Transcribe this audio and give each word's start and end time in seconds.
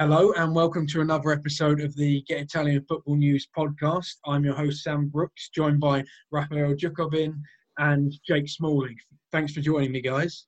Hello 0.00 0.32
and 0.32 0.54
welcome 0.54 0.86
to 0.86 1.02
another 1.02 1.30
episode 1.30 1.82
of 1.82 1.94
the 1.94 2.22
Get 2.22 2.40
Italian 2.40 2.82
Football 2.88 3.16
News 3.16 3.46
podcast. 3.54 4.14
I'm 4.24 4.46
your 4.46 4.54
host 4.54 4.82
Sam 4.82 5.08
Brooks, 5.08 5.50
joined 5.50 5.78
by 5.78 6.02
Rafael 6.30 6.72
Jukovin 6.72 7.34
and 7.76 8.10
Jake 8.26 8.48
Smalling. 8.48 8.96
Thanks 9.30 9.52
for 9.52 9.60
joining 9.60 9.92
me, 9.92 10.00
guys. 10.00 10.46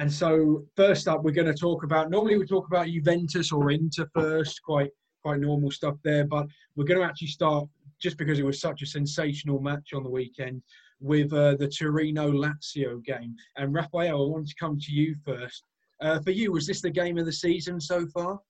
And 0.00 0.12
so, 0.12 0.64
first 0.74 1.06
up, 1.06 1.22
we're 1.22 1.30
going 1.30 1.46
to 1.46 1.54
talk 1.54 1.84
about. 1.84 2.10
Normally, 2.10 2.36
we 2.36 2.46
talk 2.46 2.66
about 2.66 2.88
Juventus 2.88 3.52
or 3.52 3.70
Inter 3.70 4.08
first, 4.12 4.60
quite 4.64 4.90
quite 5.22 5.38
normal 5.38 5.70
stuff 5.70 5.94
there. 6.02 6.26
But 6.26 6.48
we're 6.74 6.84
going 6.84 6.98
to 6.98 7.06
actually 7.06 7.28
start 7.28 7.68
just 8.02 8.18
because 8.18 8.40
it 8.40 8.44
was 8.44 8.60
such 8.60 8.82
a 8.82 8.86
sensational 8.86 9.60
match 9.60 9.92
on 9.94 10.02
the 10.02 10.10
weekend 10.10 10.62
with 10.98 11.32
uh, 11.32 11.54
the 11.54 11.68
Torino 11.68 12.32
Lazio 12.32 13.04
game. 13.04 13.36
And 13.54 13.72
Rafael, 13.72 14.20
I 14.20 14.28
wanted 14.28 14.48
to 14.48 14.56
come 14.58 14.80
to 14.80 14.92
you 14.92 15.14
first. 15.24 15.62
Uh, 16.00 16.20
for 16.20 16.30
you, 16.30 16.52
was 16.52 16.66
this 16.66 16.80
the 16.80 16.90
game 16.90 17.18
of 17.18 17.26
the 17.26 17.32
season 17.32 17.80
so 17.80 18.06
far? 18.06 18.40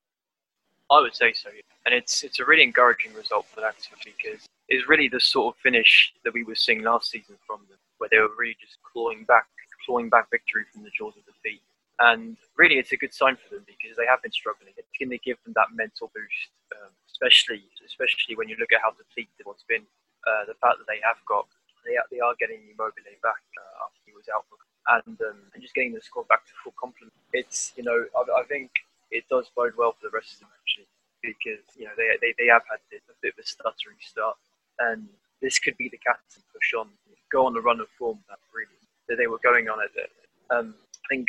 I 0.90 1.00
would 1.00 1.14
say 1.14 1.32
so, 1.32 1.50
and 1.84 1.94
it's 1.94 2.24
it's 2.24 2.40
a 2.40 2.44
really 2.44 2.62
encouraging 2.62 3.12
result 3.12 3.46
for 3.46 3.60
Lazio 3.60 3.92
because 4.04 4.48
it's 4.68 4.88
really 4.88 5.08
the 5.08 5.20
sort 5.20 5.54
of 5.54 5.60
finish 5.60 6.12
that 6.24 6.32
we 6.32 6.44
were 6.44 6.54
seeing 6.54 6.82
last 6.82 7.10
season 7.10 7.36
from 7.46 7.60
them, 7.68 7.78
where 7.98 8.08
they 8.10 8.18
were 8.18 8.32
really 8.38 8.56
just 8.60 8.78
clawing 8.82 9.24
back, 9.24 9.46
clawing 9.84 10.08
back 10.08 10.30
victory 10.30 10.64
from 10.72 10.84
the 10.84 10.90
jaws 10.96 11.16
of 11.16 11.24
defeat. 11.24 11.60
And 12.00 12.36
really, 12.56 12.76
it's 12.76 12.92
a 12.92 12.96
good 12.96 13.12
sign 13.12 13.36
for 13.36 13.54
them 13.54 13.64
because 13.66 13.96
they 13.96 14.06
have 14.06 14.22
been 14.22 14.32
struggling. 14.32 14.72
It's 14.76 14.88
going 14.96 15.10
to 15.10 15.18
give 15.18 15.36
them 15.44 15.52
that 15.56 15.74
mental 15.74 16.12
boost, 16.14 16.52
um, 16.76 16.92
especially 17.10 17.64
especially 17.84 18.36
when 18.36 18.48
you 18.48 18.56
look 18.60 18.72
at 18.72 18.80
how 18.80 18.92
depleted 18.92 19.44
what's 19.44 19.64
been. 19.68 19.84
Uh, 20.24 20.44
the 20.44 20.56
fact 20.60 20.76
that 20.80 20.88
they 20.88 21.00
have 21.04 21.20
got 21.28 21.48
they 21.84 21.96
are, 21.96 22.04
they 22.12 22.20
are 22.20 22.36
getting 22.36 22.60
Immobile 22.68 23.16
back 23.24 23.40
uh, 23.56 23.84
after 23.88 24.00
he 24.04 24.12
was 24.12 24.28
out, 24.28 24.44
and 24.88 25.16
um, 25.20 25.38
and 25.54 25.62
just 25.62 25.74
getting 25.74 25.92
the 25.92 26.00
squad 26.00 26.28
back 26.28 26.44
to 26.46 26.52
full 26.62 26.74
complement. 26.78 27.12
It's 27.32 27.72
you 27.76 27.84
know 27.84 28.04
I, 28.16 28.40
I 28.40 28.44
think 28.44 28.70
it 29.10 29.24
does 29.28 29.50
bode 29.54 29.74
well 29.76 29.92
for 29.92 30.08
the 30.08 30.14
rest 30.14 30.34
of 30.34 30.40
them 30.40 30.48
actually 30.60 30.88
because 31.22 31.64
you 31.76 31.84
know 31.84 31.92
they 31.96 32.16
they, 32.20 32.34
they 32.38 32.48
have 32.48 32.62
had 32.70 32.80
a 32.92 33.12
bit 33.20 33.34
of 33.34 33.38
a 33.38 33.46
stuttering 33.46 34.00
start, 34.00 34.36
and 34.78 35.08
this 35.40 35.58
could 35.58 35.76
be 35.76 35.88
the 35.88 35.98
to 35.98 36.40
push 36.52 36.74
on, 36.74 36.88
go 37.30 37.46
on 37.46 37.54
the 37.54 37.60
run 37.60 37.80
of 37.80 37.88
form 37.98 38.18
that 38.28 38.38
really 38.54 38.78
that 39.08 39.16
they 39.16 39.26
were 39.26 39.40
going 39.42 39.68
on 39.68 39.80
at 39.80 39.94
it. 39.96 40.10
Um, 40.50 40.74
I 41.04 41.08
think 41.08 41.28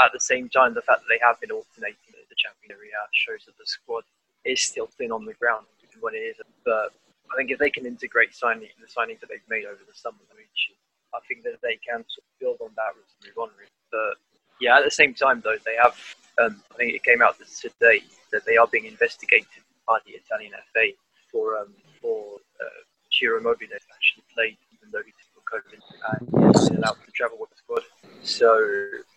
at 0.00 0.12
the 0.12 0.20
same 0.20 0.48
time 0.48 0.74
the 0.74 0.82
fact 0.82 1.00
that 1.00 1.10
they 1.10 1.20
have 1.22 1.40
been 1.40 1.50
alternating 1.50 2.14
at 2.14 2.28
the 2.28 2.38
Champions 2.38 2.80
League 2.80 2.92
shows 3.12 3.44
that 3.46 3.56
the 3.58 3.66
squad 3.66 4.04
is 4.44 4.62
still 4.62 4.86
thin 4.86 5.12
on 5.12 5.24
the 5.24 5.34
ground 5.34 5.66
when 6.00 6.14
it 6.14 6.24
is. 6.24 6.36
But 6.64 6.94
I 7.32 7.36
think 7.36 7.50
if 7.50 7.58
they 7.58 7.70
can 7.70 7.86
integrate 7.86 8.34
signing 8.34 8.68
the 8.80 8.88
signings 8.88 9.20
that 9.20 9.28
they've 9.28 9.48
made 9.48 9.64
over 9.64 9.80
the 9.84 9.96
summer, 9.96 10.18
I 10.30 10.36
think 11.28 11.44
that 11.44 11.60
they 11.62 11.76
can 11.76 12.04
sort 12.08 12.24
of 12.24 12.32
build 12.40 12.58
on 12.60 12.70
that 12.76 12.94
and 12.94 13.04
move 13.24 13.38
on. 13.38 13.50
But 13.90 14.18
yeah, 14.60 14.78
at 14.78 14.84
the 14.84 14.90
same 14.90 15.14
time 15.14 15.40
though, 15.44 15.56
they 15.64 15.76
have. 15.76 15.96
Um, 16.38 16.62
I 16.72 16.76
think 16.76 16.94
it 16.94 17.02
came 17.02 17.20
out 17.20 17.34
today 17.38 18.04
that 18.30 18.44
they 18.46 18.56
are 18.56 18.68
being 18.68 18.84
investigated 18.84 19.62
by 19.88 19.98
the 20.06 20.12
Italian 20.12 20.52
FA 20.72 20.94
for 21.32 21.58
um, 21.58 21.74
for 22.00 22.36
uh, 22.60 22.82
actually 23.10 24.24
played 24.34 24.56
even 24.72 24.90
though 24.92 25.02
he 25.04 25.12
took 25.12 25.42
COVID 25.50 25.80
and 26.12 26.54
he's 26.54 26.68
allowed 26.70 26.96
to 27.04 27.10
travel 27.12 27.38
with 27.40 27.50
the 27.50 27.56
squad. 27.56 27.82
So 28.22 28.46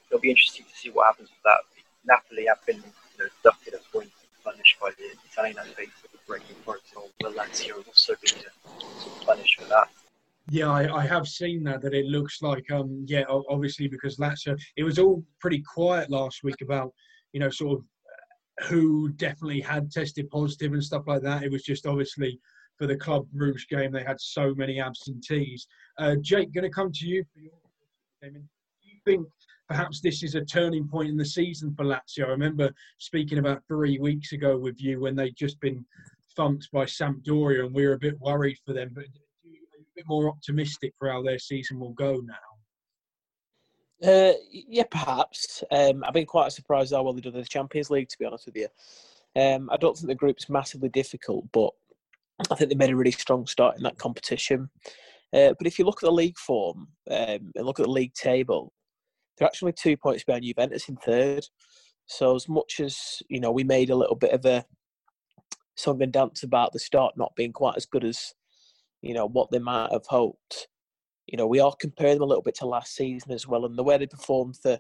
it'll 0.10 0.22
be 0.22 0.30
interesting 0.30 0.66
to 0.66 0.76
see 0.76 0.90
what 0.90 1.08
happens 1.08 1.30
with 1.30 1.44
that. 1.44 1.60
Napoli 2.06 2.48
have 2.48 2.66
been 2.66 2.78
you 2.78 3.18
know, 3.20 3.30
deducted 3.44 3.76
a 3.76 3.92
point 3.96 4.10
punished 4.44 4.80
by 4.80 4.90
the 4.98 5.06
Italian 5.30 5.56
FA 5.56 5.86
for 6.02 6.08
the 6.12 6.18
breaking 6.28 6.56
protocol. 6.66 7.10
Well, 7.22 7.34
Lazio 7.34 7.78
have 7.78 7.88
also 7.88 8.16
been 8.22 8.42
uh, 8.42 9.26
punished 9.26 9.60
for 9.60 9.66
that. 9.66 9.90
Yeah, 10.50 10.70
I, 10.70 11.02
I, 11.02 11.06
have 11.06 11.28
seen 11.28 11.64
that. 11.66 11.82
That 11.82 11.94
it 11.94 12.06
looks 12.06 12.42
like, 12.42 12.70
um, 12.72 13.06
yeah, 13.08 13.24
obviously 13.30 13.88
because 13.88 14.18
Lazio, 14.18 14.60
it 14.76 14.84
was 14.84 15.00
all 15.00 15.24
pretty 15.40 15.62
quiet 15.62 16.10
last 16.10 16.44
week 16.44 16.62
about, 16.62 16.94
you 17.32 17.40
know, 17.40 17.50
sort 17.50 17.80
of 17.80 17.86
uh, 17.86 18.66
who 18.66 19.10
definitely 19.10 19.62
had 19.62 19.92
tested 19.92 20.30
positive 20.30 20.74
and 20.74 20.84
stuff 20.84 21.04
like 21.06 21.22
that. 21.22 21.44
It 21.44 21.52
was 21.52 21.64
just 21.64 21.86
obviously 21.86 22.40
for 22.82 22.88
the 22.88 22.98
Club 22.98 23.28
Bruges 23.34 23.66
game, 23.66 23.92
they 23.92 24.04
had 24.04 24.20
so 24.20 24.56
many 24.56 24.80
absentees. 24.80 25.68
Uh, 26.00 26.16
Jake, 26.20 26.52
going 26.52 26.64
to 26.64 26.70
come 26.70 26.92
to 26.92 27.08
you. 27.08 27.24
Do 28.24 28.30
you 28.82 29.00
think 29.06 29.28
perhaps 29.70 30.02
this 30.02 30.24
is 30.24 30.34
a 30.34 30.44
turning 30.44 30.88
point 30.88 31.10
in 31.10 31.16
the 31.16 31.24
season 31.24 31.76
for 31.76 31.86
Lazio? 31.86 32.26
I 32.26 32.30
remember 32.30 32.72
speaking 32.98 33.38
about 33.38 33.62
three 33.68 34.00
weeks 34.00 34.32
ago 34.32 34.58
with 34.58 34.82
you 34.82 35.00
when 35.00 35.16
they'd 35.16 35.36
just 35.36 35.60
been 35.60 35.86
thumped 36.36 36.70
by 36.72 36.86
Sampdoria, 36.86 37.66
and 37.66 37.76
we 37.76 37.86
were 37.86 37.94
a 37.94 38.00
bit 38.00 38.20
worried 38.20 38.58
for 38.66 38.74
them. 38.74 38.90
But 38.96 39.06
bit 39.96 40.06
more 40.08 40.30
optimistic 40.30 40.94
for 40.98 41.10
how 41.10 41.22
their 41.22 41.40
season 41.40 41.80
will 41.80 41.94
go 41.94 42.22
now? 42.24 42.36
Uh, 44.08 44.34
yeah, 44.52 44.84
perhaps. 44.90 45.64
Um, 45.72 46.04
I've 46.04 46.14
been 46.14 46.26
quite 46.26 46.52
surprised 46.52 46.94
how 46.94 47.04
well 47.04 47.14
they 47.14 47.22
done 47.22 47.36
in 47.36 47.42
the 47.42 47.48
Champions 47.48 47.90
League, 47.90 48.10
to 48.10 48.18
be 48.18 48.26
honest 48.26 48.48
with 48.48 48.58
you. 48.58 48.68
Um, 49.40 49.70
I 49.72 49.78
don't 49.78 49.96
think 49.96 50.08
the 50.08 50.16
group's 50.16 50.50
massively 50.50 50.90
difficult, 50.90 51.46
but 51.52 51.72
I 52.50 52.56
think 52.56 52.70
they 52.70 52.76
made 52.76 52.90
a 52.90 52.96
really 52.96 53.12
strong 53.12 53.46
start 53.46 53.78
in 53.78 53.84
that 53.84 54.00
competition. 54.00 54.70
Uh, 55.34 55.54
but 55.58 55.68
if 55.68 55.78
you 55.78 55.86
look 55.86 56.02
at 56.04 56.08
the 56.08 56.12
league 56.12 56.38
form 56.38 56.88
um, 57.10 57.52
and 57.56 57.66
look 57.66 57.80
at 57.80 57.86
the 57.86 57.92
league 57.92 58.14
table, 58.14 58.74
they're 59.38 59.48
actually 59.48 59.74
two 59.74 59.96
points 59.96 60.24
behind 60.24 60.44
Juventus 60.44 60.90
in 60.90 60.98
third. 60.98 61.46
So 62.08 62.36
as 62.36 62.50
much 62.50 62.80
as 62.80 63.22
you 63.30 63.40
know, 63.40 63.52
we 63.52 63.64
made 63.64 63.90
a 63.90 63.96
little 63.96 64.16
bit 64.16 64.32
of 64.32 64.46
a 64.46 64.66
song 65.76 66.02
and 66.02 66.12
dance 66.12 66.44
about 66.44 66.74
the 66.74 66.80
start 66.80 67.14
not 67.16 67.36
being 67.36 67.54
quite 67.54 67.78
as 67.78 67.86
good 67.86 68.04
as 68.04 68.34
you 69.02 69.14
know, 69.14 69.28
what 69.28 69.52
they 69.52 69.60
might 69.60 69.92
have 69.92 70.06
hoped. 70.08 70.68
You 71.28 71.38
know, 71.38 71.48
we 71.48 71.60
all 71.60 71.74
compare 71.74 72.14
them 72.14 72.24
a 72.24 72.26
little 72.26 72.44
bit 72.44 72.56
to 72.56 72.66
last 72.66 72.96
season 72.96 73.32
as 73.32 73.48
well, 73.48 73.66
and 73.66 73.78
the 73.78 73.84
way 73.84 73.98
they 73.98 74.08
performed 74.08 74.58
for, 74.62 74.80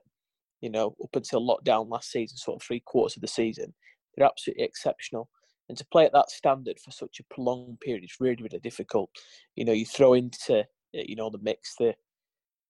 you 0.61 0.69
know, 0.69 0.95
up 1.03 1.15
until 1.15 1.45
lockdown 1.45 1.89
last 1.89 2.11
season, 2.11 2.37
sort 2.37 2.61
of 2.61 2.65
three 2.65 2.81
quarters 2.81 3.15
of 3.15 3.21
the 3.21 3.27
season, 3.27 3.73
they're 4.15 4.27
absolutely 4.27 4.63
exceptional. 4.63 5.29
And 5.69 5.77
to 5.77 5.85
play 5.85 6.05
at 6.05 6.11
that 6.13 6.29
standard 6.29 6.79
for 6.79 6.91
such 6.91 7.19
a 7.19 7.33
prolonged 7.33 7.79
period 7.79 8.03
is 8.03 8.17
really, 8.19 8.43
really 8.43 8.59
difficult. 8.59 9.09
You 9.55 9.63
know, 9.63 9.71
you 9.71 9.85
throw 9.85 10.13
into, 10.13 10.59
uh, 10.59 10.63
you 10.91 11.15
know, 11.15 11.29
the 11.29 11.39
mix 11.41 11.75
the 11.79 11.95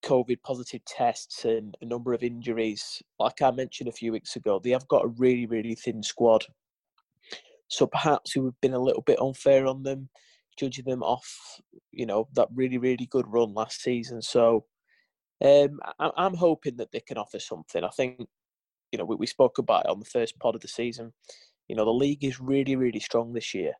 COVID 0.04 0.42
positive 0.42 0.84
tests 0.84 1.44
and 1.44 1.76
a 1.80 1.84
number 1.84 2.12
of 2.12 2.22
injuries. 2.22 3.02
Like 3.18 3.42
I 3.42 3.50
mentioned 3.50 3.88
a 3.88 3.92
few 3.92 4.12
weeks 4.12 4.36
ago, 4.36 4.60
they 4.62 4.70
have 4.70 4.86
got 4.88 5.04
a 5.04 5.08
really, 5.08 5.46
really 5.46 5.74
thin 5.74 6.02
squad. 6.02 6.44
So 7.68 7.86
perhaps 7.86 8.36
we've 8.36 8.52
been 8.60 8.74
a 8.74 8.78
little 8.78 9.02
bit 9.02 9.20
unfair 9.20 9.66
on 9.66 9.82
them 9.82 10.08
judging 10.58 10.84
them 10.84 11.02
off, 11.02 11.60
you 11.90 12.06
know, 12.06 12.28
that 12.34 12.48
really, 12.54 12.78
really 12.78 13.06
good 13.06 13.26
run 13.28 13.54
last 13.54 13.82
season. 13.82 14.22
So 14.22 14.64
um, 15.44 15.80
I, 15.98 16.10
am 16.18 16.34
hoping 16.34 16.76
that 16.76 16.92
they 16.92 17.00
can 17.00 17.18
offer 17.18 17.38
something. 17.38 17.82
I 17.82 17.90
think, 17.90 18.20
you 18.90 18.98
know, 18.98 19.04
we, 19.04 19.16
we 19.16 19.26
spoke 19.26 19.58
about 19.58 19.86
it 19.86 19.90
on 19.90 19.98
the 19.98 20.06
first 20.06 20.38
pod 20.38 20.54
of 20.54 20.60
the 20.60 20.68
season. 20.68 21.12
You 21.68 21.76
know, 21.76 21.84
the 21.84 21.90
league 21.90 22.24
is 22.24 22.40
really, 22.40 22.76
really 22.76 23.00
strong 23.00 23.32
this 23.32 23.54
year. 23.54 23.72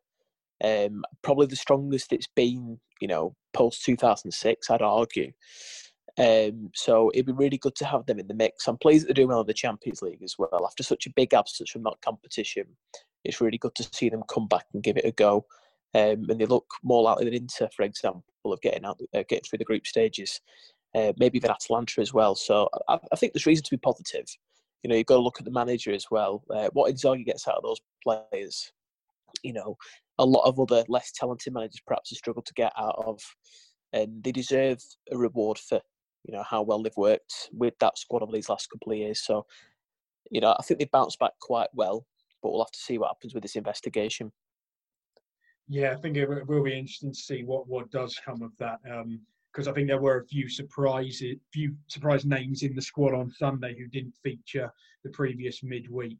Um, 0.63 1.03
probably 1.21 1.47
the 1.47 1.55
strongest 1.55 2.13
it's 2.13 2.29
been, 2.35 2.79
you 3.01 3.07
know, 3.07 3.35
post 3.53 3.83
2006, 3.85 4.69
I'd 4.69 4.81
argue. 4.81 5.31
Um, 6.17 6.69
so 6.75 7.11
it'd 7.13 7.25
be 7.25 7.31
really 7.31 7.57
good 7.57 7.75
to 7.75 7.85
have 7.85 8.05
them 8.05 8.19
in 8.19 8.27
the 8.27 8.35
mix. 8.35 8.67
I'm 8.67 8.77
pleased 8.77 9.07
they're 9.07 9.13
doing 9.13 9.29
well 9.29 9.41
in 9.41 9.47
the 9.47 9.53
Champions 9.53 10.01
League 10.01 10.21
as 10.23 10.35
well. 10.37 10.65
After 10.65 10.83
such 10.83 11.07
a 11.07 11.13
big 11.15 11.33
absence 11.33 11.71
from 11.71 11.83
that 11.83 12.01
competition, 12.03 12.65
it's 13.23 13.41
really 13.41 13.57
good 13.57 13.73
to 13.75 13.89
see 13.91 14.09
them 14.09 14.23
come 14.29 14.47
back 14.47 14.65
and 14.73 14.83
give 14.83 14.97
it 14.97 15.05
a 15.05 15.11
go 15.11 15.45
um, 15.95 16.25
and 16.29 16.39
they 16.39 16.45
look 16.45 16.65
more 16.83 17.03
likely 17.03 17.25
than 17.25 17.33
Inter, 17.33 17.69
for 17.75 17.83
example, 17.83 18.23
of 18.45 18.61
getting 18.61 18.85
out, 18.85 18.99
uh, 19.13 19.23
getting 19.27 19.43
through 19.43 19.59
the 19.59 19.65
group 19.65 19.85
stages. 19.85 20.41
Uh, 20.95 21.11
maybe 21.17 21.37
even 21.37 21.49
Atalanta 21.49 22.01
as 22.01 22.13
well. 22.13 22.35
So 22.35 22.69
I, 22.87 22.99
I, 23.11 23.15
think 23.15 23.33
there's 23.33 23.47
reason 23.47 23.63
to 23.63 23.71
be 23.71 23.77
positive. 23.77 24.25
You 24.83 24.89
know, 24.89 24.95
you've 24.95 25.07
got 25.07 25.15
to 25.15 25.21
look 25.21 25.39
at 25.39 25.45
the 25.45 25.51
manager 25.51 25.91
as 25.91 26.05
well. 26.11 26.43
Uh, 26.53 26.69
what 26.73 26.93
Inzaghi 26.93 27.25
gets 27.25 27.47
out 27.47 27.55
of 27.55 27.63
those 27.63 27.79
players, 28.03 28.71
you 29.41 29.53
know, 29.53 29.75
a 30.19 30.25
lot 30.25 30.47
of 30.47 30.59
other 30.59 30.83
less 30.87 31.11
talented 31.11 31.51
managers 31.51 31.81
perhaps 31.85 32.11
have 32.11 32.17
struggled 32.17 32.45
to 32.45 32.53
get 32.53 32.73
out 32.77 32.95
of, 33.03 33.19
and 33.91 34.23
they 34.23 34.31
deserve 34.31 34.83
a 35.11 35.17
reward 35.17 35.57
for 35.57 35.81
you 36.25 36.33
know 36.33 36.43
how 36.43 36.61
well 36.61 36.81
they've 36.81 36.95
worked 36.95 37.49
with 37.51 37.73
that 37.79 37.97
squad 37.97 38.21
over 38.21 38.31
these 38.31 38.49
last 38.49 38.69
couple 38.69 38.91
of 38.91 38.97
years. 38.97 39.21
So, 39.21 39.45
you 40.31 40.41
know, 40.41 40.55
I 40.57 40.63
think 40.63 40.79
they 40.79 40.85
bounced 40.85 41.19
back 41.19 41.33
quite 41.41 41.69
well, 41.73 42.05
but 42.41 42.51
we'll 42.51 42.63
have 42.63 42.71
to 42.71 42.79
see 42.79 42.97
what 42.97 43.09
happens 43.09 43.33
with 43.33 43.43
this 43.43 43.55
investigation. 43.55 44.31
Yeah, 45.67 45.91
I 45.91 45.95
think 45.95 46.17
it 46.17 46.27
will 46.47 46.63
be 46.63 46.77
interesting 46.77 47.13
to 47.13 47.19
see 47.19 47.43
what, 47.43 47.67
what 47.67 47.89
does 47.89 48.19
come 48.23 48.41
of 48.41 48.51
that. 48.59 48.79
Because 48.83 49.67
um, 49.67 49.71
I 49.71 49.73
think 49.73 49.87
there 49.87 50.01
were 50.01 50.19
a 50.19 50.25
few 50.25 50.49
surprises, 50.49 51.37
few 51.53 51.75
surprise 51.87 52.25
names 52.25 52.63
in 52.63 52.75
the 52.75 52.81
squad 52.81 53.13
on 53.13 53.31
Sunday 53.31 53.75
who 53.77 53.87
didn't 53.87 54.15
feature 54.23 54.71
the 55.03 55.09
previous 55.11 55.63
midweek. 55.63 56.19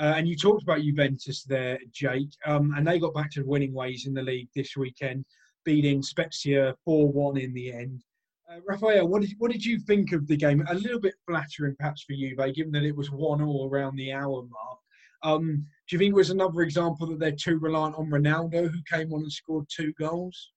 Uh, 0.00 0.14
and 0.16 0.28
you 0.28 0.36
talked 0.36 0.62
about 0.62 0.80
Juventus 0.80 1.42
there, 1.42 1.78
Jake, 1.92 2.30
um, 2.46 2.72
and 2.76 2.86
they 2.86 3.00
got 3.00 3.14
back 3.14 3.30
to 3.32 3.42
winning 3.42 3.74
ways 3.74 4.06
in 4.06 4.14
the 4.14 4.22
league 4.22 4.48
this 4.54 4.76
weekend, 4.76 5.24
beating 5.64 6.02
Spezia 6.02 6.74
4 6.84 7.08
1 7.12 7.36
in 7.36 7.52
the 7.52 7.72
end. 7.72 8.04
Uh, 8.50 8.60
Rafael, 8.66 9.08
what 9.08 9.22
did, 9.22 9.32
what 9.38 9.50
did 9.50 9.64
you 9.64 9.78
think 9.80 10.12
of 10.12 10.26
the 10.28 10.36
game? 10.36 10.64
A 10.68 10.74
little 10.74 11.00
bit 11.00 11.14
flattering, 11.26 11.74
perhaps, 11.78 12.04
for 12.04 12.14
Juve, 12.14 12.54
given 12.54 12.72
that 12.72 12.84
it 12.84 12.96
was 12.96 13.10
1 13.10 13.42
all 13.42 13.68
around 13.68 13.96
the 13.96 14.12
hour 14.12 14.42
mark. 14.42 14.78
Um, 15.24 15.66
do 15.88 15.96
you 15.96 15.98
think 15.98 16.10
it 16.12 16.16
was 16.16 16.30
another 16.30 16.60
example 16.60 17.06
that 17.06 17.18
they're 17.18 17.32
too 17.32 17.58
reliant 17.58 17.96
on 17.96 18.10
Ronaldo, 18.10 18.70
who 18.70 18.82
came 18.82 19.12
on 19.12 19.22
and 19.22 19.32
scored 19.32 19.66
two 19.68 19.94
goals? 19.98 20.50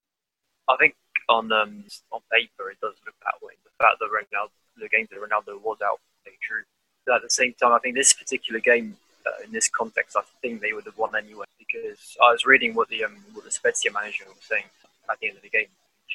I 0.69 0.75
think 0.77 0.95
on 1.29 1.51
um, 1.53 1.85
on 2.11 2.19
paper 2.31 2.69
it 2.69 2.79
does 2.81 2.95
look 3.05 3.15
that 3.23 3.39
way. 3.41 3.53
The 3.63 3.71
fact 3.83 3.99
that 3.99 4.09
Ronaldo, 4.11 4.49
the 4.77 4.89
games 4.89 5.07
that 5.09 5.19
Ronaldo 5.19 5.61
was 5.61 5.77
out, 5.83 5.99
they 6.25 6.31
drew. 6.45 6.63
But 7.05 7.15
at 7.15 7.21
the 7.23 7.29
same 7.29 7.53
time, 7.53 7.71
I 7.71 7.79
think 7.79 7.95
this 7.95 8.13
particular 8.13 8.59
game 8.59 8.97
uh, 9.25 9.43
in 9.45 9.53
this 9.53 9.69
context, 9.69 10.17
I 10.17 10.21
think 10.41 10.61
they 10.61 10.73
would 10.73 10.85
have 10.85 10.97
won 10.97 11.15
anyway 11.15 11.45
because 11.57 12.17
I 12.21 12.31
was 12.31 12.45
reading 12.45 12.75
what 12.75 12.89
the 12.89 13.05
um, 13.05 13.15
what 13.33 13.45
the 13.45 13.51
Spezia 13.51 13.91
manager 13.93 14.25
was 14.27 14.43
saying 14.43 14.65
at 15.09 15.17
the 15.19 15.27
end 15.27 15.37
of 15.37 15.43
the 15.43 15.49
game. 15.49 15.67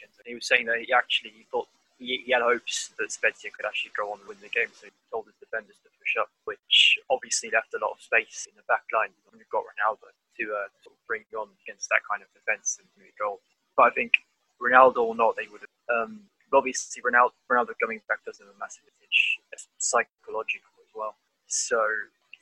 And 0.02 0.26
he 0.26 0.34
was 0.34 0.46
saying 0.46 0.66
that 0.66 0.78
he 0.80 0.92
actually 0.92 1.46
thought 1.50 1.68
he, 1.98 2.28
had 2.32 2.42
hopes 2.44 2.92
that 2.98 3.12
Spezia 3.12 3.50
could 3.50 3.64
actually 3.64 3.92
go 3.96 4.12
on 4.12 4.20
and 4.20 4.28
win 4.28 4.40
the 4.40 4.52
game, 4.52 4.68
so 4.72 4.86
he 4.86 4.92
told 5.10 5.26
his 5.26 5.38
defenders 5.40 5.80
to 5.82 5.90
push 5.96 6.14
up, 6.20 6.28
which 6.44 6.98
obviously 7.08 7.48
left 7.50 7.72
a 7.72 7.80
lot 7.80 7.96
of 7.96 8.00
space 8.00 8.44
in 8.48 8.54
the 8.56 8.66
back 8.68 8.84
line. 8.92 9.12
You've 9.32 9.48
got 9.48 9.64
Ronaldo 9.64 10.12
to 10.12 10.44
uh, 10.52 10.68
sort 10.84 10.92
of 10.92 11.00
bring 11.08 11.24
on 11.36 11.48
against 11.64 11.88
that 11.88 12.04
kind 12.04 12.20
of 12.20 12.28
defence 12.36 12.76
and 12.80 12.88
a 13.00 13.12
goal. 13.16 13.40
But 13.76 13.88
I 13.88 13.92
think 13.96 14.12
Ronaldo 14.60 15.12
or 15.12 15.16
not, 15.16 15.36
they 15.36 15.48
would 15.48 15.64
have. 15.64 15.76
Um, 15.88 16.28
obviously, 16.52 17.02
Ronaldo, 17.02 17.32
Ronaldo 17.48 17.72
coming 17.80 18.00
back 18.08 18.24
does 18.24 18.38
have 18.38 18.48
a 18.48 18.58
massive 18.60 18.84
advantage, 18.88 19.40
psychological 19.78 20.72
as 20.84 20.92
well. 20.94 21.16
So, 21.48 21.80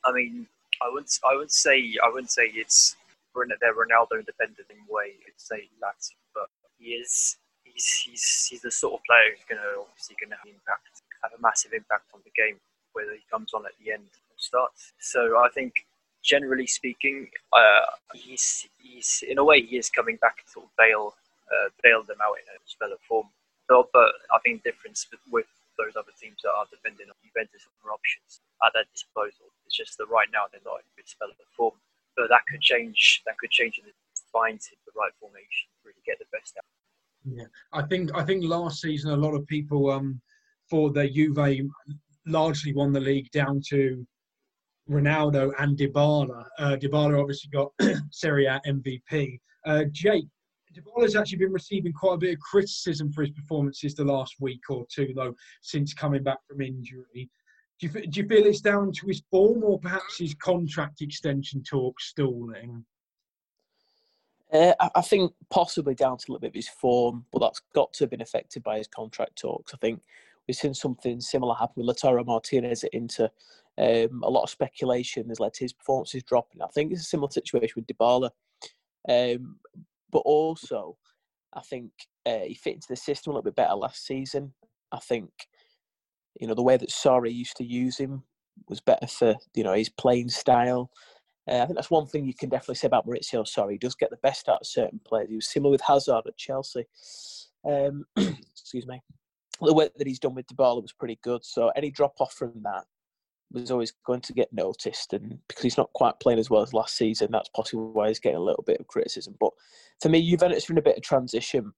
I 0.04 0.12
mean, 0.12 0.46
I 0.82 0.90
wouldn't, 0.90 1.18
I 1.22 1.36
would 1.36 1.50
say, 1.50 1.94
I 2.02 2.08
wouldn't 2.10 2.30
say 2.30 2.50
it's 2.54 2.96
they're 3.34 3.74
Ronaldo 3.74 4.18
independent 4.18 4.70
in 4.70 4.78
way. 4.88 5.18
I'd 5.26 5.38
say 5.38 5.68
that, 5.80 5.98
but 6.34 6.48
he 6.78 6.94
is 6.94 7.36
he's 7.74 7.90
he's 8.06 8.46
he's 8.48 8.62
the 8.62 8.70
sort 8.70 8.94
of 8.94 9.00
player 9.04 9.34
who's 9.34 9.44
going 9.50 9.60
to 9.60 9.82
obviously 9.82 10.16
going 10.16 10.30
to 10.30 10.38
have 10.38 10.48
impact, 10.48 11.02
have 11.22 11.34
a 11.36 11.42
massive 11.42 11.74
impact 11.74 12.08
on 12.14 12.22
the 12.24 12.32
game, 12.32 12.56
whether 12.94 13.12
he 13.12 13.22
comes 13.30 13.52
on 13.52 13.66
at 13.66 13.74
the 13.82 13.92
end 13.92 14.06
or 14.06 14.38
starts. 14.38 14.94
So 15.02 15.42
I 15.42 15.50
think, 15.52 15.74
generally 16.22 16.66
speaking, 16.66 17.28
uh, 17.52 17.98
he's 18.14 18.66
he's 18.78 19.22
in 19.26 19.38
a 19.38 19.44
way 19.44 19.60
he 19.60 19.76
is 19.76 19.90
coming 19.90 20.16
back 20.22 20.46
to 20.54 20.62
bail 20.78 21.14
uh, 21.50 21.68
bail 21.82 22.02
them 22.06 22.22
out 22.24 22.38
in 22.38 22.46
a 22.48 22.56
spell 22.64 22.94
of 22.94 23.02
form. 23.04 23.28
So, 23.68 23.88
but 23.92 24.14
I 24.30 24.38
think 24.40 24.62
the 24.62 24.70
difference 24.70 25.06
with 25.30 25.48
those 25.76 25.98
other 25.98 26.14
teams 26.14 26.38
that 26.46 26.54
are 26.54 26.70
depending 26.70 27.10
on 27.10 27.18
Juventus 27.26 27.66
other 27.66 27.90
options 27.90 28.38
at 28.62 28.70
their 28.72 28.86
disposal. 28.94 29.50
It's 29.66 29.74
just 29.74 29.98
that 29.98 30.06
right 30.06 30.30
now 30.30 30.46
they're 30.46 30.62
not 30.62 30.78
in 30.78 30.86
a 30.86 30.94
good 30.94 31.10
spell 31.10 31.32
of 31.32 31.40
form. 31.50 31.74
But 32.14 32.30
that 32.30 32.46
could 32.46 32.62
change. 32.62 33.26
That 33.26 33.34
could 33.42 33.50
change 33.50 33.82
in 33.82 33.90
the 33.90 33.94
find 34.34 34.58
the 34.58 34.94
right 34.98 35.14
formation, 35.22 35.70
to 35.78 35.80
really 35.86 36.02
get 36.02 36.18
the 36.18 36.26
best 36.34 36.58
out. 36.58 36.66
Yeah, 37.24 37.44
I 37.72 37.82
think 37.82 38.10
I 38.14 38.22
think 38.24 38.44
last 38.44 38.80
season 38.80 39.10
a 39.10 39.16
lot 39.16 39.34
of 39.34 39.46
people 39.46 39.90
um, 39.90 40.20
thought 40.70 40.94
that 40.94 41.14
Juve 41.14 41.68
largely 42.26 42.74
won 42.74 42.92
the 42.92 43.00
league 43.00 43.30
down 43.30 43.62
to 43.68 44.06
Ronaldo 44.90 45.52
and 45.58 45.76
Dybala. 45.76 46.44
Uh, 46.58 46.76
Dybala 46.76 47.20
obviously 47.20 47.50
got 47.50 47.72
Serie 48.10 48.46
A 48.46 48.60
MVP. 48.66 49.38
Uh, 49.66 49.84
Jake, 49.90 50.26
Dybala's 50.74 51.16
actually 51.16 51.38
been 51.38 51.52
receiving 51.52 51.92
quite 51.92 52.14
a 52.14 52.18
bit 52.18 52.34
of 52.34 52.40
criticism 52.40 53.12
for 53.12 53.22
his 53.22 53.30
performances 53.30 53.94
the 53.94 54.04
last 54.04 54.34
week 54.40 54.60
or 54.68 54.84
two, 54.92 55.12
though, 55.14 55.34
since 55.62 55.94
coming 55.94 56.22
back 56.22 56.38
from 56.48 56.60
injury. 56.60 57.30
Do 57.80 57.86
you, 57.86 58.06
do 58.06 58.20
you 58.20 58.28
feel 58.28 58.46
it's 58.46 58.60
down 58.60 58.92
to 58.92 59.06
his 59.06 59.22
form 59.30 59.64
or 59.64 59.78
perhaps 59.78 60.18
his 60.18 60.34
contract 60.34 61.00
extension 61.00 61.62
talk 61.62 62.00
stalling? 62.00 62.84
Uh, 64.52 64.74
I 64.94 65.00
think 65.00 65.32
possibly 65.50 65.94
down 65.94 66.16
to 66.16 66.24
a 66.28 66.30
little 66.30 66.40
bit 66.40 66.48
of 66.48 66.54
his 66.54 66.68
form, 66.68 67.24
but 67.32 67.40
that's 67.40 67.60
got 67.74 67.92
to 67.94 68.04
have 68.04 68.10
been 68.10 68.20
affected 68.20 68.62
by 68.62 68.78
his 68.78 68.86
contract 68.86 69.36
talks. 69.36 69.74
I 69.74 69.78
think 69.78 70.00
we've 70.46 70.56
seen 70.56 70.74
something 70.74 71.20
similar 71.20 71.54
happen 71.54 71.84
with 71.84 71.96
Lautaro 71.96 72.24
Martinez 72.24 72.84
at 72.84 72.94
Inter. 72.94 73.30
Um, 73.76 74.22
a 74.22 74.30
lot 74.30 74.44
of 74.44 74.50
speculation 74.50 75.28
has 75.28 75.40
led 75.40 75.54
to 75.54 75.64
his 75.64 75.72
performances 75.72 76.22
dropping. 76.22 76.62
I 76.62 76.68
think 76.68 76.92
it's 76.92 77.00
a 77.00 77.04
similar 77.04 77.30
situation 77.30 77.74
with 77.76 77.86
Dybala. 77.86 78.30
Um, 79.08 79.56
but 80.10 80.20
also, 80.20 80.96
I 81.52 81.60
think 81.60 81.90
uh, 82.24 82.40
he 82.46 82.54
fit 82.54 82.74
into 82.74 82.88
the 82.88 82.96
system 82.96 83.32
a 83.32 83.34
little 83.34 83.50
bit 83.50 83.56
better 83.56 83.74
last 83.74 84.06
season. 84.06 84.52
I 84.92 84.98
think, 84.98 85.30
you 86.40 86.46
know, 86.46 86.54
the 86.54 86.62
way 86.62 86.76
that 86.76 86.90
Sarri 86.90 87.34
used 87.34 87.56
to 87.56 87.64
use 87.64 87.98
him 87.98 88.22
was 88.68 88.80
better 88.80 89.08
for, 89.08 89.34
you 89.54 89.64
know, 89.64 89.72
his 89.72 89.88
playing 89.88 90.28
style. 90.28 90.90
Uh, 91.48 91.56
I 91.56 91.66
think 91.66 91.76
that's 91.76 91.90
one 91.90 92.06
thing 92.06 92.24
you 92.24 92.34
can 92.34 92.48
definitely 92.48 92.76
say 92.76 92.86
about 92.86 93.06
Maurizio 93.06 93.44
Sarri. 93.44 93.72
He 93.72 93.78
does 93.78 93.94
get 93.94 94.10
the 94.10 94.16
best 94.18 94.48
out 94.48 94.60
of 94.62 94.66
certain 94.66 95.00
players. 95.04 95.28
He 95.28 95.36
was 95.36 95.48
similar 95.48 95.72
with 95.72 95.82
Hazard 95.82 96.26
at 96.26 96.36
Chelsea. 96.36 96.86
Um, 97.68 98.04
excuse 98.16 98.86
me. 98.86 99.02
The 99.60 99.74
work 99.74 99.92
that 99.96 100.06
he's 100.06 100.18
done 100.18 100.34
with 100.34 100.46
Dybala 100.46 100.82
was 100.82 100.92
pretty 100.92 101.18
good. 101.22 101.44
So 101.44 101.70
any 101.76 101.90
drop 101.90 102.14
off 102.20 102.32
from 102.32 102.52
that 102.62 102.84
was 103.52 103.70
always 103.70 103.92
going 104.04 104.20
to 104.22 104.32
get 104.32 104.52
noticed. 104.52 105.12
And 105.12 105.38
because 105.48 105.62
he's 105.62 105.76
not 105.76 105.92
quite 105.92 106.18
playing 106.20 106.40
as 106.40 106.50
well 106.50 106.62
as 106.62 106.74
last 106.74 106.96
season, 106.96 107.28
that's 107.30 107.50
possibly 107.50 107.84
why 107.84 108.08
he's 108.08 108.18
getting 108.18 108.38
a 108.38 108.42
little 108.42 108.64
bit 108.66 108.80
of 108.80 108.88
criticism. 108.88 109.36
But 109.38 109.50
for 110.02 110.08
me, 110.08 110.28
Juventus 110.28 110.68
are 110.68 110.72
in 110.72 110.78
a 110.78 110.82
bit 110.82 110.96
of 110.96 111.02
transition. 111.02 111.72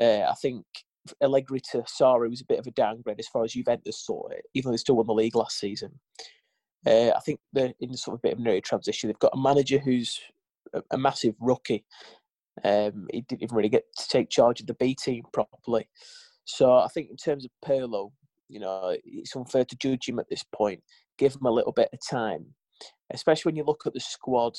Uh, 0.00 0.22
I 0.28 0.34
think 0.40 0.64
Allegri 1.22 1.60
to 1.72 1.82
Sarri 1.82 2.30
was 2.30 2.40
a 2.40 2.46
bit 2.46 2.58
of 2.58 2.66
a 2.66 2.72
downgrade 2.72 3.20
as 3.20 3.28
far 3.28 3.44
as 3.44 3.52
Juventus 3.52 4.04
saw 4.04 4.26
it, 4.28 4.44
even 4.54 4.68
though 4.68 4.72
they 4.72 4.78
still 4.78 4.96
won 4.96 5.06
the 5.06 5.14
league 5.14 5.36
last 5.36 5.58
season. 5.58 5.98
Uh, 6.86 7.10
I 7.10 7.20
think 7.24 7.40
they're 7.52 7.72
in 7.80 7.96
sort 7.96 8.14
of 8.14 8.20
a 8.20 8.22
bit 8.22 8.32
of 8.34 8.38
a 8.40 8.42
new 8.42 8.60
transition. 8.60 9.08
They've 9.08 9.18
got 9.18 9.34
a 9.34 9.40
manager 9.40 9.78
who's 9.78 10.20
a, 10.90 10.98
massive 10.98 11.34
rookie. 11.40 11.84
Um, 12.64 13.06
he 13.12 13.22
didn't 13.22 13.42
even 13.42 13.56
really 13.56 13.68
get 13.68 13.84
to 13.96 14.08
take 14.08 14.30
charge 14.30 14.60
of 14.60 14.66
the 14.66 14.74
B 14.74 14.94
team 14.94 15.22
properly. 15.32 15.88
So 16.44 16.72
I 16.72 16.88
think 16.88 17.10
in 17.10 17.16
terms 17.16 17.44
of 17.44 17.50
Pirlo, 17.64 18.12
you 18.48 18.60
know, 18.60 18.96
it's 19.04 19.36
unfair 19.36 19.64
to 19.64 19.76
judge 19.76 20.08
him 20.08 20.18
at 20.18 20.28
this 20.28 20.44
point. 20.54 20.82
Give 21.18 21.34
him 21.34 21.46
a 21.46 21.50
little 21.50 21.72
bit 21.72 21.88
of 21.92 21.98
time, 22.08 22.46
especially 23.12 23.50
when 23.50 23.56
you 23.56 23.64
look 23.64 23.82
at 23.86 23.94
the 23.94 24.00
squad. 24.00 24.54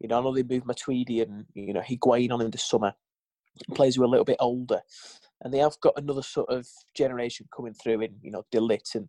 You 0.00 0.08
know, 0.08 0.18
I 0.18 0.22
know 0.22 0.34
they 0.34 0.42
moved 0.42 0.66
Matuidi 0.66 1.22
and 1.22 1.44
you 1.54 1.72
know 1.72 1.80
Higuain 1.80 2.32
on 2.32 2.40
in 2.40 2.50
the 2.50 2.58
summer, 2.58 2.94
players 3.74 3.96
who 3.96 4.02
are 4.02 4.06
a 4.06 4.08
little 4.08 4.24
bit 4.24 4.36
older, 4.40 4.80
and 5.42 5.52
they 5.52 5.58
have 5.58 5.78
got 5.80 5.94
another 5.96 6.22
sort 6.22 6.48
of 6.48 6.66
generation 6.94 7.46
coming 7.54 7.74
through 7.74 8.00
in 8.00 8.14
you 8.22 8.30
know 8.30 8.44
De 8.50 8.58
Ligt 8.58 8.94
and 8.94 9.08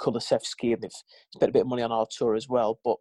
Kulusevski, 0.00 0.72
and 0.72 0.82
they've 0.82 0.90
spent 1.34 1.50
a 1.50 1.52
bit 1.52 1.62
of 1.62 1.68
money 1.68 1.82
on 1.82 1.92
Artur 1.92 2.34
as 2.34 2.48
well. 2.48 2.78
But 2.84 2.96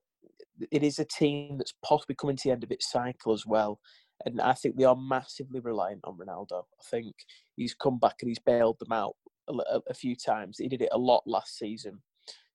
it 0.71 0.83
is 0.83 0.99
a 0.99 1.05
team 1.05 1.57
that's 1.57 1.73
possibly 1.85 2.15
coming 2.15 2.35
to 2.35 2.43
the 2.45 2.51
end 2.51 2.63
of 2.63 2.71
its 2.71 2.91
cycle 2.91 3.33
as 3.33 3.45
well. 3.45 3.79
And 4.25 4.41
I 4.41 4.53
think 4.53 4.75
they 4.75 4.83
are 4.83 4.95
massively 4.95 5.61
reliant 5.61 6.01
on 6.03 6.17
Ronaldo. 6.17 6.63
I 6.63 6.83
think 6.89 7.15
he's 7.55 7.73
come 7.73 7.99
back 7.99 8.15
and 8.21 8.29
he's 8.29 8.39
bailed 8.39 8.77
them 8.79 8.91
out 8.91 9.15
a, 9.47 9.79
a 9.89 9.93
few 9.93 10.15
times. 10.15 10.57
He 10.57 10.67
did 10.67 10.81
it 10.81 10.89
a 10.91 10.97
lot 10.97 11.23
last 11.25 11.57
season, 11.57 12.01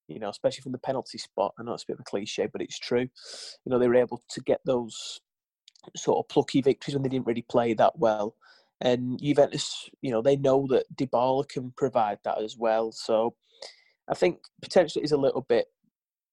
you 0.06 0.18
know, 0.18 0.28
especially 0.28 0.60
from 0.60 0.72
the 0.72 0.78
penalty 0.78 1.16
spot. 1.16 1.54
I 1.58 1.62
know 1.62 1.72
it's 1.72 1.84
a 1.84 1.86
bit 1.86 1.94
of 1.94 2.00
a 2.00 2.10
cliche, 2.10 2.48
but 2.52 2.60
it's 2.60 2.78
true. 2.78 3.00
You 3.64 3.70
know, 3.70 3.78
they 3.78 3.88
were 3.88 3.94
able 3.94 4.22
to 4.28 4.40
get 4.42 4.60
those 4.66 5.20
sort 5.96 6.18
of 6.18 6.28
plucky 6.28 6.60
victories 6.60 6.94
when 6.94 7.02
they 7.02 7.08
didn't 7.08 7.26
really 7.26 7.46
play 7.50 7.74
that 7.74 7.98
well. 7.98 8.36
And 8.80 9.18
Juventus, 9.22 9.88
you 10.02 10.10
know, 10.10 10.20
they 10.20 10.36
know 10.36 10.66
that 10.68 10.84
Dybala 10.94 11.48
can 11.48 11.72
provide 11.76 12.18
that 12.24 12.42
as 12.42 12.56
well. 12.58 12.92
So 12.92 13.34
I 14.08 14.14
think 14.14 14.40
potentially 14.62 15.04
is 15.04 15.12
a 15.12 15.16
little 15.16 15.42
bit, 15.42 15.66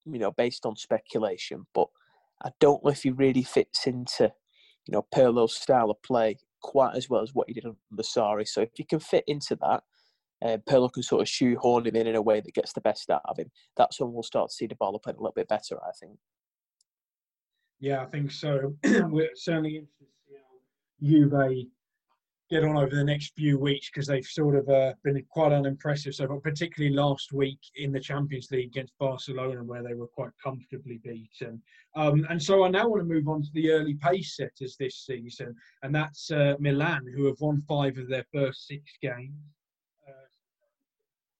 you 0.04 0.18
know, 0.18 0.32
based 0.32 0.66
on 0.66 0.76
speculation, 0.76 1.66
but 1.74 1.88
I 2.44 2.50
don't 2.60 2.84
know 2.84 2.90
if 2.90 3.02
he 3.02 3.10
really 3.10 3.42
fits 3.42 3.86
into, 3.86 4.32
you 4.86 4.92
know, 4.92 5.06
Pirlo's 5.14 5.54
style 5.54 5.90
of 5.90 6.02
play 6.02 6.38
quite 6.60 6.96
as 6.96 7.08
well 7.08 7.22
as 7.22 7.34
what 7.34 7.48
he 7.48 7.54
did 7.54 7.64
under 7.64 8.02
Sarri. 8.02 8.46
So 8.46 8.62
if 8.62 8.70
he 8.74 8.84
can 8.84 9.00
fit 9.00 9.24
into 9.26 9.56
that, 9.56 9.82
uh, 10.44 10.58
Pirlo 10.68 10.92
can 10.92 11.02
sort 11.02 11.22
of 11.22 11.28
shoehorn 11.28 11.86
him 11.86 11.96
in 11.96 12.06
in 12.06 12.16
a 12.16 12.22
way 12.22 12.40
that 12.40 12.54
gets 12.54 12.72
the 12.72 12.80
best 12.80 13.10
out 13.10 13.22
of 13.24 13.38
him. 13.38 13.50
That's 13.76 14.00
when 14.00 14.12
we'll 14.12 14.22
start 14.22 14.50
to 14.50 14.54
see 14.54 14.66
the 14.66 14.74
ball 14.74 14.98
playing 14.98 15.18
a 15.18 15.22
little 15.22 15.34
bit 15.34 15.48
better, 15.48 15.78
I 15.82 15.92
think. 15.98 16.18
Yeah, 17.78 18.02
I 18.02 18.06
think 18.06 18.30
so. 18.30 18.74
We're 18.84 19.30
certainly 19.34 19.76
interested 19.76 20.06
to 20.06 20.28
see 20.28 20.36
how 20.36 21.06
Juve 21.06 21.32
get 22.52 22.64
on 22.64 22.76
over 22.76 22.94
the 22.94 23.02
next 23.02 23.34
few 23.34 23.58
weeks 23.58 23.88
because 23.88 24.06
they've 24.06 24.26
sort 24.26 24.54
of 24.54 24.68
uh, 24.68 24.92
been 25.02 25.24
quite 25.30 25.52
unimpressive. 25.52 26.14
So, 26.14 26.26
but 26.26 26.42
particularly 26.42 26.94
last 26.94 27.32
week 27.32 27.58
in 27.76 27.92
the 27.92 28.00
Champions 28.00 28.50
League 28.50 28.66
against 28.66 28.92
Barcelona, 28.98 29.64
where 29.64 29.82
they 29.82 29.94
were 29.94 30.06
quite 30.06 30.32
comfortably 30.42 31.00
beaten. 31.02 31.62
Um, 31.96 32.26
and 32.28 32.42
so, 32.42 32.64
I 32.64 32.68
now 32.68 32.88
want 32.88 33.00
to 33.00 33.14
move 33.14 33.26
on 33.26 33.42
to 33.42 33.48
the 33.54 33.70
early 33.70 33.94
pace 33.94 34.36
setters 34.36 34.76
this 34.78 35.06
season, 35.06 35.54
and 35.82 35.94
that's 35.94 36.30
uh, 36.30 36.54
Milan, 36.58 37.06
who 37.16 37.24
have 37.24 37.40
won 37.40 37.62
five 37.66 37.96
of 37.96 38.08
their 38.08 38.26
first 38.32 38.66
six 38.66 38.84
games. 39.00 39.32
Uh, 40.06 40.12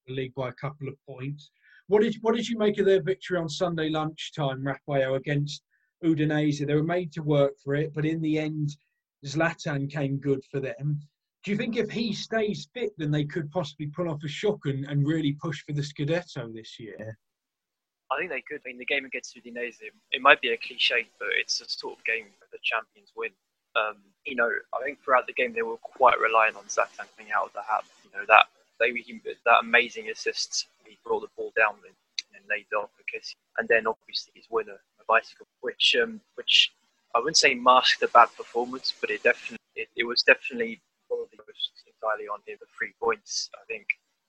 the 0.07 0.15
league 0.15 0.35
by 0.35 0.49
a 0.49 0.55
couple 0.55 0.89
of 0.89 0.95
points. 1.07 1.51
What 1.89 2.03
did 2.03 2.17
what 2.23 2.37
did 2.37 2.49
you 2.49 2.57
make 2.57 2.79
of 2.79 2.87
their 2.87 3.03
victory 3.03 3.39
on 3.39 3.51
Sunday 3.51 3.91
lunchtime, 3.91 4.67
Raphael, 4.67 5.17
against 5.17 5.63
Udinese? 6.03 6.67
They 6.67 6.75
were 6.75 6.83
made 6.83 7.13
to 7.13 7.23
work 7.23 7.53
for 7.63 7.75
it, 7.75 7.93
but 7.93 8.07
in 8.07 8.23
the 8.23 8.39
end 8.39 8.75
Zlatan 9.25 9.91
came 9.91 10.17
good 10.19 10.43
for 10.51 10.61
them. 10.61 11.01
Do 11.45 11.51
you 11.51 11.57
think 11.57 11.77
if 11.77 11.91
he 11.91 12.13
stays 12.13 12.69
fit, 12.73 12.93
then 12.99 13.11
they 13.11 13.25
could 13.25 13.51
possibly 13.51 13.87
pull 13.87 14.09
off 14.09 14.23
a 14.25 14.29
shock 14.29 14.61
and, 14.65 14.85
and 14.87 15.07
really 15.07 15.33
push 15.33 15.65
for 15.65 15.73
the 15.73 15.83
Scudetto 15.83 16.53
this 16.55 16.79
year? 16.79 17.19
I 18.13 18.19
think 18.19 18.31
they 18.31 18.43
could. 18.43 18.61
I 18.65 18.69
mean, 18.69 18.79
the 18.79 18.85
game 18.85 19.05
against 19.05 19.37
Udinese, 19.37 19.81
it 20.13 20.23
might 20.23 20.41
be 20.41 20.53
a 20.53 20.57
cliche, 20.57 21.09
but 21.19 21.29
it's 21.41 21.61
a 21.61 21.69
sort 21.69 21.99
of 21.99 22.05
game 22.05 22.27
that 22.41 22.51
the 22.53 22.59
champions 22.63 23.11
win. 23.17 23.31
Um, 23.75 23.97
you 24.27 24.37
know, 24.37 24.51
I 24.75 24.85
think 24.85 25.03
throughout 25.03 25.27
the 25.27 25.33
game 25.33 25.55
they 25.55 25.63
were 25.63 25.79
quite 25.79 26.21
reliant 26.21 26.57
on 26.57 26.65
Zlatan 26.65 27.09
coming 27.17 27.33
out 27.35 27.47
of 27.47 27.53
the 27.55 27.63
hat. 27.63 27.85
You 28.05 28.11
know 28.19 28.27
that 28.29 28.47
they 28.79 28.93
that 29.47 29.61
amazing 29.61 30.11
assist 30.11 30.67
he 30.85 30.99
brought 31.05 31.21
the 31.21 31.29
ball 31.37 31.53
down 31.57 31.75
and, 31.87 31.95
and 32.35 32.45
laid 32.51 32.67
off 32.77 32.91
for 32.97 33.05
Kessie, 33.05 33.37
and 33.59 33.69
then 33.69 33.87
obviously 33.87 34.33
his 34.35 34.47
winner, 34.51 34.79
a 35.01 35.05
bicycle, 35.09 35.47
which 35.61 35.97
um, 36.01 36.21
which 36.35 36.73
I 37.15 37.19
wouldn't 37.19 37.37
say 37.37 37.55
masked 37.55 38.03
a 38.03 38.09
bad 38.09 38.29
performance, 38.37 38.93
but 39.01 39.11
it 39.11 39.23
definitely 39.23 39.59
it, 39.77 39.89
it 39.97 40.05
was 40.05 40.23
definitely 40.23 40.81
probably 41.09 41.39
entirely 41.87 42.29
on 42.29 42.41
him. 42.47 42.57
The 42.61 42.67
three 42.77 42.93
points, 43.01 43.51
I 43.55 43.65
think, 43.67 43.87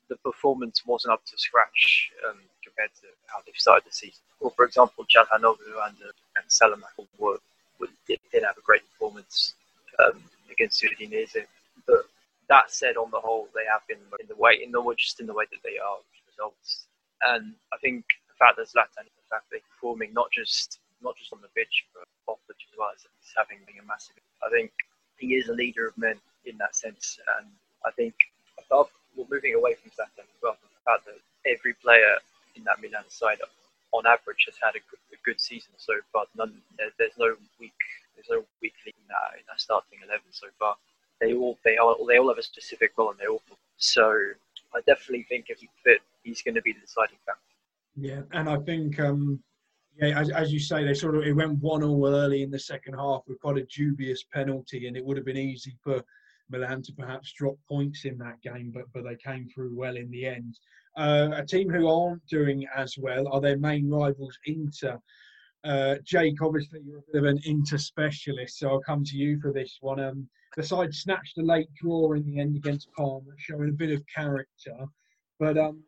the 0.09 0.17
performance 0.17 0.85
wasn't 0.85 1.13
up 1.13 1.25
to 1.25 1.37
scratch. 1.37 2.11
Um, 2.27 2.39
compared 2.73 2.93
to 3.01 3.07
how 3.27 3.39
they've 3.45 3.55
started 3.55 3.85
the 3.87 3.93
season. 3.93 4.21
Well, 4.39 4.53
for 4.55 4.65
example, 4.65 5.05
Calhanoglu 5.05 5.77
and 5.87 5.97
uh, 6.01 6.11
and 6.37 6.45
Saelemaekers 6.49 7.07
were, 7.19 7.37
were 7.79 7.87
did, 8.07 8.19
did 8.31 8.43
have 8.43 8.57
a 8.57 8.61
great 8.61 8.81
performance 8.91 9.53
um, 9.99 10.23
against 10.51 10.81
Udinese, 10.81 11.45
but 11.85 12.05
that 12.49 12.71
said, 12.71 12.97
on 12.97 13.11
the 13.11 13.19
whole, 13.19 13.47
they 13.53 13.65
have 13.71 13.85
been 13.87 13.99
in 14.19 14.27
the 14.27 14.35
way 14.35 14.59
in 14.63 14.71
the 14.71 14.81
just 14.97 15.19
in 15.19 15.27
the 15.27 15.33
way 15.33 15.45
that 15.51 15.61
they 15.63 15.77
are 15.77 15.97
results. 16.27 16.87
And 17.21 17.53
I 17.71 17.77
think 17.77 18.03
the 18.27 18.35
fact 18.35 18.57
that 18.57 18.67
Zlatan, 18.67 19.05
the 19.05 19.29
fact 19.29 19.49
that 19.49 19.51
they're 19.51 19.71
performing 19.75 20.13
not 20.13 20.31
just 20.31 20.79
not 21.03 21.17
just 21.17 21.33
on 21.33 21.41
the 21.41 21.51
pitch 21.51 21.85
but 21.93 22.07
off 22.31 22.39
the 22.47 22.53
pitch 22.53 22.65
as 22.71 22.77
well, 22.77 22.91
is 22.95 23.05
having 23.35 23.59
been 23.67 23.83
a 23.83 23.87
massive. 23.87 24.15
I 24.41 24.49
think 24.49 24.71
he 25.17 25.35
is 25.35 25.49
a 25.49 25.53
leader 25.53 25.87
of 25.87 25.97
men 25.97 26.17
in 26.45 26.57
that 26.57 26.75
sense, 26.75 27.19
and 27.37 27.47
I 27.85 27.91
think 27.91 28.15
above, 28.59 28.89
moving 29.15 29.55
away 29.55 29.75
from 29.75 29.91
Zlatan 29.91 30.25
as 30.25 30.41
well, 30.41 30.57
the 30.61 30.83
fact 30.83 31.05
that 31.05 31.19
every 31.45 31.73
player 31.75 32.17
in 32.55 32.63
that 32.63 32.81
Milan 32.81 33.07
side, 33.09 33.39
on 33.91 34.07
average, 34.07 34.45
has 34.45 34.55
had 34.61 34.75
a 34.75 34.83
good, 34.89 34.99
a 35.13 35.19
good 35.23 35.39
season 35.39 35.71
so 35.77 35.93
far. 36.11 36.25
None, 36.35 36.53
there, 36.77 36.89
there's 36.97 37.17
no 37.17 37.35
weak, 37.59 37.77
there's 38.15 38.29
no 38.29 38.43
weak 38.61 38.73
link 38.85 38.95
in 38.97 39.07
that, 39.07 39.37
in 39.37 39.45
that 39.47 39.61
starting 39.61 39.99
eleven 40.03 40.31
so 40.31 40.47
far. 40.57 40.75
They 41.21 41.33
all, 41.33 41.57
they 41.63 41.77
all, 41.77 42.05
they 42.07 42.17
all 42.17 42.29
have 42.29 42.37
a 42.37 42.43
specific 42.43 42.91
role, 42.97 43.11
and 43.11 43.19
they 43.19 43.27
all. 43.27 43.41
So 43.77 44.11
I 44.75 44.81
definitely 44.85 45.25
think 45.29 45.45
if 45.49 45.59
he 45.59 45.69
fit, 45.83 46.01
he's 46.23 46.41
going 46.41 46.55
to 46.55 46.61
be 46.61 46.73
the 46.73 46.79
deciding 46.81 47.17
factor. 47.25 47.41
Yeah, 47.95 48.21
and 48.31 48.49
I 48.49 48.57
think 48.57 48.99
um, 48.99 49.43
yeah, 50.01 50.19
as, 50.19 50.29
as 50.29 50.51
you 50.51 50.59
say, 50.59 50.83
they 50.83 50.93
sort 50.93 51.15
of 51.15 51.23
it 51.23 51.33
went 51.33 51.59
one 51.59 51.83
all 51.83 52.07
early 52.07 52.41
in 52.41 52.51
the 52.51 52.59
second 52.59 52.95
half 52.95 53.21
with 53.27 53.39
quite 53.39 53.57
a 53.57 53.65
dubious 53.65 54.23
penalty, 54.33 54.87
and 54.87 54.97
it 54.97 55.05
would 55.05 55.17
have 55.17 55.25
been 55.25 55.37
easy 55.37 55.75
for 55.83 56.03
Milan 56.49 56.81
to 56.83 56.93
perhaps 56.93 57.33
drop 57.33 57.57
points 57.67 58.05
in 58.05 58.17
that 58.17 58.41
game, 58.41 58.71
but 58.73 58.85
but 58.93 59.03
they 59.03 59.15
came 59.15 59.47
through 59.47 59.75
well 59.75 59.95
in 59.95 60.09
the 60.09 60.25
end. 60.25 60.57
Uh, 60.97 61.29
a 61.33 61.45
team 61.45 61.69
who 61.69 61.87
aren't 61.87 62.25
doing 62.27 62.65
as 62.75 62.97
well 62.97 63.27
are 63.29 63.41
their 63.41 63.57
main 63.57 63.89
rivals, 63.89 64.37
Inter. 64.45 64.99
Uh, 65.63 65.95
Jake, 66.03 66.41
obviously 66.41 66.81
you're 66.83 66.99
a 66.99 67.11
bit 67.11 67.23
of 67.23 67.25
an 67.25 67.39
Inter 67.45 67.77
specialist, 67.77 68.59
so 68.59 68.69
I'll 68.69 68.81
come 68.81 69.03
to 69.05 69.17
you 69.17 69.39
for 69.39 69.53
this 69.53 69.77
one. 69.81 69.99
Um, 69.99 70.29
the 70.55 70.63
side 70.63 70.93
snatched 70.93 71.37
a 71.37 71.41
late 71.41 71.73
draw 71.73 72.13
in 72.13 72.25
the 72.25 72.39
end 72.39 72.57
against 72.57 72.91
Parma, 72.91 73.31
showing 73.37 73.69
a 73.69 73.73
bit 73.73 73.91
of 73.91 74.03
character, 74.13 74.85
but 75.39 75.57
um, 75.57 75.81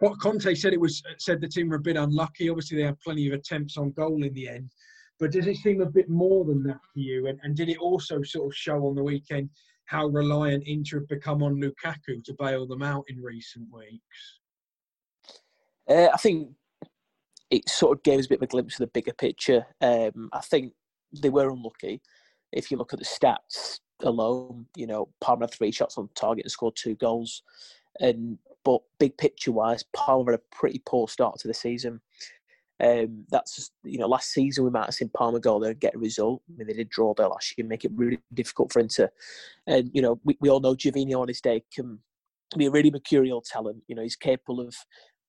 Conte 0.00 0.54
said 0.54 0.72
it 0.72 0.80
was 0.80 1.02
said 1.18 1.40
the 1.40 1.48
team 1.48 1.68
were 1.68 1.76
a 1.76 1.80
bit 1.80 1.96
unlucky. 1.96 2.48
Obviously, 2.48 2.78
they 2.78 2.84
had 2.84 3.00
plenty 3.00 3.28
of 3.28 3.34
attempts 3.34 3.76
on 3.76 3.92
goal 3.92 4.24
in 4.24 4.32
the 4.32 4.48
end. 4.48 4.70
But 5.18 5.32
does 5.32 5.46
it 5.46 5.56
seem 5.58 5.82
a 5.82 5.86
bit 5.86 6.08
more 6.08 6.46
than 6.46 6.62
that 6.62 6.80
to 6.94 7.00
you? 7.00 7.26
And, 7.26 7.38
and 7.42 7.54
did 7.54 7.68
it 7.68 7.76
also 7.76 8.22
sort 8.22 8.46
of 8.46 8.56
show 8.56 8.86
on 8.86 8.94
the 8.94 9.04
weekend 9.04 9.50
how 9.84 10.06
reliant 10.06 10.64
Inter 10.66 11.00
have 11.00 11.08
become 11.08 11.42
on 11.42 11.60
Lukaku 11.60 12.24
to 12.24 12.34
bail 12.38 12.66
them 12.66 12.82
out 12.82 13.04
in 13.08 13.20
recent 13.20 13.66
weeks? 13.70 14.38
Uh, 15.88 16.08
I 16.14 16.16
think 16.16 16.52
it 17.50 17.68
sort 17.68 17.98
of 17.98 18.02
gave 18.02 18.20
us 18.20 18.26
a 18.26 18.28
bit 18.30 18.38
of 18.38 18.44
a 18.44 18.46
glimpse 18.46 18.74
of 18.74 18.86
the 18.86 18.92
bigger 18.94 19.12
picture. 19.12 19.66
Um, 19.80 20.30
I 20.32 20.40
think 20.40 20.72
they 21.20 21.28
were 21.28 21.50
unlucky. 21.50 22.00
If 22.52 22.70
you 22.70 22.78
look 22.78 22.92
at 22.94 23.00
the 23.00 23.04
stats 23.04 23.80
alone, 24.02 24.66
you 24.76 24.86
know, 24.86 25.08
Parma 25.20 25.48
three 25.48 25.72
shots 25.72 25.98
on 25.98 26.08
target 26.14 26.44
and 26.44 26.52
scored 26.52 26.76
two 26.76 26.94
goals. 26.94 27.42
And 27.98 28.38
but 28.70 28.82
big 28.98 29.16
picture 29.16 29.50
wise, 29.50 29.84
Parma 29.94 30.30
had 30.30 30.40
a 30.40 30.56
pretty 30.56 30.80
poor 30.86 31.08
start 31.08 31.38
to 31.40 31.48
the 31.48 31.54
season. 31.54 32.00
Um, 32.82 33.24
that's 33.30 33.70
you 33.82 33.98
know, 33.98 34.06
last 34.06 34.32
season 34.32 34.64
we 34.64 34.70
might 34.70 34.86
have 34.86 34.94
seen 34.94 35.10
Parma 35.10 35.40
go 35.40 35.58
there 35.58 35.72
and 35.72 35.80
get 35.80 35.96
a 35.96 35.98
result. 35.98 36.42
I 36.48 36.56
mean, 36.56 36.68
they 36.68 36.72
did 36.74 36.88
draw 36.88 37.12
there 37.14 37.28
last 37.28 37.56
year, 37.56 37.66
make 37.66 37.84
it 37.84 37.90
really 37.94 38.20
difficult 38.32 38.72
for 38.72 38.80
Inter. 38.80 39.10
And 39.66 39.90
you 39.92 40.00
know, 40.00 40.20
we, 40.24 40.36
we 40.40 40.48
all 40.48 40.60
know 40.60 40.76
Gervinho 40.76 41.20
on 41.20 41.28
his 41.28 41.40
day 41.40 41.64
can 41.74 41.98
be 42.56 42.66
a 42.66 42.70
really 42.70 42.90
mercurial 42.90 43.42
talent. 43.42 43.82
You 43.88 43.96
know, 43.96 44.02
he's 44.02 44.16
capable 44.16 44.60
of 44.60 44.74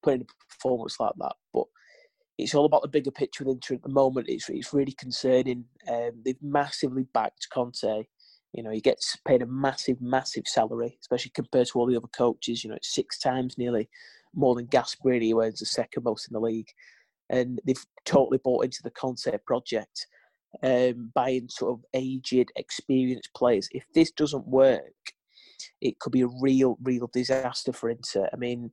putting 0.04 0.22
a 0.22 0.54
performance 0.54 1.00
like 1.00 1.14
that. 1.20 1.34
But 1.52 1.66
it's 2.38 2.56
all 2.56 2.66
about 2.66 2.84
the 2.84 2.88
bigger 2.88 3.12
picture 3.12 3.44
with 3.44 3.56
Inter 3.56 3.76
at 3.76 3.84
the 3.84 3.90
moment. 3.90 4.30
It's 4.30 4.50
it's 4.50 4.74
really 4.74 4.94
concerning. 4.94 5.66
Um, 5.90 6.12
they've 6.24 6.42
massively 6.42 7.06
backed 7.14 7.48
Conte. 7.52 8.06
You 8.54 8.64
know, 8.64 8.72
he 8.72 8.82
gets 8.82 9.18
paid 9.26 9.42
a 9.42 9.46
massive, 9.46 10.02
massive 10.02 10.48
salary, 10.48 10.98
especially 11.02 11.32
compared 11.34 11.68
to 11.68 11.80
all 11.80 11.86
the 11.86 11.96
other 11.96 12.08
coaches. 12.08 12.64
You 12.64 12.70
know, 12.70 12.76
it's 12.76 12.94
six 12.94 13.18
times 13.18 13.58
nearly 13.58 13.90
more 14.36 14.56
than 14.56 14.68
Gasperini, 14.68 15.30
who 15.30 15.42
earns 15.42 15.60
the 15.60 15.66
second 15.66 16.04
most 16.04 16.28
in 16.28 16.34
the 16.34 16.40
league. 16.40 16.70
And 17.30 17.62
they've 17.66 17.86
totally 18.06 18.40
bought 18.44 18.66
into 18.66 18.82
the 18.84 18.92
Conte 18.92 19.32
project, 19.46 20.06
um, 20.64 21.12
buying 21.16 21.48
sort 21.50 21.80
of 21.80 21.86
aged, 21.94 22.52
experienced 22.58 23.30
players. 23.36 23.70
If 23.72 23.86
this 23.94 24.12
doesn't 24.12 24.48
work, 24.48 24.82
it 25.80 26.00
could 26.00 26.12
be 26.12 26.22
a 26.22 26.30
real, 26.42 26.78
real 26.84 27.10
disaster 27.14 27.72
for 27.72 27.90
Inter. 27.90 28.28
I 28.34 28.36
mean, 28.36 28.72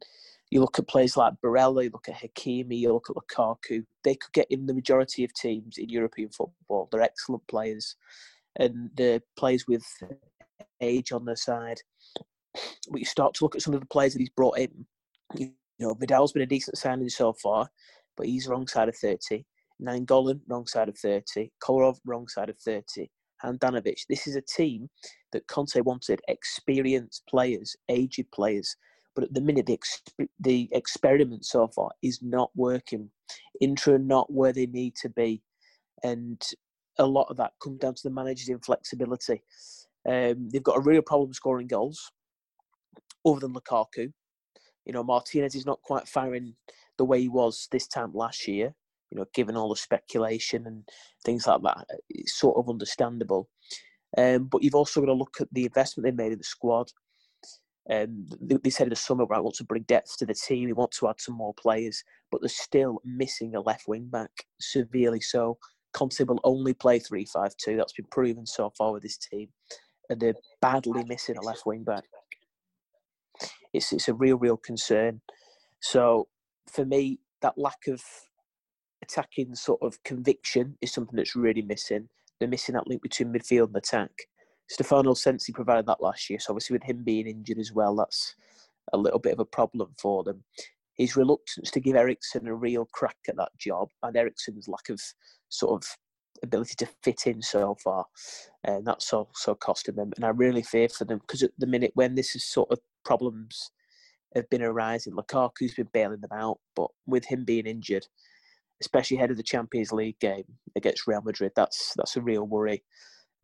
you 0.50 0.61
look 0.61 0.78
at 0.78 0.88
players 0.88 1.16
like 1.16 1.35
Barella, 1.44 1.85
you 1.85 1.90
look 1.92 2.08
at 2.08 2.16
Hakimi, 2.16 2.78
you 2.78 2.92
look 2.92 3.11
at 3.11 3.16
Lukaku. 3.16 3.85
They 4.02 4.14
could 4.14 4.32
get 4.32 4.47
in 4.50 4.66
the 4.66 4.75
majority 4.75 5.23
of 5.23 5.32
teams 5.35 5.78
in 5.78 5.88
European 5.88 6.30
football. 6.30 6.88
They're 6.90 7.02
excellent 7.02 7.47
players 7.47 7.97
and 8.58 8.90
the 8.96 9.22
players 9.36 9.66
with 9.66 9.84
age 10.80 11.12
on 11.12 11.24
their 11.24 11.36
side. 11.36 11.80
But 12.90 13.00
you 13.00 13.04
start 13.04 13.34
to 13.34 13.44
look 13.44 13.54
at 13.54 13.62
some 13.62 13.74
of 13.74 13.80
the 13.80 13.86
players 13.86 14.12
that 14.12 14.20
he's 14.20 14.30
brought 14.30 14.58
in. 14.58 14.86
You 15.36 15.52
know, 15.78 15.94
Vidal's 15.94 16.32
been 16.32 16.42
a 16.42 16.46
decent 16.46 16.78
signing 16.78 17.08
so 17.08 17.32
far, 17.32 17.68
but 18.16 18.26
he's 18.26 18.48
wrong 18.48 18.66
side 18.66 18.88
of 18.88 18.96
30. 18.96 19.44
Nainggolan, 19.80 20.40
wrong 20.48 20.66
side 20.66 20.88
of 20.88 20.98
30. 20.98 21.52
Kolarov, 21.62 21.98
wrong 22.04 22.26
side 22.26 22.50
of 22.50 22.58
30. 22.58 23.08
Handanovic. 23.44 24.00
This 24.08 24.26
is 24.26 24.34
a 24.34 24.40
team 24.40 24.88
that 25.32 25.46
Conte 25.46 25.80
wanted 25.82 26.20
experienced 26.28 27.22
players, 27.28 27.76
aged 27.88 28.30
players. 28.32 28.74
But 29.14 29.24
at 29.24 29.34
the 29.34 29.40
minute, 29.40 29.66
the, 29.66 29.78
exp- 29.78 30.28
the 30.40 30.68
experiment 30.72 31.44
so 31.44 31.68
far 31.68 31.90
is 32.02 32.20
not 32.22 32.50
working. 32.56 33.10
Inter 33.60 33.98
not 33.98 34.32
where 34.32 34.52
they 34.52 34.66
need 34.66 34.94
to 35.02 35.08
be. 35.08 35.42
And 36.02 36.40
a 36.99 37.07
lot 37.07 37.28
of 37.31 37.37
that 37.37 37.52
comes 37.62 37.78
down 37.78 37.95
to 37.95 38.02
the 38.02 38.11
manager's 38.11 38.49
inflexibility. 38.49 39.43
Um, 40.09 40.49
they've 40.50 40.62
got 40.62 40.76
a 40.76 40.83
real 40.83 41.02
problem 41.02 41.33
scoring 41.33 41.67
goals, 41.67 42.11
other 43.26 43.40
than 43.40 43.55
Lukaku. 43.55 44.12
You 44.85 44.93
know, 44.93 45.05
Martinez 45.05 45.55
is 45.55 45.67
not 45.67 45.83
quite 45.83 46.09
firing 46.09 46.55
the 46.97 47.05
way 47.05 47.21
he 47.21 47.28
was 47.28 47.69
this 47.71 47.87
time 47.87 48.12
last 48.14 48.49
year. 48.49 48.75
You 49.11 49.19
know, 49.19 49.26
given 49.35 49.57
all 49.57 49.71
the 49.71 49.76
speculation 49.76 50.67
and 50.67 50.87
things 51.25 51.47
like 51.47 51.62
that, 51.62 51.87
it's 52.09 52.38
sort 52.38 52.57
of 52.59 52.69
understandable. 52.69 53.49
Um, 54.17 54.45
but 54.45 54.62
you've 54.62 54.75
also 54.75 55.00
got 55.00 55.07
to 55.07 55.12
look 55.12 55.37
at 55.40 55.49
the 55.52 55.64
investment 55.64 56.05
they 56.05 56.23
made 56.23 56.33
in 56.33 56.38
the 56.38 56.45
squad. 56.45 56.90
Um, 57.90 58.26
they, 58.40 58.71
said 58.71 58.85
in 58.85 58.90
the 58.90 58.97
summer, 58.97 59.25
right, 59.25 59.43
want 59.43 59.57
to 59.57 59.64
bring 59.64 59.85
depth 59.85 60.19
to 60.19 60.26
the 60.26 60.35
team. 60.35 60.67
We 60.67 60.75
want 60.75 60.93
to 60.93 61.09
add 61.09 61.21
some 61.21 61.35
more 61.35 61.55
players, 61.55 62.05
but 62.31 62.43
they're 62.43 62.49
still 62.49 63.00
missing 63.05 63.55
a 63.55 63.61
left 63.61 63.88
wing 63.88 64.09
back, 64.11 64.31
severely 64.61 65.21
so. 65.21 65.59
Conte 65.92 66.23
will 66.25 66.40
only 66.45 66.75
play 66.75 66.99
three-five-two. 66.99 67.76
That's 67.76 67.92
been 67.92 68.07
proven 68.11 68.47
so 68.47 68.71
far 68.76 68.92
with 68.92 69.02
this 69.02 69.16
team, 69.16 69.49
and 70.09 70.21
they're 70.21 70.35
badly 70.61 71.04
missing 71.04 71.37
a 71.37 71.42
left 71.42 71.66
wing 71.66 71.85
back. 71.85 72.04
It's 73.73 73.92
it's 73.92 74.09
a 74.09 74.14
real 74.14 74.37
real 74.37 74.57
concern. 74.57 75.21
So 75.80 76.28
for 76.71 76.85
me, 76.85 77.21
that 77.42 77.57
lack 77.57 77.87
of 77.87 78.02
attacking 79.02 79.54
sort 79.54 79.80
of 79.83 80.02
conviction 80.02 80.76
is 80.80 80.92
something 80.92 81.16
that's 81.16 81.37
really 81.37 81.62
missing. 81.62 82.09
They're 82.38 82.49
missing 82.49 82.75
that 82.75 82.87
link 82.87 83.02
between 83.02 83.33
midfield 83.33 83.68
and 83.68 83.76
attack. 83.76 84.11
Stefano 84.68 85.14
Sensi 85.14 85.52
provided 85.52 85.87
that 85.87 86.02
last 86.02 86.28
year, 86.28 86.38
so 86.38 86.52
obviously 86.52 86.75
with 86.75 86.83
him 86.83 87.02
being 87.04 87.26
injured 87.26 87.59
as 87.59 87.73
well, 87.73 87.97
that's 87.97 88.35
a 88.92 88.99
little 88.99 89.18
bit 89.18 89.33
of 89.33 89.38
a 89.38 89.45
problem 89.45 89.95
for 89.99 90.25
them. 90.25 90.45
His 90.99 91.17
reluctance 91.17 91.71
to 91.71 91.81
give 91.81 91.97
Eriksen 91.97 92.49
a 92.49 92.55
real 92.55 92.87
crack 92.93 93.17
at 93.28 93.37
that 93.37 93.52
job, 93.59 93.88
and 94.02 94.17
Eriksen's 94.17 94.69
lack 94.69 94.88
of 94.90 95.00
sort 95.49 95.83
of 95.83 95.88
ability 96.43 96.75
to 96.78 96.88
fit 97.02 97.26
in 97.26 97.40
so 97.43 97.76
far, 97.83 98.05
and 98.64 98.87
that's 98.87 99.12
also 99.12 99.55
costing 99.55 99.95
them. 99.95 100.12
And 100.17 100.25
I 100.25 100.28
really 100.28 100.62
fear 100.62 100.88
for 100.88 101.05
them 101.05 101.19
because 101.19 101.43
at 101.43 101.52
the 101.59 101.67
minute 101.67 101.93
when 101.95 102.14
this 102.14 102.35
is 102.35 102.45
sort 102.45 102.71
of 102.71 102.78
problems 103.05 103.71
have 104.35 104.49
been 104.50 104.62
arising, 104.62 105.14
Lukaku's 105.14 105.75
been 105.75 105.88
bailing 105.93 106.21
them 106.21 106.33
out, 106.33 106.59
but 106.76 106.88
with 107.07 107.25
him 107.25 107.45
being 107.45 107.67
injured, 107.67 108.07
especially 108.81 109.17
ahead 109.17 109.31
of 109.31 109.37
the 109.37 109.43
Champions 109.43 109.93
League 109.93 110.19
game 110.21 110.45
against 110.76 111.07
Real 111.07 111.23
Madrid, 111.23 111.52
that's 111.57 111.93
that's 111.97 112.17
a 112.17 112.23
real 112.23 112.47
worry. 112.47 112.83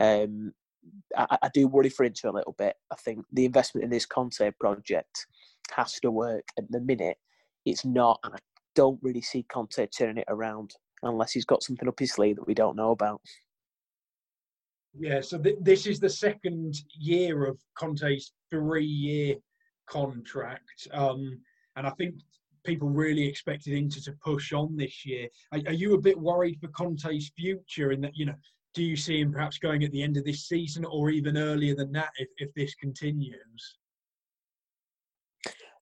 Um, 0.00 0.52
I, 1.16 1.38
I, 1.42 1.50
do 1.54 1.66
worry 1.66 1.88
for 1.88 2.04
Inter 2.04 2.28
a 2.28 2.32
little 2.32 2.54
bit. 2.58 2.74
I 2.92 2.96
think 2.96 3.24
the 3.32 3.44
investment 3.44 3.84
in 3.84 3.90
this 3.90 4.04
Conte 4.06 4.50
project 4.60 5.26
has 5.74 5.94
to 6.00 6.10
work. 6.10 6.44
At 6.58 6.70
the 6.70 6.80
minute, 6.80 7.16
it's 7.64 7.84
not, 7.84 8.20
and 8.24 8.34
I 8.34 8.38
don't 8.74 8.98
really 9.02 9.22
see 9.22 9.44
Conte 9.44 9.86
turning 9.86 10.18
it 10.18 10.24
around 10.28 10.74
unless 11.02 11.32
he's 11.32 11.44
got 11.44 11.62
something 11.62 11.88
up 11.88 11.98
his 11.98 12.12
sleeve 12.12 12.36
that 12.36 12.46
we 12.46 12.54
don't 12.54 12.76
know 12.76 12.90
about. 12.90 13.20
Yeah, 14.98 15.20
so 15.20 15.38
th- 15.38 15.58
this 15.60 15.86
is 15.86 15.98
the 15.98 16.08
second 16.08 16.76
year 16.98 17.46
of 17.46 17.58
Conte's 17.76 18.32
three-year 18.50 19.36
contract, 19.88 20.88
um, 20.92 21.40
and 21.76 21.86
I 21.86 21.90
think 21.90 22.14
people 22.64 22.88
really 22.88 23.26
expected 23.26 23.74
Inter 23.74 24.00
to 24.00 24.12
push 24.24 24.52
on 24.52 24.76
this 24.76 25.04
year. 25.04 25.28
Are, 25.52 25.60
are, 25.66 25.72
you 25.72 25.94
a 25.94 26.00
bit 26.00 26.18
worried 26.18 26.58
for 26.60 26.68
Conte's 26.68 27.30
future 27.36 27.92
in 27.92 28.00
that 28.02 28.16
you 28.16 28.26
know? 28.26 28.34
Do 28.72 28.82
you 28.82 28.96
see 28.96 29.20
him 29.20 29.32
perhaps 29.32 29.58
going 29.58 29.84
at 29.84 29.92
the 29.92 30.02
end 30.02 30.16
of 30.16 30.24
this 30.24 30.48
season 30.48 30.84
or 30.84 31.10
even 31.10 31.36
earlier 31.36 31.76
than 31.76 31.92
that 31.92 32.10
if, 32.18 32.28
if 32.38 32.52
this 32.54 32.74
continues? 32.74 33.78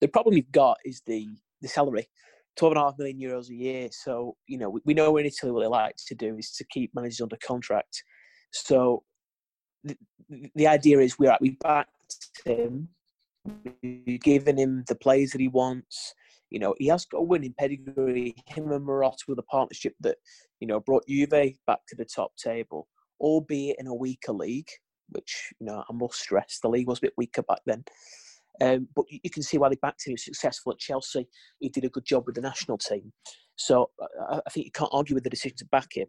The 0.03 0.09
problem 0.09 0.37
you've 0.37 0.53
got 0.53 0.77
is 0.85 1.01
the 1.07 1.29
the 1.63 1.69
salary. 1.69 2.09
twelve 2.57 2.73
and 2.73 2.81
a 2.83 2.85
half 2.85 2.99
million 2.99 3.19
euros 3.19 3.49
a 3.49 3.55
year. 3.55 3.89
So 3.91 4.37
you 4.47 4.59
know 4.59 4.71
we, 4.71 4.81
we 4.85 4.95
know 4.95 5.17
in 5.17 5.27
Italy 5.27 5.53
what 5.53 5.63
they 5.63 5.69
like 5.69 5.97
to 6.09 6.15
do 6.15 6.37
is 6.37 6.51
to 6.53 6.65
keep 6.65 6.95
managers 6.95 7.21
under 7.21 7.39
contract. 7.47 8.03
So 8.51 9.05
the, 9.85 9.97
the 10.55 10.67
idea 10.67 10.99
is 11.01 11.19
we're 11.19 11.37
we 11.41 11.57
backed 11.63 11.91
him, 12.45 12.89
we've 13.83 14.21
given 14.21 14.59
him 14.59 14.85
the 14.89 14.95
plays 14.95 15.33
that 15.33 15.41
he 15.41 15.49
wants. 15.49 16.15
You 16.51 16.59
know, 16.59 16.75
he 16.79 16.89
has 16.89 17.07
got 17.07 17.19
a 17.19 17.23
winning 17.23 17.55
pedigree. 17.59 18.35
Him 18.47 18.71
and 18.73 18.87
Marotta 18.87 19.27
with 19.27 19.39
a 19.39 19.45
partnership 19.45 19.95
that, 20.01 20.19
you 20.61 20.67
know, 20.67 20.81
brought 20.81 21.09
Juve 21.09 21.31
back 21.67 21.81
to 21.89 21.97
the 21.97 22.05
top 22.05 22.37
table, 22.37 22.89
albeit 23.21 23.77
in 23.79 23.87
a 23.87 23.95
weaker 23.95 24.35
league, 24.35 24.69
which, 25.09 25.49
you 25.59 25.67
know, 25.67 25.83
I 25.89 25.93
must 25.95 26.21
stress 26.21 26.59
the 26.63 26.69
league 26.69 26.89
was 26.89 26.99
a 26.99 27.07
bit 27.07 27.15
weaker 27.17 27.43
back 27.43 27.61
then. 27.65 27.83
Um, 28.61 28.89
but 28.95 29.07
you 29.09 29.31
can 29.31 29.43
see 29.43 29.59
why 29.59 29.69
they 29.69 29.79
backed 29.81 30.07
him. 30.07 30.11
He 30.11 30.15
was 30.15 30.25
successful 30.25 30.73
at 30.73 30.79
Chelsea. 30.79 31.27
He 31.59 31.69
did 31.69 31.85
a 31.85 31.89
good 31.89 32.05
job 32.05 32.25
with 32.27 32.35
the 32.35 32.41
national 32.41 32.79
team. 32.79 33.13
So 33.57 33.91
I, 34.31 34.41
think 34.51 34.67
you 34.67 34.73
can't 34.73 34.91
argue 34.93 35.15
with 35.15 35.25
the 35.25 35.31
decision 35.31 35.57
to 35.59 35.65
back 35.67 35.97
him. 35.97 36.09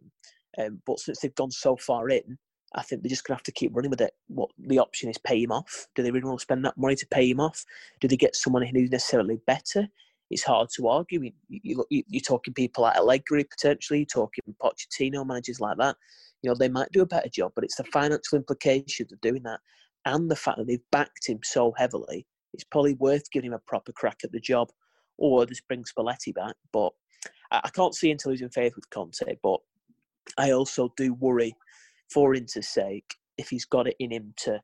Um, 0.57 0.81
but 0.85 1.00
since 1.00 1.19
they've 1.19 1.35
gone 1.35 1.51
so 1.51 1.77
far 1.77 2.09
in, 2.09 2.38
I 2.75 2.81
think 2.81 3.01
they're 3.01 3.09
just 3.09 3.23
going 3.23 3.35
to 3.35 3.39
have 3.39 3.43
to 3.43 3.51
keep 3.51 3.75
running 3.75 3.91
with 3.91 4.01
it. 4.01 4.13
What 4.27 4.50
the 4.57 4.79
option 4.79 5.09
is, 5.09 5.17
pay 5.17 5.41
him 5.41 5.51
off. 5.51 5.88
Do 5.95 6.03
they 6.03 6.12
really 6.12 6.25
want 6.25 6.39
to 6.39 6.43
spend 6.43 6.65
that 6.65 6.77
money 6.77 6.95
to 6.95 7.07
pay 7.07 7.29
him 7.29 7.39
off? 7.39 7.63
Do 8.01 8.07
they 8.07 8.17
get 8.17 8.35
someone 8.35 8.63
who's 8.63 8.89
necessarily 8.89 9.39
better? 9.45 9.88
It's 10.29 10.43
hard 10.43 10.69
to 10.75 10.88
argue. 10.88 11.31
You, 11.50 11.85
you, 11.89 12.03
you're 12.07 12.21
talking 12.21 12.53
people 12.53 12.83
like 12.83 12.97
Allegri 12.97 13.43
potentially, 13.43 14.00
you're 14.00 14.05
talking 14.05 14.43
Pochettino, 14.62 15.25
managers 15.25 15.59
like 15.59 15.77
that. 15.77 15.95
You 16.41 16.50
know, 16.50 16.55
they 16.55 16.69
might 16.69 16.91
do 16.91 17.01
a 17.01 17.05
better 17.05 17.29
job, 17.29 17.51
but 17.55 17.63
it's 17.63 17.75
the 17.75 17.83
financial 17.85 18.38
implications 18.38 19.12
of 19.12 19.21
doing 19.21 19.43
that 19.43 19.59
and 20.05 20.29
the 20.29 20.35
fact 20.35 20.57
that 20.57 20.67
they've 20.67 20.91
backed 20.91 21.27
him 21.27 21.39
so 21.43 21.73
heavily. 21.77 22.25
It's 22.53 22.63
probably 22.63 22.93
worth 22.95 23.29
giving 23.31 23.50
him 23.50 23.55
a 23.55 23.60
proper 23.60 23.91
crack 23.91 24.19
at 24.24 24.31
the 24.31 24.39
job 24.39 24.69
or 25.17 25.45
just 25.45 25.67
bring 25.67 25.83
Spalletti 25.83 26.33
back. 26.33 26.55
But 26.72 26.91
I 27.51 27.69
can't 27.69 27.95
see 27.95 28.12
Inter 28.12 28.31
losing 28.31 28.50
faith 28.50 28.75
with 28.75 28.89
Conte, 28.89 29.38
but 29.41 29.60
I 30.38 30.51
also 30.51 30.93
do 30.98 31.13
worry 31.13 31.55
for 32.12 32.33
Inter's 32.33 32.67
sake 32.67 33.15
if 33.38 33.50
he's 33.50 33.65
got 33.65 33.88
it 33.88 33.95
in 34.00 34.12
him 34.12 34.33
to 34.38 34.62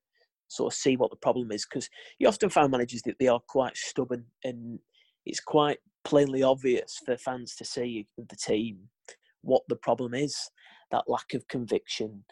sort 0.47 0.73
of 0.73 0.77
see 0.77 0.97
what 0.97 1.11
the 1.11 1.17
problem 1.17 1.51
is 1.51 1.65
because 1.65 1.89
you 2.17 2.27
often 2.27 2.49
find 2.49 2.71
managers 2.71 3.01
that 3.03 3.17
they 3.19 3.27
are 3.27 3.41
quite 3.47 3.77
stubborn 3.77 4.25
and 4.43 4.79
it's 5.25 5.39
quite 5.39 5.77
plainly 6.03 6.41
obvious 6.41 6.99
for 7.05 7.17
fans 7.17 7.55
to 7.55 7.63
see 7.63 8.07
the 8.17 8.35
team 8.35 8.79
what 9.41 9.61
the 9.69 9.75
problem 9.75 10.13
is 10.13 10.35
that 10.91 11.03
lack 11.07 11.33
of 11.33 11.47
conviction 11.47 12.23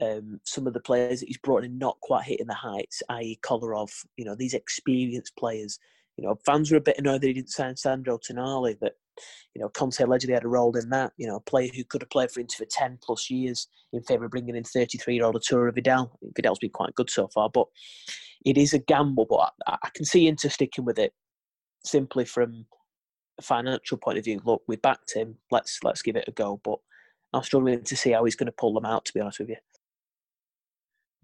um, 0.00 0.40
some 0.44 0.66
of 0.66 0.74
the 0.74 0.80
players 0.80 1.20
that 1.20 1.26
he's 1.26 1.38
brought 1.38 1.64
in 1.64 1.78
not 1.78 1.98
quite 2.00 2.24
hitting 2.24 2.46
the 2.46 2.54
heights 2.54 3.02
i.e 3.08 3.38
Kolarov 3.42 3.90
you 4.16 4.24
know 4.24 4.34
these 4.34 4.54
experienced 4.54 5.36
players 5.36 5.78
you 6.16 6.24
know 6.24 6.38
fans 6.46 6.70
were 6.70 6.76
a 6.76 6.80
bit 6.82 6.98
annoyed 6.98 7.20
that 7.20 7.26
he 7.26 7.32
didn't 7.32 7.50
sign 7.50 7.76
Sandro 7.76 8.18
Tonali 8.18 8.78
that 8.80 8.94
you 9.54 9.62
know, 9.62 9.68
Conte 9.68 10.00
allegedly 10.00 10.34
had 10.34 10.44
a 10.44 10.48
role 10.48 10.76
in 10.76 10.88
that. 10.90 11.12
You 11.16 11.26
know, 11.26 11.36
a 11.36 11.40
player 11.40 11.70
who 11.74 11.84
could 11.84 12.02
have 12.02 12.10
played 12.10 12.30
for 12.30 12.40
Inter 12.40 12.58
for 12.58 12.70
10 12.70 12.98
plus 13.02 13.30
years 13.30 13.68
in 13.92 14.02
favour 14.02 14.26
of 14.26 14.30
bringing 14.30 14.56
in 14.56 14.64
33 14.64 15.14
year 15.14 15.24
old 15.24 15.34
Arturo 15.34 15.72
Vidal. 15.72 16.18
Vidal's 16.36 16.58
been 16.58 16.70
quite 16.70 16.94
good 16.94 17.10
so 17.10 17.28
far, 17.28 17.48
but 17.50 17.66
it 18.44 18.56
is 18.56 18.72
a 18.72 18.78
gamble. 18.78 19.26
But 19.28 19.52
I, 19.66 19.78
I 19.82 19.88
can 19.94 20.04
see 20.04 20.28
Inter 20.28 20.48
sticking 20.48 20.84
with 20.84 20.98
it 20.98 21.12
simply 21.84 22.24
from 22.24 22.66
a 23.38 23.42
financial 23.42 23.98
point 23.98 24.18
of 24.18 24.24
view. 24.24 24.40
Look, 24.44 24.62
we 24.68 24.76
backed 24.76 25.14
him. 25.14 25.36
Let's 25.50 25.80
let's 25.82 26.02
give 26.02 26.16
it 26.16 26.28
a 26.28 26.32
go. 26.32 26.60
But 26.62 26.78
I'm 27.32 27.42
struggling 27.42 27.82
to 27.82 27.96
see 27.96 28.12
how 28.12 28.24
he's 28.24 28.36
going 28.36 28.46
to 28.46 28.52
pull 28.52 28.74
them 28.74 28.86
out. 28.86 29.04
To 29.06 29.12
be 29.12 29.20
honest 29.20 29.40
with 29.40 29.50
you. 29.50 29.56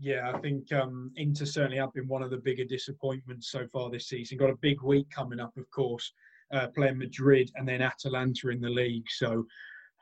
Yeah, 0.00 0.32
I 0.34 0.38
think 0.38 0.72
um, 0.72 1.12
Inter 1.16 1.44
certainly 1.44 1.78
have 1.78 1.92
been 1.92 2.08
one 2.08 2.22
of 2.22 2.30
the 2.30 2.36
bigger 2.36 2.64
disappointments 2.64 3.50
so 3.50 3.66
far 3.72 3.90
this 3.90 4.08
season. 4.08 4.38
Got 4.38 4.50
a 4.50 4.56
big 4.56 4.82
week 4.82 5.08
coming 5.10 5.40
up, 5.40 5.56
of 5.56 5.70
course, 5.70 6.12
uh, 6.52 6.68
playing 6.74 6.98
Madrid 6.98 7.50
and 7.54 7.66
then 7.66 7.80
Atalanta 7.80 8.48
in 8.48 8.60
the 8.60 8.68
league. 8.68 9.06
So 9.08 9.46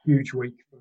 huge 0.04 0.32
week 0.32 0.54
for 0.70 0.78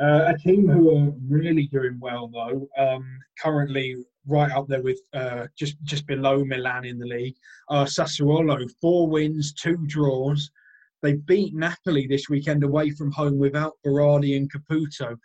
uh, 0.00 0.32
a 0.32 0.38
team 0.38 0.68
who 0.68 0.96
are 0.96 1.12
really 1.28 1.66
doing 1.66 1.98
well 2.00 2.28
though. 2.28 2.68
Um, 2.78 3.18
currently 3.38 3.96
right 4.26 4.50
up 4.50 4.66
there 4.66 4.82
with 4.82 5.00
uh, 5.12 5.46
just 5.56 5.76
just 5.84 6.06
below 6.06 6.44
Milan 6.44 6.84
in 6.84 6.98
the 6.98 7.06
league. 7.06 7.36
Sassuolo 7.70 8.68
four 8.80 9.08
wins, 9.08 9.52
two 9.52 9.76
draws. 9.86 10.50
They 11.02 11.14
beat 11.14 11.54
Napoli 11.54 12.06
this 12.06 12.28
weekend 12.28 12.64
away 12.64 12.90
from 12.90 13.10
home 13.10 13.38
without 13.38 13.74
Berardi 13.84 14.36
and 14.36 14.50
Caputo. 14.50 15.16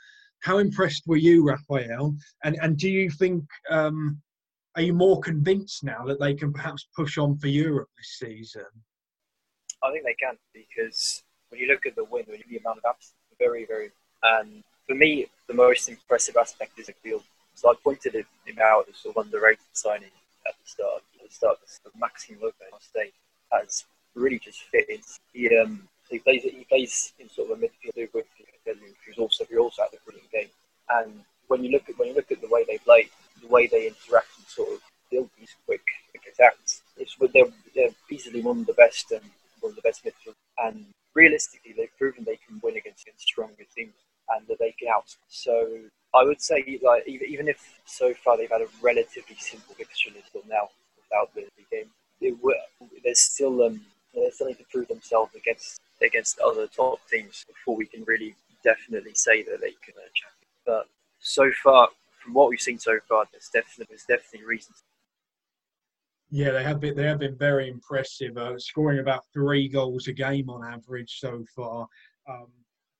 How 0.41 0.59
impressed 0.59 1.03
were 1.07 1.17
you, 1.17 1.45
Raphael? 1.45 2.15
And 2.43 2.57
and 2.61 2.77
do 2.77 2.89
you 2.89 3.09
think 3.09 3.43
um, 3.69 4.21
are 4.75 4.81
you 4.83 4.93
more 4.93 5.19
convinced 5.19 5.83
now 5.83 6.05
that 6.05 6.19
they 6.19 6.33
can 6.33 6.53
perhaps 6.53 6.87
push 6.95 7.17
on 7.17 7.37
for 7.37 7.47
Europe 7.47 7.89
this 7.97 8.17
season? 8.19 8.65
I 9.83 9.91
think 9.91 10.05
they 10.05 10.15
can 10.19 10.37
because 10.53 11.23
when 11.49 11.61
you 11.61 11.67
look 11.67 11.85
at 11.85 11.95
the 11.95 12.03
win, 12.03 12.25
when 12.27 12.37
you 12.37 12.45
the 12.49 12.57
amount 12.57 12.79
of 12.79 12.85
absence, 12.85 13.13
very, 13.39 13.65
very. 13.65 13.89
And 14.23 14.63
for 14.87 14.95
me, 14.95 15.27
the 15.47 15.53
most 15.53 15.89
impressive 15.89 16.37
aspect 16.37 16.79
is 16.79 16.87
the 16.87 16.93
field. 16.93 17.23
So 17.55 17.69
I 17.69 17.73
pointed 17.83 18.13
him 18.13 18.25
out 18.61 18.85
as 18.89 18.97
sort 18.97 19.17
of 19.17 19.25
underrated 19.25 19.65
signing 19.73 20.11
at 20.47 20.53
the 20.61 20.69
start. 20.69 21.01
At 21.19 21.27
the 21.27 21.33
start, 21.33 21.57
of 21.85 21.91
Maxime 21.99 22.37
Lopez 22.41 22.67
State 22.79 23.13
has 23.51 23.85
really 24.15 24.39
just 24.39 24.61
fit 24.71 24.89
in. 24.89 24.99
He 25.33 25.57
um, 25.57 25.87
he 26.09 26.19
plays 26.19 26.43
he 26.43 26.65
plays 26.69 27.13
in 27.19 27.29
sort 27.29 27.51
of 27.51 27.57
a 27.57 27.61
midfield 27.61 28.13
with 28.13 28.25
who's 29.05 29.17
also 29.17 29.45
who 29.45 29.59
also 29.59 29.83
had 29.83 29.97
a 29.97 30.03
brilliant 30.03 30.31
game. 30.31 30.49
And 30.89 31.21
when 31.47 31.63
you 31.63 31.71
look 31.71 31.89
at 31.89 31.97
when 31.97 32.09
you 32.09 32.15
look 32.15 32.31
at 32.31 32.41
the 32.41 32.47
way 32.47 32.65
they 32.67 32.77
play, 32.79 33.09
the 33.41 33.47
way 33.47 33.67
they 33.67 33.87
interact 33.87 34.29
and 34.37 34.47
sort 34.47 34.69
of 34.73 34.81
build 35.09 35.29
these 35.39 35.55
quick, 35.65 35.81
attacks. 36.37 36.81
It's 36.97 37.15
they're, 37.33 37.45
they're 37.75 37.89
easily 38.09 38.41
one 38.41 38.59
of 38.59 38.65
the 38.65 38.73
best 38.73 39.11
and 39.11 39.21
one 39.59 39.71
of 39.71 39.75
the 39.75 39.81
best 39.81 40.03
midfield. 40.05 40.35
And 40.57 40.85
realistically, 41.13 41.73
they've 41.75 41.97
proven 41.97 42.23
they 42.23 42.39
can 42.47 42.59
win 42.63 42.77
against, 42.77 43.03
against 43.03 43.27
stronger 43.27 43.63
teams 43.75 43.93
and 44.29 44.47
that 44.47 44.59
they 44.59 44.73
can 44.77 44.89
out. 44.89 45.15
So 45.29 45.79
I 46.13 46.23
would 46.23 46.41
say, 46.41 46.79
like 46.83 47.07
even 47.07 47.47
if 47.47 47.79
so 47.85 48.13
far 48.13 48.37
they've 48.37 48.49
had 48.49 48.61
a 48.61 48.67
relatively 48.81 49.35
simple 49.39 49.75
fixture 49.75 50.09
until 50.09 50.47
now 50.49 50.69
without 50.97 51.33
the, 51.33 51.45
the 51.57 51.75
game, 51.75 51.89
it, 52.21 52.35
there's 53.03 53.21
still 53.21 53.63
um, 53.63 53.81
they 54.13 54.29
still 54.31 54.47
need 54.47 54.57
to 54.57 54.65
prove 54.71 54.87
themselves 54.87 55.33
against 55.35 55.79
against 56.01 56.39
other 56.39 56.67
top 56.67 56.99
teams 57.09 57.45
before 57.47 57.75
we 57.75 57.85
can 57.85 58.03
really 58.05 58.35
definitely 58.67 59.13
say 59.13 59.43
that 59.43 59.61
they 59.61 59.71
can 59.83 59.93
champion. 60.13 60.51
But 60.65 60.87
so 61.19 61.49
far, 61.63 61.87
from 62.21 62.33
what 62.33 62.49
we've 62.49 62.59
seen 62.59 62.79
so 62.79 62.99
far, 63.07 63.25
there's 63.31 63.49
definitely 63.53 63.87
there's 63.89 64.03
definitely 64.03 64.45
reasons. 64.45 64.83
Yeah, 66.29 66.51
they 66.51 66.63
have 66.63 66.81
been 66.81 66.95
they 66.95 67.05
have 67.05 67.19
been 67.19 67.37
very 67.37 67.69
impressive, 67.69 68.37
uh, 68.37 68.59
scoring 68.59 68.99
about 68.99 69.23
three 69.33 69.69
goals 69.69 70.07
a 70.07 70.13
game 70.13 70.49
on 70.49 70.65
average 70.65 71.19
so 71.19 71.45
far. 71.55 71.87
Um, 72.29 72.47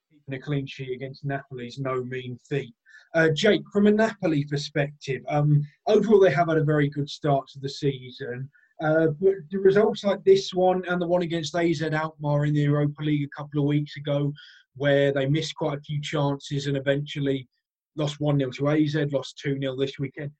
keeping 0.09 0.39
a 0.39 0.41
clean 0.41 0.65
sheet 0.65 0.93
against 0.93 1.25
Napoli 1.25 1.67
is 1.67 1.79
no 1.79 2.03
mean 2.03 2.39
feat. 2.49 2.73
Uh, 3.13 3.29
Jake, 3.33 3.63
from 3.73 3.87
a 3.87 3.91
Napoli 3.91 4.45
perspective, 4.45 5.21
um, 5.27 5.65
overall 5.87 6.19
they 6.19 6.31
have 6.31 6.47
had 6.47 6.57
a 6.57 6.63
very 6.63 6.89
good 6.89 7.09
start 7.09 7.47
to 7.49 7.59
the 7.59 7.69
season. 7.69 8.49
Uh, 8.79 9.07
but 9.19 9.33
the 9.49 9.57
results 9.57 10.03
like 10.03 10.23
this 10.23 10.53
one 10.53 10.83
and 10.87 11.01
the 11.01 11.07
one 11.07 11.23
against 11.23 11.55
AZ 11.55 11.81
Alkmaar 11.81 12.45
in 12.45 12.53
the 12.53 12.61
Europa 12.61 13.01
League 13.01 13.27
a 13.27 13.35
couple 13.35 13.59
of 13.59 13.65
weeks 13.65 13.97
ago, 13.97 14.31
where 14.77 15.11
they 15.11 15.25
missed 15.25 15.55
quite 15.55 15.77
a 15.77 15.81
few 15.81 16.01
chances 16.01 16.67
and 16.67 16.77
eventually 16.77 17.47
lost 17.95 18.19
1 18.19 18.39
0 18.39 18.51
to 18.51 18.69
AZ, 18.69 18.95
lost 19.11 19.39
2 19.43 19.59
0 19.59 19.75
this 19.75 19.99
weekend. 19.99 20.31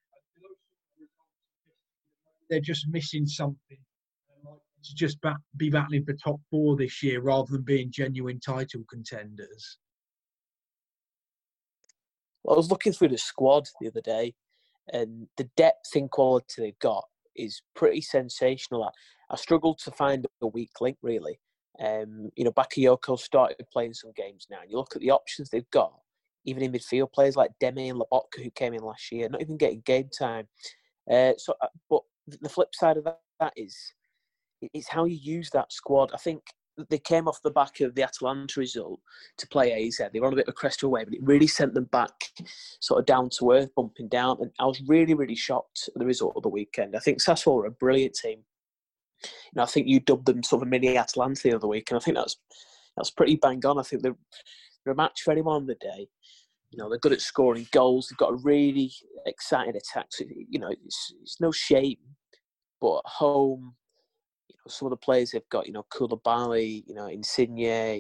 They're 2.50 2.62
just 2.62 2.88
missing 2.89 3.26
something. 3.26 3.78
To 4.84 4.95
just 4.95 5.19
bat, 5.21 5.38
be 5.58 5.69
battling 5.69 6.06
for 6.06 6.13
top 6.13 6.39
four 6.50 6.78
this 6.78 7.04
year 7.04 7.19
rather 7.19 7.52
than 7.52 7.63
being 7.63 7.91
genuine 7.91 8.39
title 8.39 8.84
contenders. 8.89 9.78
I 12.47 12.54
was 12.54 12.69
looking 12.69 12.93
through 12.93 13.10
the 13.10 13.17
squad 13.17 13.67
the 13.82 13.88
other 13.88 14.02
day, 14.02 14.36
and 14.93 15.28
the 15.36 15.50
depth 15.58 15.95
and 15.95 16.10
quality 16.10 16.62
they've 16.62 16.80
got 16.80 17.04
is 17.36 17.62
pretty 17.76 18.02
sensational. 18.02 18.89
I 19.30 19.36
struggled 19.36 19.80
to 19.80 19.91
find 19.91 20.26
a 20.41 20.47
weak 20.47 20.80
link, 20.80 20.97
really. 21.02 21.39
Um, 21.79 22.31
you 22.35 22.43
know, 22.43 22.51
Bakayoko 22.51 23.19
started 23.19 23.57
playing 23.71 23.93
some 23.93 24.11
games 24.15 24.47
now, 24.49 24.61
and 24.61 24.71
you 24.71 24.77
look 24.77 24.95
at 24.95 25.01
the 25.01 25.11
options 25.11 25.49
they've 25.49 25.69
got 25.71 25.93
even 26.47 26.63
in 26.63 26.71
midfield 26.71 27.11
players 27.11 27.35
like 27.35 27.51
Demme 27.59 27.77
and 27.77 27.99
Lobotka 27.99 28.41
who 28.41 28.49
came 28.51 28.73
in 28.73 28.81
last 28.81 29.11
year, 29.11 29.27
not 29.29 29.41
even 29.41 29.57
getting 29.57 29.81
game 29.81 30.09
time. 30.17 30.47
Uh, 31.11 31.33
so, 31.37 31.53
uh, 31.61 31.67
but 31.89 32.01
the 32.27 32.49
flip 32.49 32.73
side 32.73 32.97
of 32.97 33.03
that, 33.03 33.19
that 33.39 33.53
is 33.55 33.93
it's 34.61 34.87
how 34.87 35.05
you 35.05 35.17
use 35.21 35.49
that 35.51 35.71
squad. 35.71 36.09
I 36.13 36.17
think 36.17 36.41
they 36.89 36.99
came 36.99 37.27
off 37.27 37.41
the 37.43 37.51
back 37.51 37.79
of 37.81 37.95
the 37.95 38.03
Atalanta 38.03 38.59
result 38.59 38.99
to 39.37 39.47
play 39.47 39.87
AZ. 39.87 40.01
They 40.11 40.19
were 40.19 40.27
on 40.27 40.33
a 40.33 40.35
bit 40.35 40.47
of 40.47 40.51
a 40.51 40.55
crest 40.55 40.83
away, 40.83 41.03
but 41.03 41.13
it 41.13 41.23
really 41.23 41.47
sent 41.47 41.73
them 41.73 41.85
back 41.85 42.11
sort 42.79 42.99
of 42.99 43.05
down 43.05 43.29
to 43.39 43.51
earth, 43.51 43.73
bumping 43.75 44.07
down. 44.07 44.37
And 44.41 44.51
I 44.59 44.65
was 44.65 44.81
really, 44.87 45.13
really 45.13 45.35
shocked 45.35 45.89
at 45.89 45.99
the 45.99 46.05
result 46.05 46.33
of 46.35 46.43
the 46.43 46.49
weekend. 46.49 46.95
I 46.95 46.99
think 46.99 47.19
Sassuolo 47.19 47.63
are 47.63 47.67
a 47.67 47.71
brilliant 47.71 48.13
team. 48.13 48.39
You 49.23 49.56
know, 49.56 49.63
I 49.63 49.67
think 49.67 49.88
you 49.88 49.99
dubbed 49.99 50.25
them 50.25 50.43
sort 50.43 50.62
of 50.62 50.67
mini 50.67 50.97
Atalanta 50.97 51.41
the 51.43 51.56
other 51.56 51.67
week, 51.67 51.89
and 51.89 51.99
I 51.99 52.03
think 52.03 52.17
that's 52.17 52.38
that's 52.95 53.12
pretty 53.12 53.36
bang 53.36 53.65
on. 53.65 53.80
I 53.80 53.84
think 53.84 54.01
they're, 54.01 54.17
they're 54.84 54.93
a 54.93 54.95
match 54.95 55.21
for 55.21 55.32
anyone 55.32 55.56
on 55.56 55.65
the 55.67 55.75
day. 55.75 56.08
You 56.71 56.77
know, 56.80 56.89
they're 56.89 56.99
good 56.99 57.13
at 57.13 57.21
scoring 57.21 57.67
goals. 57.71 58.10
They've 58.10 58.17
got 58.17 58.34
a 58.34 58.41
really 58.43 58.91
exciting 59.25 59.75
attack. 59.75 60.08
So, 60.10 60.25
you 60.27 60.60
know, 60.60 60.69
it's, 60.69 61.13
it's 61.21 61.39
no 61.39 61.51
shame, 61.51 61.97
but 62.82 62.97
at 62.97 63.06
home, 63.06 63.75
you 64.49 64.56
know, 64.56 64.67
some 64.67 64.88
of 64.88 64.89
the 64.89 64.97
players 64.97 65.32
they've 65.32 65.49
got, 65.49 65.67
you 65.67 65.73
know, 65.73 65.86
Koulibaly, 65.93 66.84
you 66.88 66.95
know, 66.95 67.08
Insigne, 67.08 67.58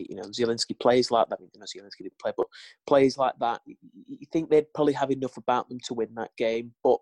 you 0.09 0.15
know, 0.15 0.23
Zielinski 0.23 0.77
plays 0.79 1.11
like 1.11 1.29
that. 1.29 1.39
I 1.39 1.41
mean, 1.41 1.51
you 1.53 1.59
know, 1.59 1.65
Zielinski 1.65 2.03
didn't 2.03 2.19
play, 2.19 2.33
but 2.35 2.47
plays 2.87 3.17
like 3.17 3.35
that. 3.39 3.61
You 3.65 4.27
think 4.33 4.49
they'd 4.49 4.73
probably 4.73 4.93
have 4.93 5.11
enough 5.11 5.37
about 5.37 5.69
them 5.69 5.79
to 5.85 5.93
win 5.93 6.09
that 6.15 6.31
game. 6.37 6.73
But, 6.83 6.97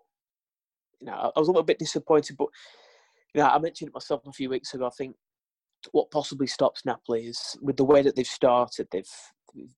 you 1.00 1.06
know, 1.06 1.32
I 1.34 1.38
was 1.38 1.48
a 1.48 1.50
little 1.50 1.64
bit 1.64 1.78
disappointed. 1.78 2.36
But, 2.36 2.48
know, 3.42 3.48
I 3.48 3.58
mentioned 3.58 3.88
it 3.88 3.94
myself 3.94 4.22
a 4.26 4.32
few 4.32 4.50
weeks 4.50 4.74
ago. 4.74 4.86
I 4.86 4.90
think 4.96 5.16
what 5.92 6.10
possibly 6.10 6.46
stops 6.46 6.84
Napoli 6.84 7.26
is 7.26 7.56
with 7.60 7.76
the 7.76 7.84
way 7.84 8.02
that 8.02 8.16
they've 8.16 8.26
started, 8.26 8.88
they've 8.90 9.04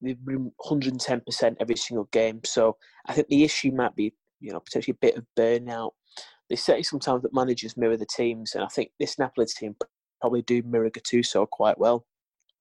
they've 0.03 0.25
been 0.25 0.51
110% 0.61 1.57
every 1.61 1.77
single 1.77 2.09
game. 2.11 2.41
So 2.45 2.77
I 3.07 3.15
think 3.15 3.29
the 3.29 3.45
issue 3.45 3.71
might 3.71 3.95
be, 3.95 4.13
you 4.41 4.53
know, 4.53 4.59
potentially 4.59 4.97
a 5.01 5.07
bit 5.07 5.17
of 5.17 5.25
burnout 5.39 5.93
they 6.49 6.57
say 6.57 6.83
sometimes 6.83 7.23
that 7.23 7.35
managers 7.35 7.77
mirror 7.77 7.97
the 7.97 8.07
teams, 8.07 8.55
and 8.55 8.65
I 8.65 8.69
think 8.69 8.91
this 8.99 9.19
Napoli 9.19 9.47
team 9.47 9.77
probably 10.21 10.43
do 10.43 10.63
mirror 10.63 10.91
Gattuso 10.91 11.49
quite 11.49 11.79
well. 11.79 12.07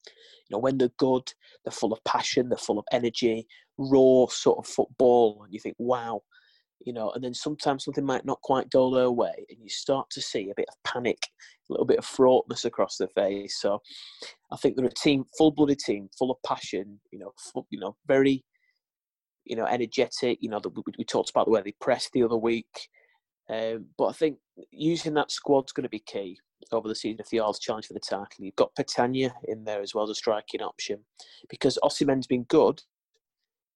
You 0.06 0.56
know, 0.56 0.60
when 0.60 0.78
they're 0.78 0.90
good, 0.98 1.34
they're 1.64 1.72
full 1.72 1.94
of 1.94 2.04
passion, 2.04 2.50
they're 2.50 2.58
full 2.58 2.80
of 2.80 2.86
energy, 2.92 3.48
raw 3.78 4.28
sort 4.28 4.60
of 4.60 4.68
football, 4.68 5.42
and 5.44 5.54
you 5.54 5.60
think, 5.60 5.76
wow, 5.78 6.22
you 6.86 6.94
know, 6.94 7.12
and 7.12 7.24
then 7.24 7.34
sometimes 7.34 7.84
something 7.84 8.06
might 8.06 8.26
not 8.26 8.42
quite 8.42 8.70
go 8.70 8.94
their 8.94 9.12
way, 9.12 9.46
and 9.50 9.60
you 9.62 9.70
start 9.70 10.10
to 10.12 10.22
see 10.22 10.50
a 10.50 10.56
bit 10.56 10.70
of 10.70 10.92
panic, 10.92 11.20
a 11.70 11.74
little 11.74 11.86
bit 11.86 12.00
of 12.00 12.06
fraughtness 12.06 12.66
across 12.66 12.98
their 12.98 13.10
face. 13.10 13.60
So, 13.62 13.82
I 14.52 14.58
think 14.58 14.76
they're 14.76 14.86
a 14.86 14.94
team, 14.94 15.26
full-blooded 15.38 15.80
team, 15.80 16.10
full 16.18 16.32
of 16.32 16.38
passion. 16.46 17.00
You 17.12 17.20
know, 17.20 17.32
full, 17.54 17.68
you 17.70 17.80
know, 17.80 17.96
very, 18.08 18.44
you 19.46 19.56
know, 19.56 19.66
energetic. 19.66 20.40
You 20.42 20.50
know, 20.50 20.62
we, 20.63 20.84
we 20.98 21.04
talked 21.04 21.30
about 21.30 21.46
the 21.46 21.52
way 21.52 21.62
they 21.62 21.74
pressed 21.82 22.12
the 22.13 22.24
other 22.24 22.38
week. 22.38 22.90
Um, 23.50 23.86
but 23.98 24.08
I 24.08 24.13
think 24.13 24.38
using 24.72 25.13
that 25.13 25.32
squad's 25.32 25.72
going 25.72 25.84
to 25.84 25.90
be 25.90 26.00
key 26.00 26.38
over 26.72 26.88
the 26.88 26.96
season 26.96 27.20
if 27.20 27.30
the 27.30 27.40
Arles 27.40 27.60
challenge 27.60 27.88
for 27.88 27.94
the 27.94 28.00
title. 28.00 28.28
You've 28.40 28.56
got 28.56 28.76
Petagna 28.76 29.32
in 29.46 29.63
there 29.63 29.82
as 29.82 29.94
well 29.96 30.04
as 30.04 30.10
a 30.10 30.16
striking 30.16 30.62
option 30.62 31.00
because 31.50 31.80
Osimhen's 31.84 32.28
been 32.28 32.44
good, 32.44 32.82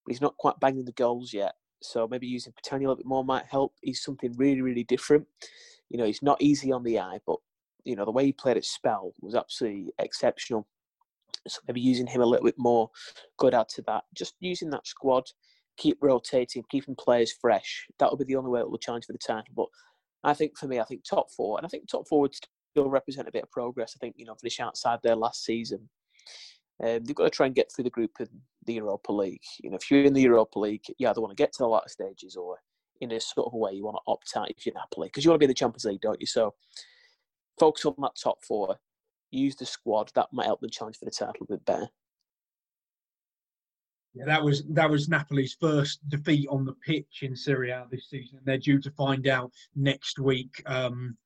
but 0.04 0.12
he's 0.12 0.20
not 0.20 0.36
quite 0.36 0.60
banging 0.60 0.84
the 0.84 0.92
goals 0.92 1.32
yet. 1.32 1.54
So 1.82 2.06
maybe 2.08 2.26
using 2.26 2.52
Petagna 2.52 2.78
a 2.78 2.80
little 2.80 2.96
bit 2.96 3.06
more 3.06 3.24
might 3.24 3.46
help. 3.46 3.74
He's 3.82 4.02
something 4.02 4.32
really, 4.36 4.62
really 4.62 4.84
different. 4.84 5.26
You 5.88 5.98
know, 5.98 6.04
he's 6.04 6.22
not 6.22 6.40
easy 6.40 6.72
on 6.72 6.82
the 6.82 6.98
eye, 6.98 7.20
but 7.26 7.36
you 7.84 7.96
know 7.96 8.04
the 8.04 8.12
way 8.12 8.24
he 8.24 8.32
played 8.32 8.56
at 8.56 8.64
SPAL 8.64 9.12
was 9.20 9.34
absolutely 9.34 9.92
exceptional. 9.98 10.66
So 11.48 11.60
maybe 11.66 11.80
using 11.80 12.06
him 12.06 12.20
a 12.20 12.26
little 12.26 12.46
bit 12.46 12.58
more 12.58 12.90
could 13.36 13.54
add 13.54 13.68
to 13.70 13.82
that. 13.82 14.04
Just 14.14 14.34
using 14.40 14.70
that 14.70 14.86
squad 14.86 15.24
keep 15.76 15.98
rotating, 16.00 16.64
keeping 16.70 16.94
players 16.94 17.32
fresh. 17.32 17.86
That 17.98 18.10
will 18.10 18.18
be 18.18 18.24
the 18.24 18.36
only 18.36 18.50
way 18.50 18.60
it 18.60 18.70
will 18.70 18.78
challenge 18.78 19.06
for 19.06 19.12
the 19.12 19.18
title. 19.18 19.52
But 19.54 19.66
I 20.24 20.34
think 20.34 20.56
for 20.56 20.66
me, 20.66 20.78
I 20.78 20.84
think 20.84 21.04
top 21.04 21.30
four, 21.30 21.58
and 21.58 21.66
I 21.66 21.68
think 21.68 21.88
top 21.88 22.06
four 22.08 22.20
would 22.20 22.34
still 22.34 22.88
represent 22.88 23.28
a 23.28 23.32
bit 23.32 23.44
of 23.44 23.50
progress. 23.50 23.94
I 23.96 23.98
think 23.98 24.14
you 24.16 24.24
know 24.24 24.34
finish 24.34 24.60
outside 24.60 25.00
there 25.02 25.16
last 25.16 25.44
season. 25.44 25.88
Um, 26.82 27.04
they've 27.04 27.14
got 27.14 27.24
to 27.24 27.30
try 27.30 27.46
and 27.46 27.54
get 27.54 27.70
through 27.70 27.84
the 27.84 27.90
group 27.90 28.12
in 28.18 28.28
the 28.66 28.74
Europa 28.74 29.12
League. 29.12 29.42
You 29.62 29.70
know, 29.70 29.76
if 29.76 29.90
you're 29.90 30.02
in 30.02 30.14
the 30.14 30.22
Europa 30.22 30.58
League, 30.58 30.82
you 30.98 31.08
either 31.08 31.20
want 31.20 31.30
to 31.30 31.40
get 31.40 31.52
to 31.52 31.58
the 31.58 31.68
latter 31.68 31.88
stages 31.88 32.36
or 32.36 32.58
in 33.00 33.12
a 33.12 33.20
sort 33.20 33.46
of 33.46 33.52
way 33.52 33.72
you 33.72 33.84
want 33.84 33.96
to 33.96 34.10
opt 34.10 34.32
out 34.36 34.50
if 34.50 34.66
you're 34.66 34.74
Napoli 34.74 35.08
because 35.08 35.24
you 35.24 35.30
want 35.30 35.36
to 35.36 35.40
be 35.40 35.46
in 35.46 35.50
the 35.50 35.54
Champions 35.54 35.84
League, 35.84 36.00
don't 36.00 36.20
you? 36.20 36.26
So 36.26 36.54
focus 37.58 37.84
on 37.84 37.94
that 37.98 38.16
top 38.20 38.44
four. 38.44 38.76
Use 39.30 39.56
the 39.56 39.66
squad 39.66 40.10
that 40.14 40.28
might 40.32 40.46
help 40.46 40.60
them 40.60 40.70
challenge 40.70 40.98
for 40.98 41.04
the 41.04 41.10
title 41.10 41.34
a 41.42 41.52
bit 41.52 41.64
better. 41.64 41.88
Yeah, 44.14 44.24
that 44.26 44.44
was 44.44 44.64
that 44.70 44.90
was 44.90 45.08
Napoli's 45.08 45.56
first 45.58 46.06
defeat 46.10 46.46
on 46.50 46.66
the 46.66 46.74
pitch 46.74 47.20
in 47.22 47.34
Serie 47.34 47.74
this 47.90 48.10
season. 48.10 48.40
They're 48.44 48.58
due 48.58 48.78
to 48.80 48.90
find 48.90 49.26
out 49.26 49.52
next 49.74 50.18
week 50.18 50.62
um, 50.66 51.16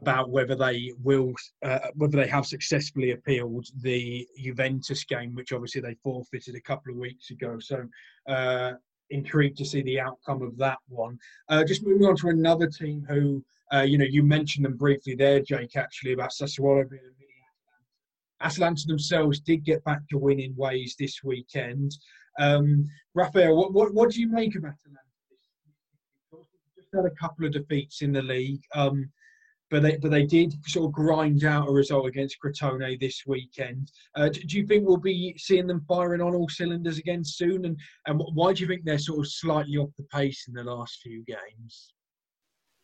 about 0.00 0.30
whether 0.30 0.54
they 0.54 0.92
will 1.02 1.32
uh, 1.64 1.78
whether 1.94 2.16
they 2.16 2.28
have 2.28 2.46
successfully 2.46 3.12
appealed 3.12 3.66
the 3.80 4.26
Juventus 4.38 5.04
game, 5.04 5.34
which 5.34 5.52
obviously 5.52 5.80
they 5.80 5.96
forfeited 6.02 6.54
a 6.54 6.60
couple 6.60 6.92
of 6.92 6.98
weeks 6.98 7.30
ago. 7.30 7.58
So 7.58 7.86
uh, 8.28 8.72
intrigued 9.10 9.56
to 9.58 9.64
see 9.64 9.82
the 9.82 10.00
outcome 10.00 10.42
of 10.42 10.56
that 10.58 10.78
one. 10.88 11.18
Uh, 11.48 11.64
just 11.64 11.84
moving 11.84 12.06
on 12.06 12.16
to 12.16 12.28
another 12.28 12.66
team 12.66 13.06
who 13.08 13.44
uh, 13.72 13.82
you 13.82 13.98
know 13.98 14.04
you 14.04 14.22
mentioned 14.22 14.64
them 14.64 14.76
briefly 14.76 15.14
there, 15.14 15.40
Jake, 15.40 15.76
actually 15.76 16.12
about 16.12 16.30
Sassuolo 16.30 16.88
being 16.88 17.02
Atalanta 17.02 17.26
Atalanta 18.40 18.86
themselves 18.86 19.40
did 19.40 19.64
get 19.64 19.82
back 19.84 20.00
to 20.10 20.18
winning 20.18 20.54
ways 20.56 20.94
this 20.98 21.22
weekend. 21.24 21.96
Um, 22.38 22.84
Raphael, 23.14 23.56
what, 23.56 23.72
what, 23.72 23.94
what 23.94 24.10
do 24.10 24.20
you 24.20 24.28
make 24.28 24.54
of 24.56 24.64
Atalanta? 24.64 25.00
Just 26.76 26.88
had 26.94 27.06
a 27.06 27.10
couple 27.10 27.46
of 27.46 27.52
defeats 27.52 28.02
in 28.02 28.12
the 28.12 28.22
league, 28.22 28.62
um, 28.74 29.10
but 29.70 29.82
they 29.82 29.96
but 29.96 30.10
they 30.10 30.24
did 30.24 30.54
sort 30.66 30.86
of 30.86 30.92
grind 30.92 31.44
out 31.44 31.68
a 31.68 31.72
result 31.72 32.06
against 32.06 32.38
Crotone 32.42 32.98
this 33.00 33.22
weekend. 33.26 33.90
Uh, 34.14 34.28
do, 34.28 34.40
do, 34.42 34.58
you 34.58 34.66
think 34.66 34.86
we'll 34.86 34.96
be 34.96 35.34
seeing 35.38 35.66
them 35.66 35.84
firing 35.88 36.20
on 36.20 36.34
all 36.34 36.48
cylinders 36.48 36.98
again 36.98 37.24
soon? 37.24 37.64
And 37.64 37.78
and 38.06 38.22
why 38.34 38.52
do 38.52 38.62
you 38.62 38.68
think 38.68 38.84
they're 38.84 38.98
sort 38.98 39.20
of 39.20 39.28
slightly 39.28 39.76
off 39.76 39.90
the 39.98 40.04
pace 40.04 40.46
in 40.48 40.54
the 40.54 40.64
last 40.64 41.00
few 41.02 41.24
games? 41.24 41.92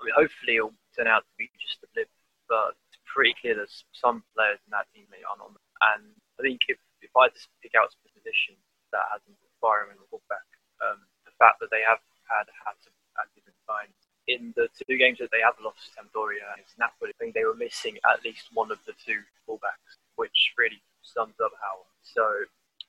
I 0.01 0.05
mean, 0.05 0.15
hopefully 0.19 0.57
it'll 0.57 0.75
turn 0.99 1.07
out 1.07 1.23
to 1.23 1.35
be 1.39 1.47
just 1.63 1.79
a 1.87 1.89
blip, 1.95 2.11
but 2.51 2.75
it's 2.91 2.99
pretty 3.07 3.39
clear 3.39 3.55
there's 3.55 3.87
some 3.95 4.27
players 4.35 4.59
in 4.67 4.75
that 4.75 4.91
team 4.91 5.07
that 5.15 5.23
aren't 5.23 5.47
on. 5.47 5.55
And 5.95 6.11
I 6.39 6.43
think 6.43 6.59
if, 6.67 6.79
if 7.07 7.15
I 7.15 7.31
just 7.31 7.47
pick 7.63 7.79
out 7.79 7.95
some 7.95 8.11
position 8.11 8.59
that 8.91 9.07
hasn't 9.15 9.39
been 9.39 9.55
firing 9.63 9.95
in 9.95 10.03
the 10.03 10.11
fullback, 10.11 10.43
um, 10.83 11.07
the 11.23 11.31
fact 11.39 11.63
that 11.63 11.71
they 11.71 11.87
have 11.87 12.03
had 12.27 12.51
had 12.67 12.75
some 12.83 12.95
active 13.15 13.47
signs 13.63 14.02
in 14.29 14.55
the 14.55 14.69
two 14.75 14.97
games 14.97 15.19
that 15.19 15.31
they 15.31 15.43
have 15.43 15.59
lost 15.63 15.93
Sampdoria 15.95 16.47
and 16.55 16.67
Napoli, 16.79 17.11
I 17.11 17.19
think 17.19 17.35
they 17.35 17.45
were 17.45 17.59
missing 17.59 17.99
at 18.07 18.23
least 18.25 18.51
one 18.55 18.71
of 18.71 18.79
the 18.87 18.95
two 18.99 19.21
fullbacks, 19.47 19.99
which 20.17 20.55
really 20.57 20.81
sums 21.03 21.35
up 21.43 21.53
how. 21.59 21.83
So 22.03 22.23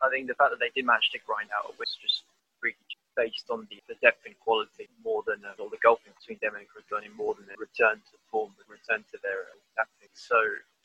I 0.02 0.10
think 0.10 0.28
the 0.28 0.38
fact 0.38 0.52
that 0.54 0.62
they 0.62 0.70
did 0.74 0.86
manage 0.86 1.10
to 1.14 1.20
grind 1.26 1.50
out 1.54 1.74
was 1.80 1.90
just 1.98 2.24
really 2.62 2.78
based 3.18 3.50
on 3.50 3.68
the, 3.70 3.78
the 3.90 3.98
depth 4.02 4.26
and 4.26 4.38
quality 4.42 4.90
more 5.06 5.22
than 5.26 5.42
uh, 5.46 5.62
or 5.62 5.70
the 5.70 5.82
gulfing 5.86 6.14
between 6.18 6.42
them 6.42 6.58
and 6.58 6.66
Crotone 6.66 7.10
more 7.14 7.38
than 7.38 7.46
the 7.46 7.58
return 7.58 8.02
to 8.10 8.16
form, 8.30 8.50
the 8.58 8.66
return 8.66 9.06
to 9.14 9.18
their 9.22 9.54
uh, 9.54 9.58
tactics. 9.78 10.26
So 10.26 10.38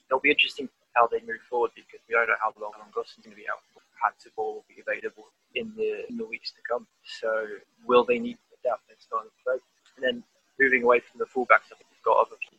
it'll 0.08 0.20
be 0.20 0.32
interesting 0.32 0.68
how 0.92 1.08
they 1.08 1.20
move 1.24 1.40
forward 1.48 1.72
because 1.76 2.04
we 2.08 2.16
don't 2.16 2.28
know 2.28 2.40
how 2.40 2.52
long 2.60 2.76
Gosens 2.92 3.24
going 3.24 3.36
to 3.36 3.40
be 3.40 3.48
out. 3.48 3.64
Ball 4.36 4.62
will 4.62 4.68
be 4.70 4.78
available 4.78 5.26
in 5.58 5.74
the 5.74 6.06
in 6.08 6.16
the 6.16 6.24
weeks 6.24 6.52
to 6.52 6.62
come. 6.62 6.86
So 7.02 7.46
will 7.84 8.04
they 8.04 8.18
need 8.18 8.38
to 8.38 8.50
adapt 8.62 8.86
their 8.86 8.96
style 9.00 9.26
of 9.26 9.34
play? 9.42 9.58
And 9.96 10.02
then 10.06 10.16
moving 10.68 10.84
away 10.84 11.00
from 11.00 11.16
the 11.16 11.24
fullbacks, 11.24 11.72
I 11.72 11.80
think 11.80 11.88
we've 11.88 12.04
got 12.04 12.20
other 12.20 12.36
people 12.36 12.58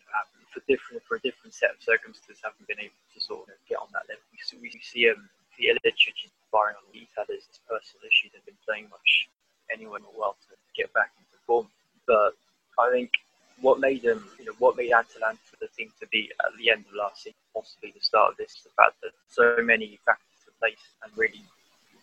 for 0.49 0.61
different 0.65 1.01
for 1.05 1.15
a 1.15 1.21
different 1.21 1.53
set 1.53 1.77
of 1.77 1.79
circumstances 1.81 2.41
haven't 2.41 2.65
been 2.65 2.81
able 2.81 2.97
to 3.13 3.19
sort 3.21 3.45
of 3.47 3.55
get 3.69 3.77
on 3.77 3.87
that 3.93 4.09
level. 4.09 4.25
We 4.33 4.41
see, 4.41 4.57
we 4.57 4.73
see 4.81 5.09
um, 5.09 5.29
the 5.57 5.69
Ilicic 5.69 6.17
firing 6.51 6.75
on 6.75 6.85
the 6.89 7.05
had 7.13 7.29
his 7.29 7.45
personal 7.69 8.01
issues. 8.01 8.33
They've 8.33 8.45
been 8.45 8.65
playing 8.65 8.89
much 8.89 9.29
anywhere 9.69 10.01
anyone 10.01 10.17
well 10.17 10.35
to 10.49 10.57
get 10.73 10.91
back 10.93 11.13
into 11.21 11.37
form. 11.45 11.69
But 12.09 12.33
I 12.81 12.89
think 12.89 13.13
what 13.61 13.79
made 13.79 14.01
them, 14.01 14.25
you 14.39 14.45
know, 14.45 14.57
what 14.57 14.75
made 14.75 14.91
Atalanta 14.91 15.53
the 15.61 15.69
team 15.77 15.93
to 16.01 16.07
be 16.09 16.31
at 16.41 16.57
the 16.57 16.71
end 16.71 16.85
of 16.89 16.97
last 16.97 17.23
season, 17.23 17.37
possibly 17.53 17.93
the 17.93 18.01
start 18.01 18.33
of 18.33 18.37
this, 18.37 18.65
the 18.65 18.73
fact 18.73 18.97
that 19.05 19.13
so 19.29 19.61
many 19.61 19.99
factors 20.05 20.49
in 20.49 20.53
place 20.57 20.81
and 21.05 21.13
really 21.15 21.45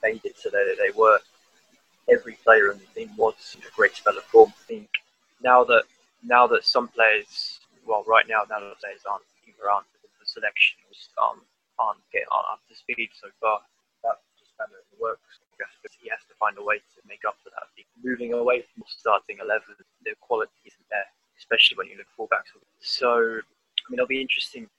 made 0.02 0.22
it 0.22 0.38
so 0.38 0.50
that 0.50 0.76
they 0.78 0.94
were 0.94 1.18
every 2.08 2.38
player 2.44 2.70
on 2.70 2.78
the 2.78 2.86
team 2.94 3.10
was 3.16 3.56
in 3.58 3.66
a 3.66 3.74
great 3.74 3.96
spell 3.96 4.16
of 4.16 4.22
form. 4.24 4.52
I 4.54 4.64
think 4.68 4.88
now 5.42 5.64
that 5.64 5.82
now 6.26 6.46
that 6.46 6.64
some 6.64 6.88
players, 6.88 7.60
well, 7.86 8.04
right 8.06 8.26
now 8.28 8.42
now 8.50 8.60
that 8.60 8.80
players 8.82 9.06
aren't 9.08 9.24
either 9.46 9.70
aren't 9.70 9.86
the 10.02 10.26
selection 10.26 10.76
aren't 11.16 11.38
um, 11.40 11.46
aren't 11.78 12.02
getting 12.12 12.28
up 12.30 12.60
to 12.68 12.74
speed 12.74 13.10
so 13.14 13.28
far, 13.40 13.62
that 14.02 14.18
just 14.38 14.50
kind 14.58 14.70
of 14.74 14.82
works 14.98 15.38
he 16.06 16.14
has 16.14 16.22
to 16.30 16.38
find 16.38 16.54
a 16.54 16.62
way 16.62 16.78
to 16.78 16.98
make 17.10 17.26
up 17.26 17.34
for 17.42 17.50
that. 17.50 17.66
Moving 17.98 18.30
away 18.32 18.62
from 18.70 18.86
starting 18.86 19.42
11, 19.42 19.74
the 20.06 20.14
quality 20.22 20.54
isn't 20.62 20.88
there, 20.90 21.10
especially 21.34 21.74
when 21.74 21.90
you 21.90 21.98
look 21.98 22.06
fullbacks. 22.14 22.54
So, 22.78 23.42
I 23.42 23.86
mean, 23.90 23.98
it'll 23.98 24.06
be 24.06 24.22
interesting. 24.22 24.70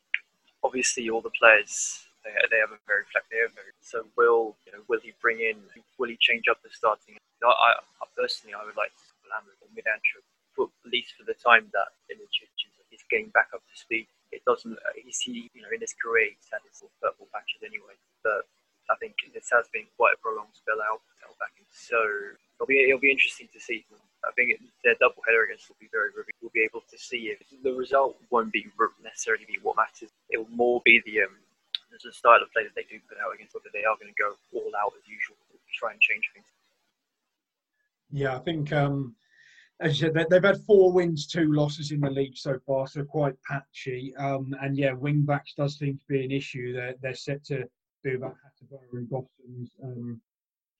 Obviously, 0.64 1.12
all 1.12 1.20
the 1.20 1.36
players 1.36 2.08
they, 2.24 2.32
they 2.48 2.64
have 2.64 2.72
a 2.72 2.80
very 2.88 3.04
flexible. 3.12 3.60
So, 3.84 4.08
will 4.16 4.56
you 4.64 4.72
know? 4.72 4.82
Will 4.88 5.04
he 5.04 5.12
bring 5.20 5.44
in? 5.44 5.60
Will 6.00 6.08
he 6.08 6.18
change 6.24 6.48
up 6.48 6.64
the 6.64 6.72
starting? 6.72 7.20
I, 7.44 7.52
I 7.52 8.06
personally, 8.16 8.56
I 8.56 8.64
would 8.64 8.80
like 8.80 8.96
to 8.96 9.04
see 9.04 9.28
Lammers 9.28 9.60
or 9.60 9.70
Miranchuk, 9.76 10.24
at 10.24 10.92
least 10.92 11.20
for 11.20 11.28
the 11.28 11.36
time 11.36 11.68
that 11.76 11.92
Ilicic 12.08 12.50
is 12.92 13.04
getting 13.12 13.30
back 13.36 13.52
up 13.54 13.62
to 13.62 13.76
speed. 13.76 14.08
It 14.32 14.42
doesn't. 14.58 14.78
He's 14.98 15.22
he, 15.22 15.54
you 15.54 15.62
know, 15.62 15.70
in 15.70 15.82
his 15.82 15.94
career, 15.94 16.34
he's 16.34 16.50
had 16.50 16.66
his 16.66 16.82
purple 16.98 17.30
patches 17.30 17.62
anyway, 17.62 17.94
but 18.26 18.50
I 18.90 18.98
think 18.98 19.14
this 19.30 19.54
has 19.54 19.70
been 19.70 19.86
quite 19.94 20.18
a 20.18 20.20
prolonged 20.20 20.58
spell 20.58 20.82
out. 20.82 21.06
So 21.70 22.00
it'll 22.58 22.68
be 22.68 22.90
it'll 22.90 23.00
be 23.00 23.14
interesting 23.14 23.48
to 23.54 23.60
see. 23.62 23.86
I 24.26 24.34
think 24.34 24.58
their 24.84 24.98
double 25.00 25.22
header 25.22 25.46
against 25.46 25.70
will 25.70 25.80
be 25.80 25.88
very. 25.94 26.10
We'll 26.42 26.54
be 26.54 26.66
able 26.66 26.82
to 26.90 26.98
see 26.98 27.30
if 27.30 27.40
the 27.62 27.74
result 27.74 28.18
won't 28.34 28.52
be 28.52 28.66
necessarily 29.04 29.46
be 29.46 29.62
what 29.62 29.78
matters. 29.78 30.10
It 30.30 30.38
will 30.42 30.50
more 30.50 30.82
be 30.84 31.02
the 31.06 31.30
um, 31.30 31.38
the 31.92 32.12
style 32.12 32.42
of 32.42 32.52
play 32.52 32.64
that 32.64 32.76
they 32.76 32.84
do 32.90 33.00
put 33.08 33.18
out 33.22 33.34
against 33.36 33.54
whether 33.54 33.70
they 33.72 33.86
are 33.86 33.96
going 33.96 34.12
to 34.12 34.20
go 34.20 34.36
all 34.58 34.74
out 34.82 34.94
as 34.98 35.06
usual, 35.08 35.38
to 35.52 35.58
try 35.78 35.92
and 35.92 36.02
change 36.02 36.26
things. 36.34 36.50
Yeah, 38.12 38.36
I 38.36 38.40
think 38.40 38.74
um, 38.74 39.16
as 39.80 40.02
you 40.02 40.12
said, 40.12 40.28
they've 40.30 40.44
had 40.44 40.64
four 40.66 40.92
wins, 40.92 41.28
two 41.28 41.52
losses 41.54 41.92
in 41.92 42.02
the 42.02 42.10
league 42.10 42.36
so 42.36 42.58
far, 42.66 42.88
so 42.88 43.04
quite 43.04 43.36
patchy. 43.44 44.14
Um, 44.18 44.56
and 44.62 44.76
yeah, 44.76 44.94
wing 44.94 45.22
backs 45.22 45.54
does 45.56 45.78
seem 45.78 45.98
to 45.98 46.06
be 46.10 46.26
an 46.26 46.32
issue. 46.32 46.74
They're 46.74 46.96
they're 47.02 47.14
set 47.14 47.44
to 47.46 47.64
do 48.04 48.18
that 48.20 48.34
Hateboer 48.34 48.80
and 48.94 49.10
Gosens 49.10 49.70
um, 49.84 50.22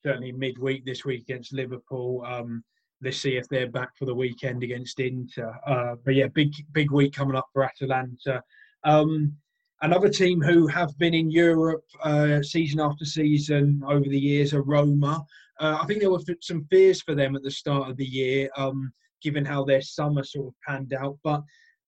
certainly 0.04 0.32
midweek 0.32 0.86
this 0.86 1.06
week 1.06 1.22
against 1.22 1.54
Liverpool. 1.54 2.24
Um, 2.26 2.64
let's 3.02 3.18
see 3.18 3.38
if 3.38 3.48
they're 3.50 3.70
back 3.70 3.96
for 3.98 4.06
the 4.06 4.16
weekend 4.16 4.64
against 4.64 5.00
Inter. 5.00 5.54
Uh, 5.66 5.96
but 6.04 6.16
yeah, 6.16 6.28
big 6.28 6.54
big 6.72 6.92
week 6.92 7.14
coming 7.14 7.36
up 7.36 7.48
for 7.54 7.64
Atalanta. 7.64 8.42
Um, 8.84 9.34
another 9.82 10.10
team 10.10 10.42
who 10.42 10.68
have 10.68 10.98
been 10.98 11.14
in 11.14 11.30
Europe 11.30 11.86
uh, 12.04 12.42
season 12.42 12.80
after 12.80 13.06
season 13.06 13.84
over 13.86 14.08
the 14.08 14.20
years 14.20 14.54
are 14.54 14.64
Roma. 14.64 15.24
Uh, 15.60 15.80
I 15.82 15.86
think 15.86 16.02
there 16.02 16.12
were 16.12 16.20
some 16.42 16.66
fears 16.70 17.02
for 17.02 17.16
them 17.16 17.36
at 17.36 17.44
the 17.44 17.52
start 17.52 17.90
of 17.90 17.98
the 17.98 18.06
year, 18.06 18.50
um, 18.58 18.92
given 19.22 19.46
how 19.46 19.64
their 19.64 19.82
summer 19.82 20.24
sort 20.24 20.48
of 20.48 20.54
panned 20.68 20.94
out. 20.94 21.18
But 21.24 21.42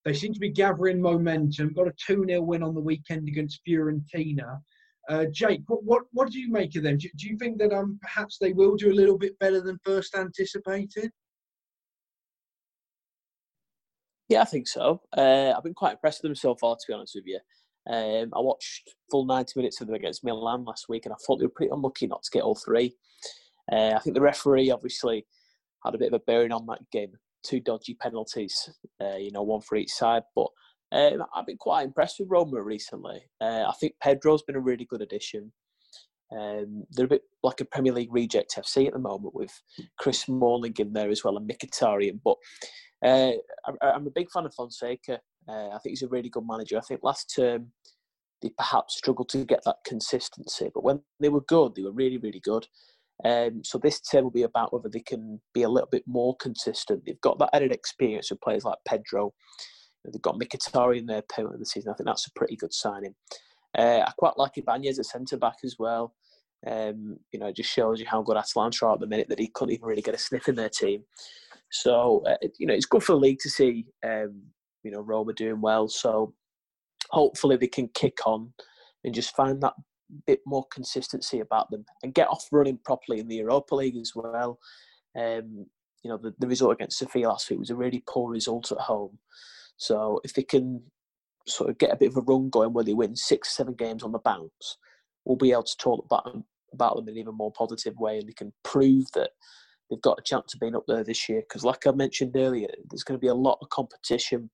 they 0.05 0.13
seem 0.13 0.33
to 0.33 0.39
be 0.39 0.49
gathering 0.49 1.01
momentum. 1.01 1.73
Got 1.73 1.87
a 1.87 1.93
2 2.05 2.25
0 2.27 2.41
win 2.41 2.63
on 2.63 2.73
the 2.73 2.81
weekend 2.81 3.27
against 3.27 3.61
Fiorentina. 3.67 4.59
Uh, 5.07 5.25
Jake, 5.31 5.61
what, 5.67 5.83
what, 5.83 6.03
what 6.11 6.31
do 6.31 6.39
you 6.39 6.51
make 6.51 6.75
of 6.75 6.83
them? 6.83 6.97
Do, 6.97 7.09
do, 7.15 7.27
you 7.27 7.37
think 7.37 7.57
that 7.59 7.73
um, 7.73 7.97
perhaps 8.01 8.37
they 8.39 8.53
will 8.53 8.75
do 8.75 8.91
a 8.91 8.93
little 8.93 9.17
bit 9.17 9.37
better 9.39 9.59
than 9.59 9.79
first 9.83 10.15
anticipated? 10.15 11.11
Yeah, 14.29 14.41
I 14.41 14.45
think 14.45 14.67
so. 14.67 15.01
Uh, 15.17 15.53
I've 15.57 15.63
been 15.63 15.73
quite 15.73 15.93
impressed 15.93 16.21
with 16.21 16.29
them 16.29 16.35
so 16.35 16.53
far, 16.55 16.75
to 16.75 16.85
be 16.87 16.93
honest 16.93 17.15
with 17.15 17.25
you. 17.25 17.39
Um, 17.89 18.31
I 18.35 18.39
watched 18.39 18.93
full 19.09 19.25
90 19.25 19.53
minutes 19.55 19.81
of 19.81 19.87
them 19.87 19.95
against 19.95 20.23
Milan 20.23 20.63
last 20.63 20.87
week, 20.87 21.05
and 21.05 21.13
I 21.13 21.17
thought 21.25 21.37
they 21.37 21.45
were 21.45 21.51
pretty 21.55 21.71
unlucky 21.71 22.05
not 22.05 22.21
to 22.23 22.31
get 22.31 22.43
all 22.43 22.55
three. 22.55 22.95
Uh, 23.71 23.93
I 23.95 23.99
think 23.99 24.15
the 24.15 24.21
referee 24.21 24.71
obviously 24.71 25.25
had 25.85 25.95
a 25.95 25.97
bit 25.97 26.13
of 26.13 26.21
a 26.21 26.23
bearing 26.25 26.51
on 26.51 26.65
that 26.67 26.81
game. 26.91 27.11
Two 27.43 27.59
dodgy 27.59 27.95
penalties, 27.95 28.69
uh, 29.01 29.15
you 29.15 29.31
know, 29.31 29.43
one 29.43 29.61
for 29.61 29.77
each 29.77 29.91
side. 29.91 30.23
But 30.35 30.47
um, 30.91 31.23
I've 31.35 31.45
been 31.45 31.57
quite 31.57 31.83
impressed 31.83 32.17
with 32.19 32.29
Roma 32.29 32.61
recently. 32.61 33.21
Uh, 33.39 33.65
I 33.67 33.73
think 33.79 33.93
Pedro's 34.03 34.43
been 34.43 34.55
a 34.55 34.61
really 34.61 34.85
good 34.85 35.01
addition. 35.01 35.51
Um, 36.31 36.83
they're 36.91 37.05
a 37.05 37.09
bit 37.09 37.23
like 37.41 37.59
a 37.61 37.65
Premier 37.65 37.93
League 37.93 38.13
reject 38.13 38.55
FC 38.55 38.87
at 38.87 38.93
the 38.93 38.99
moment 38.99 39.33
with 39.33 39.51
Chris 39.97 40.21
Smalling 40.21 40.75
in 40.77 40.93
there 40.93 41.09
as 41.09 41.23
well 41.23 41.37
and 41.37 41.49
Mkhitaryan. 41.49 42.19
But 42.23 42.37
uh, 43.03 43.31
I, 43.81 43.95
am 43.95 44.07
a 44.07 44.11
big 44.11 44.29
fan 44.31 44.45
of 44.45 44.53
Fonseca. 44.53 45.19
Uh, 45.47 45.69
I 45.69 45.79
think 45.79 45.91
he's 45.91 46.03
a 46.03 46.09
really 46.09 46.29
good 46.29 46.45
manager. 46.47 46.77
I 46.77 46.81
think 46.81 47.01
last 47.03 47.33
term 47.35 47.71
they 48.41 48.51
perhaps 48.57 48.97
struggled 48.97 49.29
to 49.29 49.43
get 49.43 49.61
that 49.65 49.77
consistency, 49.85 50.69
but 50.73 50.83
when 50.83 51.01
they 51.19 51.29
were 51.29 51.41
good, 51.41 51.75
they 51.75 51.83
were 51.83 51.91
really, 51.91 52.17
really 52.17 52.39
good. 52.39 52.65
Um, 53.25 53.63
so 53.63 53.77
this 53.77 53.99
term 53.99 54.23
will 54.23 54.31
be 54.31 54.43
about 54.43 54.71
whether 54.73 54.89
they 54.89 55.01
can 55.01 55.41
be 55.53 55.63
a 55.63 55.69
little 55.69 55.89
bit 55.91 56.03
more 56.07 56.35
consistent. 56.37 57.03
They've 57.05 57.19
got 57.21 57.37
that 57.39 57.49
added 57.53 57.71
experience 57.71 58.31
with 58.31 58.41
players 58.41 58.63
like 58.63 58.77
Pedro. 58.87 59.33
They've 60.05 60.21
got 60.21 60.39
Mkhitaryan 60.39 60.99
in 60.99 61.05
their 61.05 61.19
opponent 61.19 61.55
of 61.55 61.59
the 61.59 61.65
season. 61.65 61.91
I 61.91 61.95
think 61.95 62.07
that's 62.07 62.27
a 62.27 62.33
pretty 62.33 62.55
good 62.55 62.73
signing. 62.73 63.15
Uh, 63.77 64.03
I 64.07 64.11
quite 64.17 64.37
like 64.37 64.57
Ibanez 64.57 64.99
at 64.99 65.05
centre 65.05 65.37
back 65.37 65.57
as 65.63 65.75
well. 65.77 66.15
Um, 66.65 67.17
you 67.31 67.39
know, 67.39 67.47
it 67.47 67.55
just 67.55 67.71
shows 67.71 67.99
you 67.99 68.05
how 68.05 68.21
good 68.21 68.37
Atalanta 68.37 68.85
are 68.85 68.93
at 68.93 68.99
the 68.99 69.07
minute 69.07 69.29
that 69.29 69.39
he 69.39 69.47
couldn't 69.53 69.73
even 69.73 69.85
really 69.85 70.01
get 70.01 70.15
a 70.15 70.17
sniff 70.17 70.47
in 70.47 70.55
their 70.55 70.69
team. 70.69 71.03
So 71.71 72.23
uh, 72.25 72.37
you 72.57 72.65
know, 72.65 72.73
it's 72.73 72.85
good 72.85 73.03
for 73.03 73.13
the 73.13 73.19
league 73.19 73.39
to 73.39 73.49
see 73.49 73.85
um, 74.03 74.41
you 74.83 74.91
know 74.91 75.01
Roma 75.01 75.33
doing 75.33 75.61
well. 75.61 75.87
So 75.87 76.33
hopefully 77.09 77.57
they 77.57 77.67
can 77.67 77.89
kick 77.89 78.25
on 78.25 78.53
and 79.03 79.13
just 79.13 79.35
find 79.35 79.61
that 79.61 79.73
bit 80.25 80.41
more 80.45 80.65
consistency 80.71 81.39
about 81.39 81.69
them 81.71 81.85
and 82.03 82.13
get 82.13 82.27
off 82.27 82.47
running 82.51 82.79
properly 82.83 83.19
in 83.19 83.27
the 83.27 83.37
Europa 83.37 83.75
League 83.75 83.97
as 83.97 84.13
well. 84.15 84.59
Um, 85.17 85.65
you 86.03 86.09
know, 86.09 86.17
the, 86.17 86.33
the 86.39 86.47
result 86.47 86.73
against 86.73 86.99
Sofia 86.99 87.29
last 87.29 87.49
week 87.49 87.59
was 87.59 87.69
a 87.69 87.75
really 87.75 88.03
poor 88.07 88.31
result 88.31 88.71
at 88.71 88.77
home. 88.79 89.17
So 89.77 90.19
if 90.23 90.33
they 90.33 90.43
can 90.43 90.81
sort 91.47 91.69
of 91.69 91.77
get 91.77 91.91
a 91.91 91.97
bit 91.97 92.09
of 92.09 92.17
a 92.17 92.21
run 92.21 92.49
going 92.49 92.73
where 92.73 92.83
they 92.83 92.93
win 92.93 93.15
six, 93.15 93.55
seven 93.55 93.73
games 93.73 94.03
on 94.03 94.11
the 94.11 94.19
bounce, 94.19 94.77
we'll 95.25 95.37
be 95.37 95.51
able 95.51 95.63
to 95.63 95.77
talk 95.77 96.05
about 96.05 96.25
them, 96.25 96.45
about 96.73 96.95
them 96.95 97.07
in 97.07 97.15
an 97.15 97.19
even 97.19 97.35
more 97.35 97.51
positive 97.51 97.95
way 97.97 98.19
and 98.19 98.27
they 98.27 98.33
can 98.33 98.53
prove 98.63 99.05
that 99.13 99.31
they've 99.89 100.01
got 100.01 100.19
a 100.19 100.23
chance 100.23 100.53
of 100.53 100.59
being 100.59 100.75
up 100.75 100.85
there 100.87 101.03
this 101.03 101.27
year. 101.27 101.41
Because 101.41 101.63
like 101.63 101.85
I 101.85 101.91
mentioned 101.91 102.35
earlier, 102.35 102.69
there's 102.89 103.03
going 103.03 103.17
to 103.17 103.21
be 103.21 103.27
a 103.27 103.33
lot 103.33 103.57
of 103.61 103.69
competition 103.69 104.49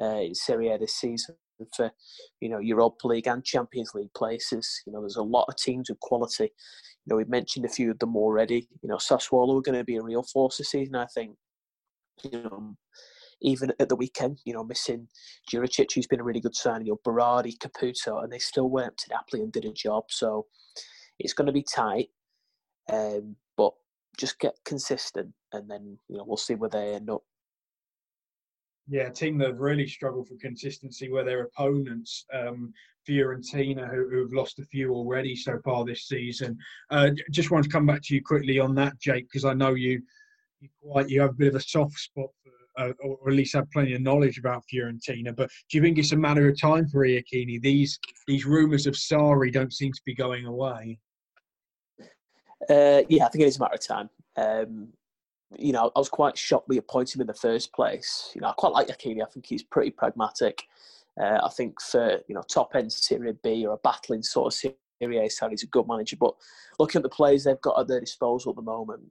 uh, 0.00 0.20
in 0.20 0.34
Serie 0.34 0.68
A 0.68 0.78
this 0.78 0.94
season 0.94 1.34
for 1.74 1.90
you 2.40 2.48
know 2.48 2.58
Europa 2.58 3.06
League 3.06 3.26
and 3.26 3.44
Champions 3.44 3.92
League 3.94 4.12
places. 4.14 4.82
You 4.86 4.92
know, 4.92 5.00
there's 5.00 5.16
a 5.16 5.22
lot 5.22 5.46
of 5.48 5.56
teams 5.56 5.88
with 5.88 6.00
quality. 6.00 6.44
You 6.44 7.10
know, 7.10 7.16
we've 7.16 7.28
mentioned 7.28 7.64
a 7.64 7.68
few 7.68 7.90
of 7.90 7.98
them 7.98 8.16
already. 8.16 8.68
You 8.82 8.88
know, 8.88 8.96
Sassuolo 8.96 9.58
are 9.58 9.62
going 9.62 9.78
to 9.78 9.84
be 9.84 9.96
a 9.96 10.02
real 10.02 10.22
force 10.22 10.58
this 10.58 10.70
season. 10.70 10.94
I 10.94 11.06
think. 11.06 11.36
You 12.24 12.42
know, 12.42 12.76
even 13.40 13.72
at 13.78 13.88
the 13.88 13.96
weekend, 13.96 14.40
you 14.44 14.52
know, 14.52 14.64
missing 14.64 15.08
Juricic, 15.52 15.92
who's 15.94 16.06
been 16.06 16.20
a 16.20 16.24
really 16.24 16.40
good 16.40 16.56
signing, 16.56 16.86
you 16.86 16.92
know, 16.92 17.12
Berardi, 17.12 17.56
Caputo, 17.58 18.22
and 18.22 18.32
they 18.32 18.38
still 18.38 18.68
went 18.68 18.88
up 18.88 18.96
to 18.96 19.10
Napoli 19.10 19.42
and 19.42 19.52
did 19.52 19.64
a 19.64 19.72
job. 19.72 20.04
So 20.08 20.46
it's 21.18 21.32
going 21.32 21.46
to 21.46 21.52
be 21.52 21.62
tight, 21.62 22.08
um, 22.92 23.36
but 23.56 23.72
just 24.18 24.38
get 24.40 24.54
consistent, 24.64 25.32
and 25.52 25.70
then 25.70 25.98
you 26.08 26.16
know 26.16 26.24
we'll 26.26 26.36
see 26.36 26.54
where 26.54 26.70
they 26.70 26.94
end 26.94 27.10
up. 27.10 27.22
Yeah, 28.90 29.08
a 29.08 29.12
team 29.12 29.36
that 29.38 29.48
have 29.48 29.60
really 29.60 29.86
struggled 29.86 30.28
for 30.28 30.36
consistency 30.36 31.10
where 31.10 31.24
their 31.24 31.42
opponents, 31.42 32.24
um, 32.32 32.72
Fiorentina, 33.06 33.88
who, 33.90 34.22
have 34.22 34.32
lost 34.32 34.58
a 34.58 34.64
few 34.64 34.94
already 34.94 35.36
so 35.36 35.58
far 35.62 35.84
this 35.84 36.08
season. 36.08 36.56
Uh, 36.90 37.10
just 37.30 37.50
want 37.50 37.64
to 37.64 37.70
come 37.70 37.84
back 37.84 38.00
to 38.04 38.14
you 38.14 38.22
quickly 38.22 38.58
on 38.58 38.74
that, 38.76 38.98
Jake, 38.98 39.26
because 39.30 39.44
I 39.44 39.52
know 39.52 39.74
you 39.74 40.00
you 40.60 40.68
quite 40.82 41.08
you 41.08 41.20
have 41.20 41.30
a 41.30 41.34
bit 41.34 41.48
of 41.48 41.54
a 41.54 41.60
soft 41.60 41.98
spot 41.98 42.30
for, 42.42 42.82
uh, 42.82 42.92
or 43.00 43.28
at 43.28 43.36
least 43.36 43.54
have 43.54 43.70
plenty 43.72 43.94
of 43.94 44.00
knowledge 44.00 44.38
about 44.38 44.64
Fiorentina. 44.72 45.36
But 45.36 45.50
do 45.70 45.76
you 45.76 45.82
think 45.82 45.98
it's 45.98 46.12
a 46.12 46.16
matter 46.16 46.48
of 46.48 46.60
time 46.60 46.88
for 46.88 47.06
Iachini? 47.06 47.60
These 47.60 47.98
these 48.26 48.46
rumours 48.46 48.86
of 48.86 48.94
Sarri 48.94 49.52
don't 49.52 49.72
seem 49.72 49.92
to 49.92 50.02
be 50.06 50.14
going 50.14 50.46
away. 50.46 50.98
Uh, 52.68 53.02
yeah, 53.08 53.26
I 53.26 53.28
think 53.28 53.42
it 53.42 53.48
is 53.48 53.58
a 53.58 53.60
matter 53.60 53.74
of 53.74 53.86
time. 53.86 54.10
Um, 54.36 54.88
you 55.56 55.72
know, 55.72 55.90
I 55.94 55.98
was 55.98 56.08
quite 56.08 56.36
shocked 56.36 56.68
we 56.68 56.78
appointed 56.78 57.16
him 57.16 57.22
in 57.22 57.26
the 57.26 57.34
first 57.34 57.72
place. 57.72 58.30
You 58.34 58.40
know, 58.40 58.48
I 58.48 58.52
quite 58.52 58.72
like 58.72 58.88
Iachini. 58.88 59.22
I 59.22 59.30
think 59.30 59.46
he's 59.46 59.62
pretty 59.62 59.90
pragmatic. 59.90 60.64
Uh, 61.20 61.38
I 61.42 61.48
think 61.48 61.80
for 61.80 62.20
you 62.28 62.34
know 62.34 62.42
top 62.42 62.74
end 62.74 62.92
Serie 62.92 63.34
B 63.42 63.66
or 63.66 63.74
a 63.74 63.78
battling 63.78 64.22
sort 64.22 64.52
of 64.52 64.74
Serie 65.00 65.18
A 65.18 65.28
side, 65.30 65.50
he's 65.50 65.62
a 65.62 65.68
good 65.68 65.88
manager. 65.88 66.16
But 66.18 66.34
looking 66.78 67.00
at 67.00 67.02
the 67.02 67.08
players 67.08 67.44
they've 67.44 67.60
got 67.60 67.80
at 67.80 67.88
their 67.88 68.00
disposal 68.00 68.50
at 68.50 68.56
the 68.56 68.62
moment, 68.62 69.02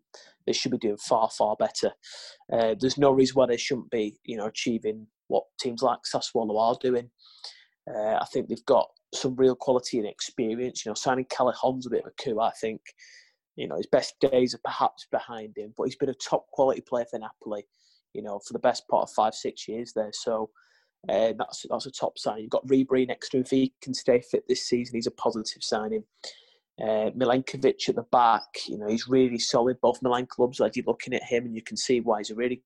they 0.45 0.54
should 0.54 0.71
be 0.71 0.78
doing 0.78 0.97
far 0.97 1.30
far 1.30 1.56
better. 1.58 1.91
Uh, 2.52 2.76
there's 2.80 2.97
no 2.97 3.12
reason 3.12 3.36
why 3.36 3.47
they 3.47 3.58
shouldn't 3.58 3.89
be 3.89 4.17
you 4.23 4.38
know 4.38 4.45
achieving 4.45 5.08
what 5.28 5.43
teams 5.60 5.82
like 5.82 6.00
Sassuolo 6.04 6.60
are 6.60 6.78
doing. 6.82 7.10
Uh, 7.89 8.15
I 8.15 8.26
think 8.32 8.47
they've 8.47 8.65
got 8.65 8.88
some 9.13 9.36
real 9.36 9.56
quality 9.56 9.97
and 9.97 10.08
experience. 10.08 10.86
You 10.86 10.91
know, 10.91 10.95
signing 10.95 11.26
Callejon's 11.26 11.88
a 11.88 11.89
bit 11.89 12.06
of 12.06 12.12
a 12.12 12.23
coup. 12.23 12.39
I 12.39 12.52
think 12.62 12.82
you 13.57 13.67
know, 13.67 13.75
his 13.75 13.87
best 13.87 14.15
days 14.19 14.53
are 14.53 14.61
perhaps 14.63 15.07
behind 15.11 15.57
him, 15.57 15.73
but 15.75 15.85
he's 15.85 15.95
been 15.95 16.09
a 16.09 16.13
top 16.13 16.47
quality 16.51 16.81
player 16.81 17.05
for 17.09 17.19
Napoli, 17.19 17.65
you 18.13 18.21
know, 18.21 18.39
for 18.39 18.53
the 18.53 18.59
best 18.59 18.87
part 18.87 19.03
of 19.03 19.09
five, 19.11 19.33
six 19.33 19.67
years 19.67 19.91
there. 19.93 20.11
So 20.13 20.51
uh, 21.09 21.33
that's 21.37 21.65
that's 21.69 21.87
a 21.87 21.91
top 21.91 22.17
sign. 22.17 22.41
You've 22.41 22.51
got 22.51 22.67
Ribery 22.67 23.07
next 23.07 23.29
to 23.29 23.37
him. 23.37 23.43
If 23.43 23.49
he 23.49 23.73
can 23.81 23.93
stay 23.93 24.21
fit 24.21 24.43
this 24.47 24.67
season, 24.67 24.95
he's 24.95 25.07
a 25.07 25.11
positive 25.11 25.63
signing. 25.63 26.03
Uh, 26.79 27.09
Milenkovic 27.17 27.89
at 27.89 27.95
the 27.95 28.05
back, 28.11 28.45
you 28.67 28.77
know, 28.77 28.87
he's 28.87 29.07
really 29.07 29.39
solid. 29.39 29.81
Both 29.81 30.03
Milan 30.03 30.27
clubs, 30.27 30.59
you're 30.59 30.85
looking 30.85 31.15
at 31.15 31.23
him 31.23 31.45
and 31.45 31.55
you 31.55 31.63
can 31.63 31.75
see 31.75 32.01
why 32.01 32.19
he's 32.19 32.29
a 32.29 32.35
really 32.35 32.61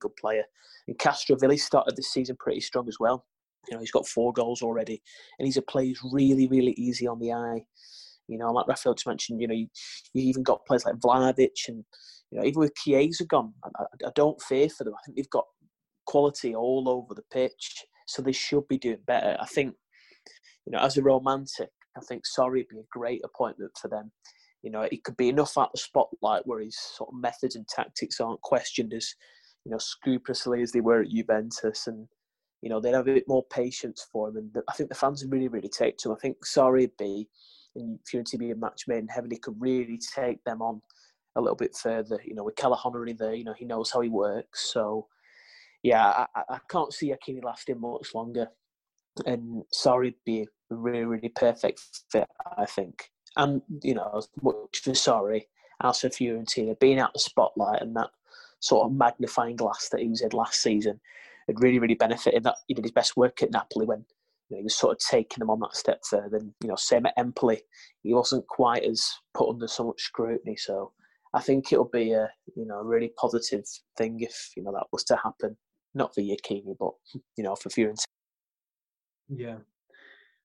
good 0.00 0.16
player. 0.16 0.42
And 0.88 0.98
Castrovilli 0.98 1.60
started 1.60 1.94
this 1.94 2.12
season 2.12 2.36
pretty 2.40 2.60
strong 2.60 2.88
as 2.88 2.98
well. 2.98 3.24
You 3.68 3.74
know, 3.74 3.80
he's 3.80 3.92
got 3.92 4.08
four 4.08 4.32
goals 4.32 4.62
already, 4.62 5.02
and 5.38 5.46
he's 5.46 5.56
a 5.56 5.62
player 5.62 5.86
who's 5.86 6.12
really, 6.12 6.48
really 6.48 6.72
easy 6.72 7.06
on 7.06 7.20
the 7.20 7.32
eye. 7.32 7.64
You 8.28 8.38
know, 8.38 8.52
like 8.52 8.68
Raphael 8.68 8.94
just 8.94 9.06
mentioned, 9.06 9.40
you 9.40 9.48
know, 9.48 9.54
you, 9.54 9.68
you 10.12 10.22
even 10.24 10.42
got 10.42 10.64
players 10.66 10.84
like 10.84 10.96
Vlahovic 10.96 11.68
and, 11.68 11.84
you 12.30 12.38
know, 12.38 12.44
even 12.44 12.60
with 12.60 12.76
Chiesa 12.76 13.24
gone, 13.24 13.54
I, 13.64 13.84
I, 14.06 14.10
don't 14.14 14.40
fear 14.42 14.68
for 14.68 14.84
them. 14.84 14.94
I 14.94 14.98
think 15.04 15.16
they've 15.16 15.30
got 15.30 15.46
quality 16.06 16.54
all 16.54 16.88
over 16.88 17.14
the 17.14 17.22
pitch, 17.32 17.84
so 18.06 18.20
they 18.20 18.32
should 18.32 18.68
be 18.68 18.78
doing 18.78 18.98
better. 19.06 19.36
I 19.40 19.46
think, 19.46 19.74
you 20.66 20.72
know, 20.72 20.78
as 20.80 20.98
a 20.98 21.02
romantic, 21.02 21.70
I 21.96 22.00
think 22.00 22.22
Sarri 22.26 22.58
would 22.58 22.68
be 22.68 22.78
a 22.78 22.86
great 22.90 23.22
appointment 23.24 23.72
for 23.80 23.88
them. 23.88 24.12
You 24.62 24.70
know, 24.70 24.82
it 24.82 25.04
could 25.04 25.16
be 25.16 25.28
enough 25.28 25.56
at 25.56 25.68
the 25.72 25.78
spotlight 25.78 26.46
where 26.46 26.60
his 26.60 26.78
sort 26.78 27.10
of 27.12 27.20
methods 27.20 27.56
and 27.56 27.66
tactics 27.68 28.20
aren't 28.20 28.40
questioned 28.42 28.92
as, 28.92 29.14
you 29.64 29.70
know, 29.70 29.78
scrupulously 29.78 30.62
as 30.62 30.72
they 30.72 30.80
were 30.80 31.02
at 31.02 31.10
Juventus, 31.10 31.86
and 31.86 32.08
you 32.62 32.68
know 32.68 32.80
they'd 32.80 32.94
have 32.94 33.06
a 33.06 33.14
bit 33.14 33.28
more 33.28 33.44
patience 33.52 34.06
for 34.12 34.28
him. 34.28 34.36
And 34.36 34.56
I 34.68 34.72
think 34.72 34.88
the 34.88 34.96
fans 34.96 35.22
would 35.22 35.32
really, 35.32 35.48
really 35.48 35.68
take 35.68 35.96
to 35.98 36.10
him. 36.10 36.16
I 36.16 36.20
think 36.20 36.36
Sarri 36.44 36.82
would 36.82 36.96
be 36.98 37.28
and 37.78 37.98
being 38.38 38.60
match 38.60 38.84
made 38.86 38.98
in 38.98 39.38
could 39.38 39.56
really 39.58 39.98
take 39.98 40.42
them 40.44 40.62
on 40.62 40.82
a 41.36 41.40
little 41.40 41.56
bit 41.56 41.76
further. 41.76 42.20
You 42.24 42.34
know, 42.34 42.44
with 42.44 42.56
Callejón 42.56 42.94
already 42.94 43.12
there, 43.12 43.34
you 43.34 43.44
know, 43.44 43.54
he 43.54 43.64
knows 43.64 43.90
how 43.90 44.00
he 44.00 44.08
works. 44.08 44.70
So, 44.72 45.06
yeah, 45.82 46.26
I, 46.34 46.42
I 46.48 46.58
can't 46.70 46.92
see 46.92 47.12
Iachini 47.12 47.44
lasting 47.44 47.80
much 47.80 48.14
longer. 48.14 48.48
And 49.26 49.62
Sarri, 49.74 50.14
be 50.24 50.42
a 50.70 50.74
really, 50.74 51.04
really 51.04 51.28
perfect 51.30 51.80
fit, 52.10 52.28
I 52.56 52.66
think. 52.66 53.10
And, 53.36 53.62
you 53.82 53.94
know, 53.94 54.10
as 54.16 54.28
much 54.42 54.80
for 54.82 54.90
Sarri, 54.90 55.44
as 55.82 56.00
for 56.00 56.08
Fiorentina, 56.08 56.78
being 56.78 56.98
out 56.98 57.12
the 57.12 57.20
spotlight 57.20 57.82
and 57.82 57.94
that 57.96 58.10
sort 58.60 58.86
of 58.86 58.92
magnifying 58.92 59.56
glass 59.56 59.88
that 59.90 60.00
he 60.00 60.08
was 60.08 60.20
in 60.20 60.30
last 60.30 60.60
season 60.60 61.00
had 61.46 61.62
really, 61.62 61.78
really 61.78 61.94
benefited. 61.94 62.42
That 62.42 62.56
he 62.66 62.74
did 62.74 62.84
his 62.84 62.92
best 62.92 63.16
work 63.16 63.42
at 63.42 63.50
Napoli 63.50 63.86
when 63.86 64.04
you 64.48 64.56
know, 64.56 64.58
he 64.58 64.64
was 64.64 64.76
sort 64.76 64.92
of 64.92 64.98
taking 64.98 65.40
them 65.40 65.50
on 65.50 65.60
that 65.60 65.76
step 65.76 66.00
further. 66.08 66.36
And 66.36 66.52
you 66.62 66.68
know, 66.68 66.76
same 66.76 67.06
at 67.06 67.14
Empoli, 67.16 67.60
he 68.02 68.14
wasn't 68.14 68.46
quite 68.46 68.84
as 68.84 69.04
put 69.34 69.48
under 69.48 69.68
so 69.68 69.84
much 69.84 70.00
scrutiny. 70.00 70.56
So 70.56 70.92
I 71.34 71.40
think 71.40 71.72
it'll 71.72 71.90
be 71.92 72.12
a 72.12 72.30
you 72.56 72.66
know 72.66 72.78
a 72.78 72.84
really 72.84 73.12
positive 73.18 73.64
thing 73.96 74.20
if 74.20 74.50
you 74.56 74.62
know 74.62 74.72
that 74.72 74.86
was 74.92 75.04
to 75.04 75.16
happen. 75.16 75.56
Not 75.94 76.14
for 76.14 76.20
Iachini, 76.20 76.76
but 76.78 76.92
you 77.36 77.44
know 77.44 77.56
for 77.56 77.68
Fiorentina. 77.70 78.04
Yeah, 79.28 79.56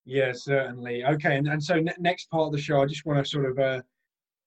yeah, 0.06 0.32
certainly. 0.34 1.06
Okay, 1.06 1.38
and, 1.38 1.48
and 1.48 1.64
so 1.64 1.76
ne- 1.76 1.94
next 2.00 2.30
part 2.30 2.48
of 2.48 2.52
the 2.52 2.58
show, 2.62 2.82
I 2.82 2.86
just 2.86 3.06
want 3.06 3.24
to 3.24 3.30
sort 3.30 3.46
of 3.46 3.60
uh, 3.60 3.82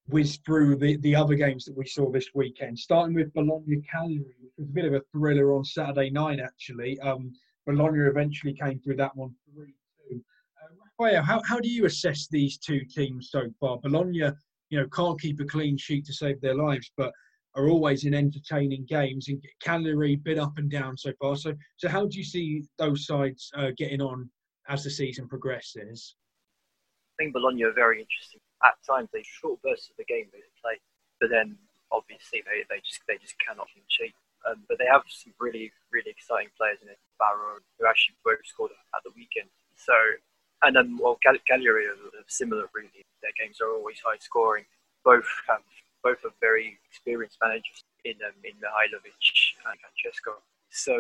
whiz 0.08 0.38
through 0.44 0.76
the, 0.76 0.96
the 0.98 1.14
other 1.14 1.34
games 1.34 1.64
that 1.64 1.76
we 1.76 1.86
saw 1.86 2.10
this 2.10 2.28
weekend, 2.34 2.78
starting 2.78 3.14
with 3.14 3.32
Bologna 3.32 3.82
Cagliari, 3.90 4.34
which 4.40 4.52
was 4.58 4.68
a 4.68 4.72
bit 4.72 4.84
of 4.84 4.94
a 4.94 5.02
thriller 5.12 5.54
on 5.54 5.64
Saturday 5.64 6.10
night, 6.10 6.40
actually. 6.40 6.98
Um, 7.00 7.32
Bologna 7.66 8.00
eventually 8.00 8.54
came 8.54 8.78
through 8.78 8.96
that 8.96 9.14
one 9.16 9.34
3 9.54 9.74
2. 10.10 10.22
Uh, 10.62 10.74
Raphael, 10.98 11.22
how, 11.22 11.42
how 11.44 11.58
do 11.58 11.68
you 11.68 11.84
assess 11.84 12.28
these 12.28 12.58
two 12.58 12.80
teams 12.84 13.30
so 13.30 13.42
far? 13.60 13.78
Bologna, 13.78 14.30
you 14.70 14.80
know, 14.80 14.86
can't 14.88 15.20
keep 15.20 15.40
a 15.40 15.44
clean 15.44 15.76
sheet 15.76 16.06
to 16.06 16.12
save 16.12 16.40
their 16.40 16.54
lives, 16.54 16.90
but 16.96 17.12
are 17.56 17.68
always 17.68 18.04
in 18.04 18.14
entertaining 18.14 18.84
games. 18.86 19.28
And 19.28 19.42
Cagliari, 19.60 20.16
bit 20.16 20.38
up 20.38 20.58
and 20.58 20.70
down 20.70 20.96
so 20.96 21.12
far. 21.20 21.36
So, 21.36 21.54
so 21.76 21.88
how 21.88 22.06
do 22.06 22.18
you 22.18 22.24
see 22.24 22.64
those 22.78 23.06
sides 23.06 23.50
uh, 23.56 23.70
getting 23.76 24.00
on 24.00 24.30
as 24.68 24.84
the 24.84 24.90
season 24.90 25.26
progresses? 25.26 26.16
I 27.18 27.22
think 27.22 27.32
Bologna 27.32 27.64
are 27.64 27.72
very 27.72 28.00
interesting. 28.00 28.40
At 28.62 28.74
times, 28.88 29.08
they 29.12 29.22
short 29.24 29.60
bursts 29.62 29.90
of 29.90 29.96
the 29.96 30.04
game 30.04 30.26
they 30.32 30.40
play, 30.60 30.78
but 31.20 31.30
then 31.30 31.56
obviously 31.90 32.42
they, 32.44 32.64
they 32.68 32.80
just 32.80 33.00
they 33.08 33.16
just 33.18 33.36
cannot 33.40 33.68
sheet. 33.88 34.14
Um, 34.46 34.62
but 34.68 34.78
they 34.78 34.86
have 34.86 35.02
some 35.08 35.34
really 35.40 35.72
really 35.90 36.10
exciting 36.10 36.50
players 36.56 36.78
in 36.82 36.88
it. 36.88 36.98
Barrow, 37.18 37.58
who 37.78 37.86
actually 37.86 38.16
both 38.24 38.44
scored 38.44 38.72
at 38.72 39.02
the 39.04 39.10
weekend. 39.16 39.48
So, 39.76 39.94
and 40.62 40.76
then 40.76 40.98
well, 41.00 41.18
Cagliari 41.22 41.86
are 41.86 41.98
similar 42.28 42.68
really. 42.74 43.04
Their 43.22 43.34
games 43.40 43.60
are 43.60 43.72
always 43.72 43.98
high 44.04 44.20
scoring. 44.20 44.64
Both 45.04 45.26
have 45.48 45.64
both 46.02 46.22
are 46.24 46.34
very 46.40 46.78
experienced 46.88 47.38
managers 47.42 47.82
in 48.04 48.14
um, 48.24 48.36
in 48.44 48.54
Mihajlović 48.62 49.38
and 49.66 49.78
Francesco. 49.80 50.38
So 50.70 50.94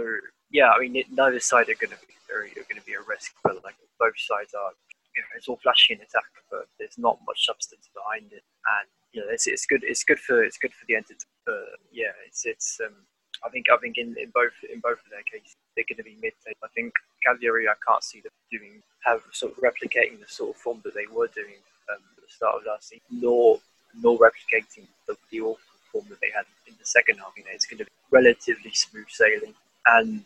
yeah, 0.50 0.70
I 0.70 0.80
mean, 0.80 0.96
it, 0.96 1.06
neither 1.12 1.40
side 1.40 1.68
are 1.68 1.78
going 1.78 1.94
to 1.94 2.02
be 2.06 2.16
very 2.28 2.50
are 2.56 2.66
going 2.68 2.80
to 2.80 2.86
be 2.86 2.94
a 2.94 3.04
risk, 3.06 3.34
but 3.44 3.62
like 3.64 3.76
both 3.98 4.18
sides 4.18 4.54
are. 4.54 4.72
You 5.16 5.22
know, 5.22 5.32
it's 5.34 5.48
all 5.48 5.56
flashy 5.62 5.94
in 5.94 6.00
attack, 6.00 6.28
but 6.50 6.68
there's 6.78 6.98
not 6.98 7.18
much 7.26 7.46
substance 7.46 7.88
behind 7.94 8.32
it, 8.36 8.44
and 8.44 8.86
you 9.12 9.22
know, 9.22 9.28
it's, 9.32 9.46
it's 9.46 9.64
good. 9.64 9.80
It's 9.82 10.04
good 10.04 10.20
for 10.20 10.44
it's 10.44 10.58
good 10.58 10.74
for 10.74 10.84
the 10.88 10.94
entity. 10.94 11.24
But 11.46 11.80
yeah, 11.90 12.12
it's 12.26 12.44
it's. 12.44 12.80
Um, 12.84 13.06
I 13.44 13.48
think 13.50 13.66
I 13.72 13.76
think 13.78 13.98
in, 13.98 14.16
in 14.18 14.30
both 14.32 14.54
in 14.72 14.80
both 14.80 14.98
of 15.04 15.10
their 15.10 15.22
cases, 15.22 15.56
they're 15.74 15.88
going 15.88 15.98
to 15.98 16.04
be 16.04 16.16
mid 16.22 16.32
table. 16.44 16.58
I 16.64 16.68
think 16.74 16.92
Cagliari, 17.24 17.68
I 17.68 17.74
can't 17.86 18.02
see 18.02 18.20
them 18.20 18.32
doing 18.50 18.82
have 19.04 19.22
sort 19.32 19.52
of 19.52 19.58
replicating 19.58 20.20
the 20.20 20.28
sort 20.28 20.50
of 20.54 20.56
form 20.56 20.80
that 20.84 20.94
they 20.94 21.06
were 21.06 21.28
doing 21.28 21.60
um, 21.90 22.02
at 22.16 22.22
the 22.24 22.30
start 22.32 22.56
of 22.56 22.66
last 22.66 22.88
season, 22.88 23.06
nor 23.10 23.60
nor 24.00 24.18
replicating 24.18 24.86
the, 25.06 25.16
the 25.30 25.40
awful 25.40 25.76
form 25.92 26.04
that 26.08 26.20
they 26.20 26.30
had 26.34 26.44
in 26.66 26.74
the 26.78 26.86
second 26.86 27.18
half. 27.18 27.32
You 27.36 27.44
know, 27.44 27.54
it's 27.54 27.66
going 27.66 27.78
to 27.78 27.84
be 27.84 27.90
relatively 28.10 28.72
smooth 28.72 29.08
sailing, 29.08 29.54
and 29.86 30.24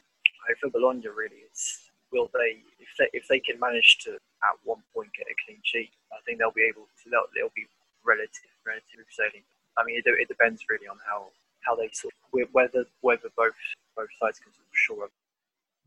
for 0.61 0.71
Bologna, 0.71 1.09
really, 1.09 1.47
it's 1.47 1.91
will 2.13 2.31
they 2.35 2.59
if 2.79 2.91
they 2.99 3.09
if 3.13 3.29
they 3.29 3.41
can 3.41 3.59
manage 3.61 3.99
to 4.05 4.15
at 4.15 4.57
one 4.65 4.83
point 4.95 5.11
get 5.17 5.27
a 5.27 5.37
clean 5.47 5.61
sheet, 5.63 5.91
I 6.13 6.19
think 6.25 6.39
they'll 6.39 6.55
be 6.55 6.67
able 6.67 6.89
to. 7.03 7.11
They'll, 7.11 7.29
they'll 7.35 7.55
be 7.55 7.67
relative 8.05 8.51
relative 8.67 9.07
sailing. 9.11 9.45
I 9.79 9.85
mean, 9.85 9.99
it, 9.99 10.05
it 10.07 10.29
depends 10.29 10.65
really 10.69 10.89
on 10.89 10.99
how 11.07 11.31
how 11.71 11.77
they 11.77 11.89
sort 11.93 12.13
of, 12.15 12.49
whether 12.53 12.85
whether 13.01 13.29
both 13.37 13.53
both 13.97 14.09
sides 14.21 14.39
can 14.39 14.53
sort 14.53 14.67
of 14.67 14.73
shore 14.73 15.05
up. 15.05 15.11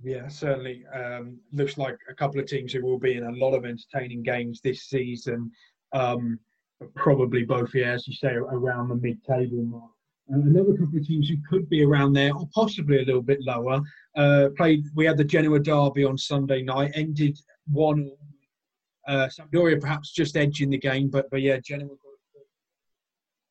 Yeah, 0.02 0.28
certainly. 0.28 0.84
Um, 0.94 1.40
looks 1.52 1.78
like 1.78 1.98
a 2.10 2.14
couple 2.14 2.40
of 2.40 2.48
teams 2.48 2.74
who 2.74 2.84
will 2.84 3.00
be 3.00 3.16
in 3.16 3.24
a 3.24 3.32
lot 3.32 3.54
of 3.54 3.66
entertaining 3.66 4.24
games 4.24 4.60
this 4.62 4.84
season. 4.84 5.52
Um, 5.94 6.40
probably 6.96 7.44
both, 7.44 7.74
yeah, 7.74 7.92
as 7.92 8.08
you 8.08 8.14
say, 8.14 8.34
around 8.34 8.90
the 8.90 8.96
mid-table 8.96 9.64
mark. 9.64 9.92
Uh, 10.34 10.40
another 10.40 10.74
couple 10.74 10.98
of 10.98 11.08
teams 11.08 11.30
who 11.30 11.38
could 11.50 11.70
be 11.70 11.84
around 11.84 12.14
there, 12.14 12.34
or 12.36 12.48
possibly 12.54 12.98
a 12.98 13.06
little 13.06 13.22
bit 13.22 13.40
lower, 13.42 13.80
uh, 14.18 14.50
played. 14.58 14.84
We 14.96 15.06
had 15.06 15.18
the 15.18 15.24
Genoa 15.24 15.60
derby 15.60 16.04
on 16.04 16.18
Sunday 16.18 16.64
night, 16.64 16.92
ended 16.96 17.38
one. 17.72 18.12
Uh, 19.08 19.28
Sampdoria 19.28 19.80
perhaps 19.80 20.12
just 20.12 20.38
edging 20.38 20.70
the 20.70 20.78
game, 20.78 21.10
but 21.10 21.30
but 21.30 21.42
yeah, 21.42 21.60
Genoa. 21.60 21.90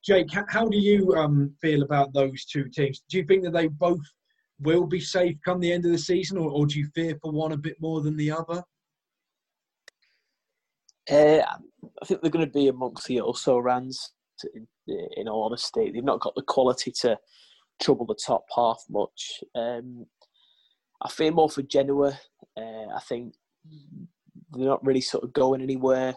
Jake, 0.04 0.28
how 0.48 0.68
do 0.68 0.78
you 0.78 1.14
um, 1.14 1.54
feel 1.60 1.82
about 1.82 2.12
those 2.12 2.44
two 2.44 2.68
teams? 2.68 3.02
Do 3.08 3.18
you 3.18 3.24
think 3.24 3.44
that 3.44 3.52
they 3.52 3.68
both 3.68 4.00
will 4.60 4.86
be 4.86 5.00
safe 5.00 5.36
come 5.44 5.60
the 5.60 5.72
end 5.72 5.84
of 5.84 5.92
the 5.92 5.98
season, 5.98 6.38
or, 6.38 6.50
or 6.50 6.66
do 6.66 6.78
you 6.78 6.88
fear 6.94 7.16
for 7.22 7.30
one 7.30 7.52
a 7.52 7.56
bit 7.56 7.76
more 7.80 8.00
than 8.00 8.16
the 8.16 8.30
other? 8.30 8.62
Uh, 11.10 11.42
I 12.00 12.04
think 12.04 12.20
they're 12.20 12.30
going 12.30 12.46
to 12.46 12.52
be 12.52 12.68
amongst 12.68 13.06
the 13.06 13.20
also 13.20 13.58
rans 13.58 14.12
in, 14.54 14.66
in 15.16 15.28
all 15.28 15.44
honesty. 15.44 15.90
They've 15.90 16.02
not 16.02 16.20
got 16.20 16.34
the 16.34 16.42
quality 16.42 16.92
to 17.02 17.18
trouble 17.80 18.06
the 18.06 18.18
top 18.24 18.44
half 18.54 18.82
much. 18.88 19.42
Um, 19.54 20.06
I 21.00 21.08
fear 21.08 21.32
more 21.32 21.50
for 21.50 21.62
Genoa. 21.62 22.18
Uh, 22.56 22.88
I 22.94 23.00
think 23.08 23.34
they're 24.52 24.66
not 24.66 24.84
really 24.84 25.00
sort 25.00 25.24
of 25.24 25.32
going 25.32 25.60
anywhere. 25.60 26.14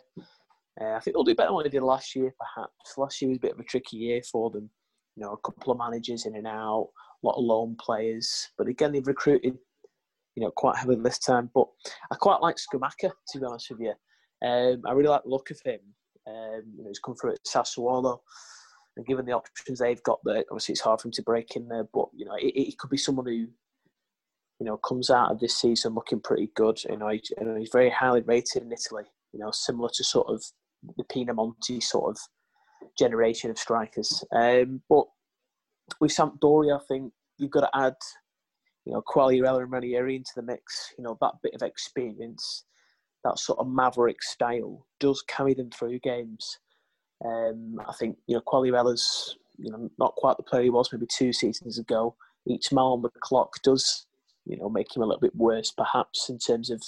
Uh, 0.79 0.93
I 0.93 0.99
think 0.99 1.15
they'll 1.15 1.23
do 1.23 1.35
better 1.35 1.51
than 1.51 1.63
they 1.63 1.69
did 1.69 1.83
last 1.83 2.15
year, 2.15 2.33
perhaps. 2.37 2.97
Last 2.97 3.21
year 3.21 3.29
was 3.29 3.37
a 3.37 3.41
bit 3.41 3.53
of 3.53 3.59
a 3.59 3.63
tricky 3.63 3.97
year 3.97 4.21
for 4.29 4.49
them. 4.49 4.69
You 5.15 5.23
know, 5.23 5.31
a 5.31 5.37
couple 5.37 5.71
of 5.71 5.77
managers 5.77 6.25
in 6.25 6.35
and 6.35 6.47
out, 6.47 6.89
a 7.23 7.25
lot 7.25 7.37
of 7.37 7.45
loan 7.45 7.77
players. 7.79 8.49
But 8.57 8.67
again, 8.67 8.91
they've 8.91 9.07
recruited, 9.07 9.57
you 10.35 10.43
know, 10.43 10.51
quite 10.51 10.75
heavily 10.75 10.97
this 11.01 11.19
time. 11.19 11.49
But 11.53 11.67
I 12.11 12.15
quite 12.15 12.41
like 12.41 12.57
Scamacca, 12.57 13.11
to 13.29 13.39
be 13.39 13.45
honest 13.45 13.71
with 13.71 13.79
you. 13.79 13.93
Um, 14.45 14.81
I 14.85 14.91
really 14.91 15.09
like 15.09 15.23
the 15.23 15.29
look 15.29 15.49
of 15.49 15.59
him. 15.63 15.79
Um, 16.27 16.63
you 16.75 16.83
know, 16.83 16.89
he's 16.89 16.99
come 16.99 17.15
through 17.15 17.33
at 17.33 17.45
Sassuolo, 17.45 18.19
and 18.97 19.05
given 19.05 19.25
the 19.25 19.31
options 19.31 19.79
they've 19.79 20.03
got 20.03 20.19
there, 20.25 20.43
obviously 20.49 20.73
it's 20.73 20.81
hard 20.81 20.99
for 20.99 21.07
him 21.07 21.13
to 21.13 21.23
break 21.23 21.55
in 21.55 21.67
there. 21.67 21.87
But 21.93 22.07
you 22.13 22.25
know, 22.25 22.35
it 22.37 22.77
could 22.77 22.89
be 22.89 22.97
someone 22.97 23.27
who, 23.27 23.31
you 24.59 24.65
know, 24.65 24.77
comes 24.77 25.09
out 25.09 25.31
of 25.31 25.39
this 25.39 25.57
season 25.57 25.93
looking 25.93 26.19
pretty 26.19 26.51
good. 26.55 26.83
You 26.83 26.97
know, 26.97 27.09
he, 27.09 27.21
you 27.39 27.45
know, 27.45 27.55
he's 27.55 27.69
very 27.71 27.89
highly 27.89 28.21
rated 28.21 28.63
in 28.63 28.73
Italy. 28.73 29.03
You 29.31 29.39
know, 29.39 29.51
similar 29.51 29.89
to 29.93 30.03
sort 30.03 30.27
of 30.27 30.43
the 30.97 31.03
Pinamonti 31.05 31.81
sort 31.81 32.11
of 32.11 32.17
generation 32.97 33.49
of 33.49 33.57
strikers. 33.57 34.23
Um, 34.31 34.81
but 34.89 35.05
with 35.99 36.11
Sampdoria, 36.11 36.79
I 36.79 36.83
think 36.87 37.13
you've 37.37 37.51
got 37.51 37.61
to 37.61 37.69
add, 37.73 37.95
you 38.85 38.93
know, 38.93 39.03
Quagliarella 39.07 39.63
and 39.63 39.71
Ranieri 39.71 40.15
into 40.15 40.31
the 40.35 40.41
mix. 40.41 40.93
You 40.97 41.03
know, 41.03 41.17
that 41.21 41.33
bit 41.43 41.53
of 41.53 41.61
experience 41.61 42.65
that 43.25 43.39
sort 43.39 43.59
of 43.59 43.67
maverick 43.67 44.21
style 44.21 44.85
does 44.99 45.21
carry 45.27 45.53
them 45.53 45.69
through 45.71 45.99
games. 45.99 46.59
Um, 47.25 47.81
I 47.87 47.93
think 47.93 48.17
you 48.27 48.35
know 48.35 48.41
Quagliarella's 48.41 49.37
you 49.57 49.71
know 49.71 49.89
not 49.97 50.15
quite 50.15 50.37
the 50.37 50.43
player 50.43 50.63
he 50.63 50.69
was 50.69 50.89
maybe 50.93 51.07
two 51.11 51.33
seasons 51.33 51.79
ago. 51.79 52.15
Each 52.47 52.71
mile 52.71 52.93
on 52.93 53.01
the 53.01 53.09
clock 53.21 53.61
does 53.63 54.05
you 54.45 54.57
know 54.57 54.69
make 54.69 54.95
him 54.95 55.01
a 55.01 55.05
little 55.05 55.19
bit 55.19 55.35
worse, 55.35 55.71
perhaps 55.71 56.29
in 56.29 56.37
terms 56.37 56.69
of 56.69 56.81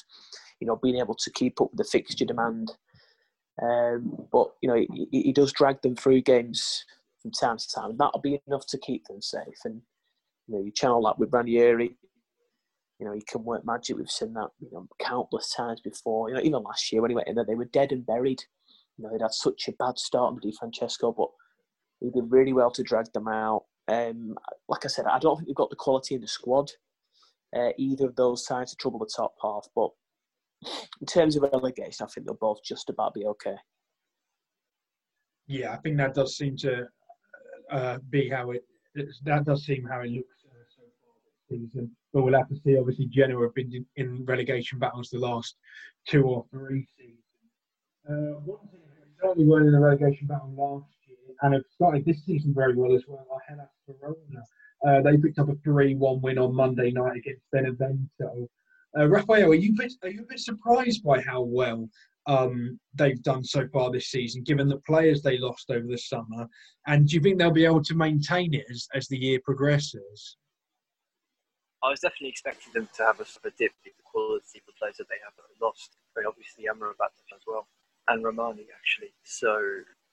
you 0.61 0.67
know 0.67 0.75
being 0.75 0.97
able 0.97 1.15
to 1.15 1.31
keep 1.31 1.59
up 1.59 1.71
with 1.71 1.79
the 1.79 1.91
fixture 1.91 2.25
demand. 2.25 2.71
Um, 3.61 4.27
but 4.31 4.47
you 4.61 4.69
know 4.69 4.75
he, 4.75 5.07
he, 5.11 5.33
does 5.33 5.51
drag 5.51 5.81
them 5.81 5.95
through 5.95 6.21
games 6.21 6.85
from 7.21 7.31
time 7.31 7.57
to 7.57 7.69
time. 7.73 7.97
That'll 7.97 8.21
be 8.21 8.39
enough 8.47 8.67
to 8.67 8.77
keep 8.77 9.05
them 9.05 9.21
safe. 9.21 9.59
And 9.65 9.81
you 10.47 10.55
know 10.55 10.63
you 10.63 10.71
channel 10.71 11.01
that 11.03 11.17
with 11.17 11.33
Ranieri 11.33 11.97
you 12.99 13.05
know, 13.05 13.13
he 13.13 13.21
can 13.21 13.43
work 13.43 13.65
magic. 13.65 13.97
We've 13.97 14.09
seen 14.09 14.33
that, 14.33 14.49
you 14.59 14.69
know, 14.71 14.87
countless 14.99 15.53
times 15.53 15.81
before. 15.81 16.29
You 16.29 16.35
know, 16.35 16.41
even 16.41 16.63
last 16.63 16.91
year 16.91 17.01
when 17.01 17.11
he 17.11 17.15
went 17.15 17.27
in 17.27 17.35
there, 17.35 17.45
they 17.45 17.55
were 17.55 17.65
dead 17.65 17.91
and 17.91 18.05
buried. 18.05 18.43
You 18.97 19.03
know, 19.03 19.11
they'd 19.11 19.21
had 19.21 19.33
such 19.33 19.67
a 19.67 19.73
bad 19.73 19.99
start 19.99 20.33
on 20.33 20.39
Di 20.41 20.51
Francesco, 20.57 21.11
but 21.11 21.29
he 21.99 22.09
did 22.09 22.31
really 22.31 22.53
well 22.53 22.71
to 22.71 22.83
drag 22.83 23.11
them 23.13 23.27
out. 23.27 23.65
Um, 23.87 24.35
like 24.67 24.83
I 24.83 24.87
said, 24.87 25.05
I 25.05 25.19
don't 25.19 25.37
think 25.37 25.47
they've 25.47 25.55
got 25.55 25.69
the 25.69 25.75
quality 25.75 26.15
in 26.15 26.21
the 26.21 26.27
squad, 26.27 26.71
uh, 27.55 27.69
either 27.77 28.07
of 28.07 28.15
those 28.15 28.45
sides 28.45 28.71
to 28.71 28.77
trouble 28.77 28.99
the 28.99 29.11
top 29.15 29.35
half. 29.41 29.67
But 29.75 29.91
in 30.63 31.07
terms 31.07 31.35
of 31.35 31.43
relegation, 31.43 32.05
I 32.05 32.07
think 32.07 32.25
they'll 32.25 32.35
both 32.35 32.63
just 32.63 32.89
about 32.89 33.13
be 33.13 33.25
okay. 33.25 33.55
Yeah, 35.47 35.73
I 35.73 35.77
think 35.77 35.97
that 35.97 36.13
does 36.13 36.35
seem 36.35 36.57
to 36.57 36.87
uh, 37.71 37.97
be 38.09 38.29
how 38.29 38.51
it. 38.51 38.65
That 39.23 39.45
does 39.45 39.65
seem 39.65 39.85
how 39.85 40.01
it 40.01 40.09
looks 40.11 40.43
uh, 40.45 40.63
so 40.75 40.83
far 41.01 41.13
this 41.23 41.71
season 41.71 41.95
but 42.17 42.23
we'll 42.23 42.33
have 42.33 42.49
to 42.49 42.55
see. 42.65 42.75
Obviously, 42.75 43.05
Genoa 43.05 43.43
have 43.43 43.53
been 43.53 43.85
in, 43.95 44.25
relegation 44.25 44.79
battles 44.79 45.09
the 45.09 45.19
last 45.19 45.55
two 46.07 46.23
or 46.23 46.43
three 46.49 46.87
seasons. 46.97 47.19
Uh, 48.09 48.39
one 48.43 48.67
thing, 48.71 48.79
certainly 49.21 49.45
weren't 49.47 49.67
in 49.67 49.75
a 49.75 49.79
relegation 49.79 50.25
battle 50.25 50.51
last 50.57 50.95
year, 51.07 51.17
and 51.43 51.53
have 51.53 51.63
started 51.75 52.03
this 52.05 52.25
season 52.25 52.55
very 52.55 52.75
well 52.75 52.95
as 52.95 53.03
well. 53.07 53.25
Hellas 53.47 53.69
Verona. 53.87 54.17
Uh, 54.87 55.01
they 55.01 55.17
picked 55.17 55.37
up 55.37 55.49
a 55.49 55.53
3-1 55.67 56.21
win 56.21 56.39
on 56.39 56.55
Monday 56.55 56.91
night 56.91 57.17
against 57.17 57.43
Benevento. 57.51 58.47
Uh, 58.97 59.07
Raphael, 59.07 59.51
are 59.51 59.55
you, 59.55 59.73
bit, 59.75 59.93
are 60.03 60.09
you 60.09 60.21
a 60.21 60.27
bit 60.27 60.39
surprised 60.39 61.03
by 61.03 61.21
how 61.21 61.41
well 61.41 61.89
um, 62.27 62.79
they've 62.93 63.21
done 63.23 63.43
so 63.43 63.67
far 63.73 63.91
this 63.91 64.09
season, 64.09 64.43
given 64.43 64.67
the 64.67 64.81
players 64.85 65.21
they 65.21 65.37
lost 65.37 65.71
over 65.71 65.87
the 65.87 65.97
summer? 65.97 66.47
And 66.85 67.07
do 67.07 67.15
you 67.15 67.21
think 67.21 67.37
they'll 67.37 67.51
be 67.51 67.65
able 67.65 67.83
to 67.83 67.95
maintain 67.95 68.53
it 68.53 68.65
as, 68.69 68.87
as 68.93 69.07
the 69.07 69.17
year 69.17 69.39
progresses? 69.43 70.37
I 71.83 71.89
was 71.89 71.99
definitely 71.99 72.29
expecting 72.29 72.73
them 72.73 72.89
to 72.97 73.03
have 73.03 73.19
a 73.19 73.25
sort 73.25 73.45
of 73.45 73.57
dip 73.57 73.71
in 73.85 73.91
the 73.95 74.03
quality 74.03 74.59
of 74.59 74.65
the 74.65 74.73
players 74.79 74.97
that 74.97 75.07
they 75.09 75.21
have 75.23 75.33
lost. 75.61 75.97
Mean, 76.17 76.25
obviously 76.27 76.65
Amrabat 76.65 77.13
as 77.35 77.41
well, 77.45 77.67
and 78.07 78.25
Rrahmani 78.25 78.65
actually. 78.73 79.13
So 79.23 79.61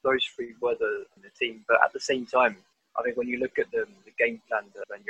those 0.03 0.25
three 0.37 0.55
were 0.61 0.77
the, 0.79 1.05
the 1.22 1.31
team. 1.39 1.64
But 1.66 1.79
at 1.83 1.93
the 1.93 2.01
same 2.01 2.27
time, 2.27 2.59
I 2.97 3.03
think 3.03 3.16
when 3.16 3.28
you 3.28 3.38
look 3.38 3.59
at 3.59 3.70
the, 3.72 3.86
the 4.05 4.14
game 4.18 4.40
plan 4.49 4.70
that 4.74 4.86
Van 4.88 5.03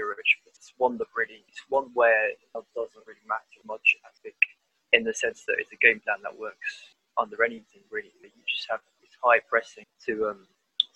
it's 0.47 0.73
one 0.79 0.97
that 0.99 1.09
really, 1.15 1.45
it's 1.49 1.63
one 1.69 1.91
where 1.93 2.31
it 2.31 2.39
doesn't 2.53 3.07
really 3.07 3.27
matter 3.29 3.61
much, 3.67 3.97
I 4.05 4.13
think, 4.23 4.37
in 4.93 5.05
the 5.05 5.13
sense 5.13 5.45
that 5.47 5.57
it's 5.59 5.73
a 5.73 5.77
game 5.77 6.01
plan 6.01 6.19
that 6.23 6.39
works 6.39 6.95
under 7.21 7.45
anything 7.45 7.83
really. 7.91 8.13
You 8.23 8.43
just 8.49 8.67
have 8.71 8.81
this 9.01 9.13
high 9.23 9.41
pressing 9.49 9.85
to 10.07 10.29
um 10.29 10.47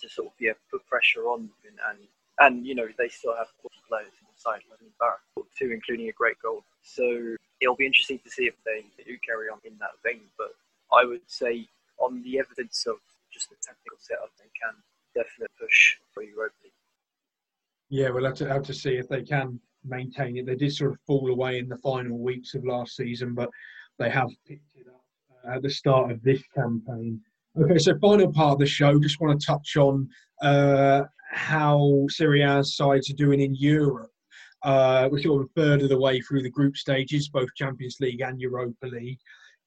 to 0.00 0.08
sort 0.08 0.28
of 0.28 0.32
yeah 0.40 0.52
put 0.70 0.86
pressure 0.86 1.26
on 1.26 1.50
and 1.66 1.78
and, 1.90 1.98
and 2.40 2.66
you 2.66 2.74
know 2.74 2.86
they 2.98 3.08
still 3.08 3.36
have 3.36 3.48
players 3.88 4.10
side, 4.38 4.62
Lebanon 4.70 4.94
Barrett, 4.98 5.20
two, 5.58 5.74
including 5.74 6.08
a 6.08 6.12
great 6.12 6.38
goal. 6.40 6.62
So 6.82 7.02
it'll 7.60 7.76
be 7.76 7.86
interesting 7.86 8.20
to 8.22 8.30
see 8.30 8.46
if 8.46 8.54
they 8.64 8.86
do 9.02 9.18
carry 9.26 9.50
on 9.50 9.58
in 9.64 9.74
that 9.82 9.98
vein. 10.06 10.22
But 10.38 10.54
I 10.94 11.04
would 11.04 11.26
say, 11.26 11.66
on 11.98 12.22
the 12.22 12.38
evidence 12.38 12.86
of 12.86 13.02
just 13.34 13.50
the 13.50 13.58
technical 13.60 13.98
setup, 13.98 14.30
they 14.38 14.50
can 14.54 14.78
definitely 15.14 15.52
push 15.58 15.98
for 16.14 16.22
Europa 16.22 16.54
League. 16.62 16.77
Yeah, 17.90 18.10
we'll 18.10 18.24
have 18.24 18.34
to 18.34 18.48
have 18.48 18.62
to 18.64 18.74
see 18.74 18.96
if 18.96 19.08
they 19.08 19.22
can 19.22 19.58
maintain 19.84 20.36
it. 20.36 20.46
They 20.46 20.56
did 20.56 20.74
sort 20.74 20.92
of 20.92 20.98
fall 21.06 21.30
away 21.30 21.58
in 21.58 21.68
the 21.68 21.78
final 21.78 22.18
weeks 22.18 22.54
of 22.54 22.64
last 22.64 22.96
season, 22.96 23.34
but 23.34 23.48
they 23.98 24.10
have 24.10 24.28
picked 24.46 24.76
it 24.76 24.86
up 24.88 25.04
uh, 25.46 25.56
at 25.56 25.62
the 25.62 25.70
start 25.70 26.10
of 26.10 26.22
this 26.22 26.42
campaign. 26.54 27.20
Okay, 27.60 27.78
so 27.78 27.98
final 27.98 28.32
part 28.32 28.52
of 28.52 28.58
the 28.58 28.66
show. 28.66 29.00
Just 29.00 29.20
want 29.20 29.40
to 29.40 29.46
touch 29.46 29.76
on 29.76 30.08
uh, 30.42 31.02
how 31.32 32.06
Serie 32.08 32.42
A's 32.42 32.76
sides 32.76 33.10
are 33.10 33.16
doing 33.16 33.40
in 33.40 33.54
Europe. 33.54 34.10
Uh, 34.62 35.08
we're 35.10 35.22
sort 35.22 35.42
of 35.42 35.48
a 35.48 35.60
third 35.60 35.82
of 35.82 35.88
the 35.88 35.98
way 35.98 36.20
through 36.20 36.42
the 36.42 36.50
group 36.50 36.76
stages, 36.76 37.28
both 37.28 37.48
Champions 37.56 37.96
League 38.00 38.20
and 38.20 38.40
Europa 38.40 38.86
League. 38.86 39.18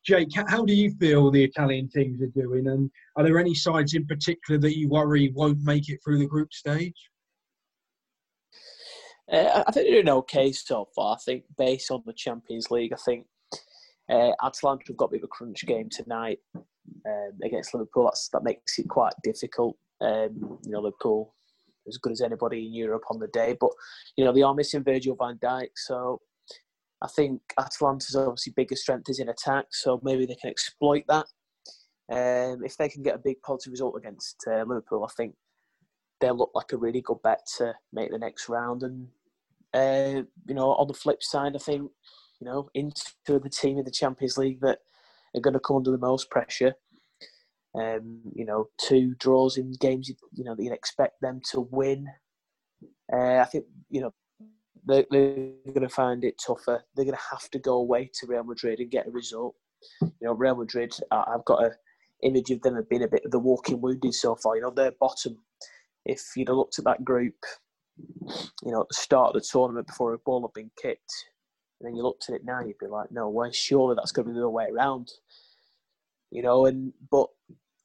Jake, 0.04 0.30
how 0.48 0.66
do 0.66 0.74
you 0.74 0.92
feel 0.96 1.30
the 1.30 1.44
Italian 1.44 1.88
teams 1.88 2.22
are 2.22 2.42
doing? 2.42 2.68
And 2.68 2.90
are 3.16 3.24
there 3.24 3.40
any 3.40 3.54
sides 3.54 3.94
in 3.94 4.06
particular 4.08 4.60
that 4.60 4.78
you 4.78 4.90
worry 4.90 5.32
won't 5.36 5.62
make 5.64 5.90
it 5.90 6.00
through 6.04 6.18
the 6.18 6.26
group 6.26 6.52
stage? 6.54 7.11
Uh, 9.32 9.64
I 9.66 9.72
think 9.72 9.88
they're 9.88 10.04
doing 10.04 10.10
okay 10.10 10.52
so 10.52 10.90
far. 10.94 11.16
I 11.16 11.20
think 11.24 11.44
based 11.58 11.90
on 11.90 12.04
the 12.06 12.14
Champions 12.14 12.70
League, 12.70 12.94
I 12.94 12.98
think 12.98 13.26
uh, 14.10 14.32
Atalanta 14.44 14.84
have 14.88 14.98
got 14.98 15.06
a 15.06 15.12
bit 15.12 15.22
of 15.22 15.26
a 15.26 15.28
crunch 15.28 15.66
game 15.66 15.90
tonight 15.90 16.40
um, 16.56 17.32
against 17.44 17.74
Liverpool. 17.74 18.06
That's, 18.06 18.28
that 18.30 18.44
makes 18.44 18.78
it 18.78 18.90
quite 18.90 19.14
difficult. 19.24 19.78
Um, 20.02 20.60
you 20.66 20.72
know, 20.72 20.82
Liverpool 20.82 21.34
as 21.88 21.98
good 21.98 22.12
as 22.12 22.22
anybody 22.22 22.66
in 22.66 22.74
Europe 22.74 23.04
on 23.10 23.20
the 23.20 23.28
day. 23.28 23.56
But 23.60 23.72
you 24.18 24.26
know 24.26 24.34
they 24.34 24.42
are 24.42 24.54
missing 24.54 24.84
Virgil 24.84 25.16
van 25.16 25.38
Dijk, 25.38 25.70
so 25.76 26.22
I 27.02 27.08
think 27.08 27.42
Atalanta's 27.58 28.16
obviously 28.16 28.54
biggest 28.56 28.84
strength 28.84 29.10
is 29.10 29.20
in 29.20 29.30
attack. 29.30 29.66
So 29.72 30.00
maybe 30.04 30.26
they 30.26 30.36
can 30.36 30.52
exploit 30.52 31.04
that. 31.08 31.26
Um, 32.12 32.64
if 32.66 32.76
they 32.78 32.90
can 32.90 33.04
get 33.04 33.16
a 33.16 33.22
big 33.24 33.42
positive 33.42 33.72
result 33.72 33.96
against 33.98 34.44
uh, 34.48 34.64
Liverpool, 34.68 35.06
I 35.06 35.12
think 35.16 35.36
they'll 36.20 36.38
look 36.38 36.52
like 36.54 36.74
a 36.74 36.78
really 36.78 37.02
good 37.02 37.22
bet 37.24 37.40
to 37.58 37.74
make 37.94 38.12
the 38.12 38.20
next 38.20 38.50
round. 38.50 38.84
And 38.84 39.08
uh, 39.74 40.24
you 40.48 40.56
know, 40.56 40.74
on 40.74 40.88
the 40.88 40.94
flip 40.94 41.22
side, 41.22 41.56
I 41.56 41.60
think 41.60 41.90
you 42.40 42.46
know 42.46 42.70
into 42.74 43.04
the 43.28 43.50
team 43.50 43.78
in 43.78 43.86
the 43.86 43.92
Champions 43.92 44.38
League 44.38 44.62
that 44.62 44.80
are 45.36 45.42
going 45.42 45.54
to 45.54 45.60
come 45.60 45.78
under 45.78 45.92
the 45.92 45.98
most 45.98 46.30
pressure 46.30 46.76
um, 47.76 48.20
you 48.36 48.46
know, 48.46 48.68
two 48.78 49.16
draws 49.16 49.58
in 49.58 49.74
games 49.80 50.10
you, 50.10 50.44
know 50.44 50.56
that 50.56 50.64
you'd 50.64 50.74
expect 50.74 51.22
them 51.22 51.40
to 51.52 51.68
win. 51.72 52.08
Uh, 53.12 53.38
I 53.38 53.46
think 53.46 53.66
you 53.90 54.02
know 54.02 54.14
they're, 54.86 55.06
they're 55.10 55.54
going 55.68 55.82
to 55.82 55.90
find 55.90 56.24
it 56.24 56.42
tougher. 56.46 56.84
They're 56.96 57.06
going 57.06 57.18
to 57.18 57.24
have 57.32 57.50
to 57.52 57.60
go 57.60 57.76
away 57.76 58.10
to 58.16 58.28
Real 58.28 58.44
Madrid 58.44 58.80
and 58.80 58.92
get 58.92 59.08
a 59.08 59.12
result. 59.12 59.56
You 60.02 60.12
know, 60.22 60.34
Real 60.34 60.56
Madrid. 60.56 60.94
I've 61.12 61.46
got 61.46 61.64
a 61.64 61.72
image 62.24 62.52
of 62.52 62.62
them 62.62 62.76
have 62.76 62.90
been 62.90 63.04
a 63.04 63.08
bit 63.08 63.26
of 63.26 63.32
the 63.32 63.40
walking 63.40 63.82
wounded 63.82 64.14
so 64.14 64.36
far. 64.36 64.56
You 64.56 64.64
know, 64.64 64.72
they're 64.72 64.92
bottom. 65.00 65.38
If 66.06 66.22
you'd 66.36 66.50
have 66.50 66.58
looked 66.58 66.78
at 66.78 66.86
that 66.86 67.06
group, 67.06 67.36
you 67.98 68.72
know, 68.72 68.82
at 68.82 68.88
the 68.90 68.96
start 68.96 69.36
of 69.36 69.42
the 69.42 69.48
tournament 69.50 69.88
before 69.88 70.14
a 70.14 70.18
ball 70.20 70.42
had 70.42 70.54
been 70.54 70.72
kicked, 70.82 71.14
and 71.80 71.88
then 71.88 71.96
you 71.96 72.04
looked 72.04 72.30
at 72.30 72.36
it 72.36 72.46
now, 72.46 72.62
you'd 72.62 72.78
be 72.78 72.88
like, 72.88 73.12
no 73.12 73.30
way, 73.30 73.52
surely 73.52 73.96
that's 73.96 74.12
going 74.12 74.28
to 74.28 74.32
be 74.32 74.36
the 74.36 74.42
other 74.42 74.50
way 74.50 74.68
around. 74.72 75.10
You 76.32 76.42
know, 76.42 76.66
and 76.66 76.94
but 77.10 77.28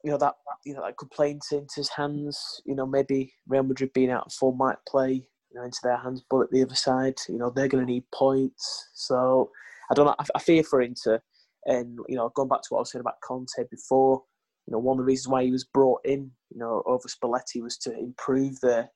you 0.03 0.11
know 0.11 0.17
that 0.17 0.35
you 0.65 0.73
know 0.73 0.83
that 0.85 0.95
could 0.97 1.11
play 1.11 1.31
into, 1.31 1.57
into 1.57 1.75
his 1.75 1.89
hands. 1.89 2.61
You 2.65 2.75
know, 2.75 2.85
maybe 2.85 3.33
Real 3.47 3.63
Madrid 3.63 3.91
being 3.93 4.11
out 4.11 4.27
of 4.27 4.33
form 4.33 4.57
might 4.57 4.77
play 4.87 5.13
you 5.13 5.55
know 5.55 5.63
into 5.63 5.79
their 5.83 5.97
hands. 5.97 6.23
But 6.29 6.43
at 6.43 6.51
the 6.51 6.63
other 6.63 6.75
side, 6.75 7.15
you 7.27 7.37
know, 7.37 7.49
they're 7.49 7.67
going 7.67 7.85
to 7.85 7.91
need 7.91 8.05
points. 8.13 8.89
So 8.93 9.51
I 9.91 9.93
don't 9.93 10.05
know. 10.05 10.15
I, 10.19 10.25
I 10.35 10.39
fear 10.39 10.63
for 10.63 10.81
Inter. 10.81 11.21
And 11.65 11.99
you 12.07 12.15
know, 12.15 12.29
going 12.29 12.47
back 12.47 12.61
to 12.61 12.67
what 12.69 12.79
I 12.79 12.81
was 12.81 12.91
saying 12.91 13.01
about 13.01 13.19
Conte 13.21 13.67
before, 13.69 14.23
you 14.67 14.71
know, 14.71 14.79
one 14.79 14.97
of 14.97 14.99
the 14.99 15.07
reasons 15.07 15.27
why 15.29 15.43
he 15.43 15.51
was 15.51 15.65
brought 15.65 16.01
in, 16.05 16.31
you 16.49 16.59
know, 16.59 16.83
over 16.85 17.07
Spalletti 17.07 17.61
was 17.61 17.77
to 17.79 17.97
improve 17.97 18.59
their, 18.61 18.89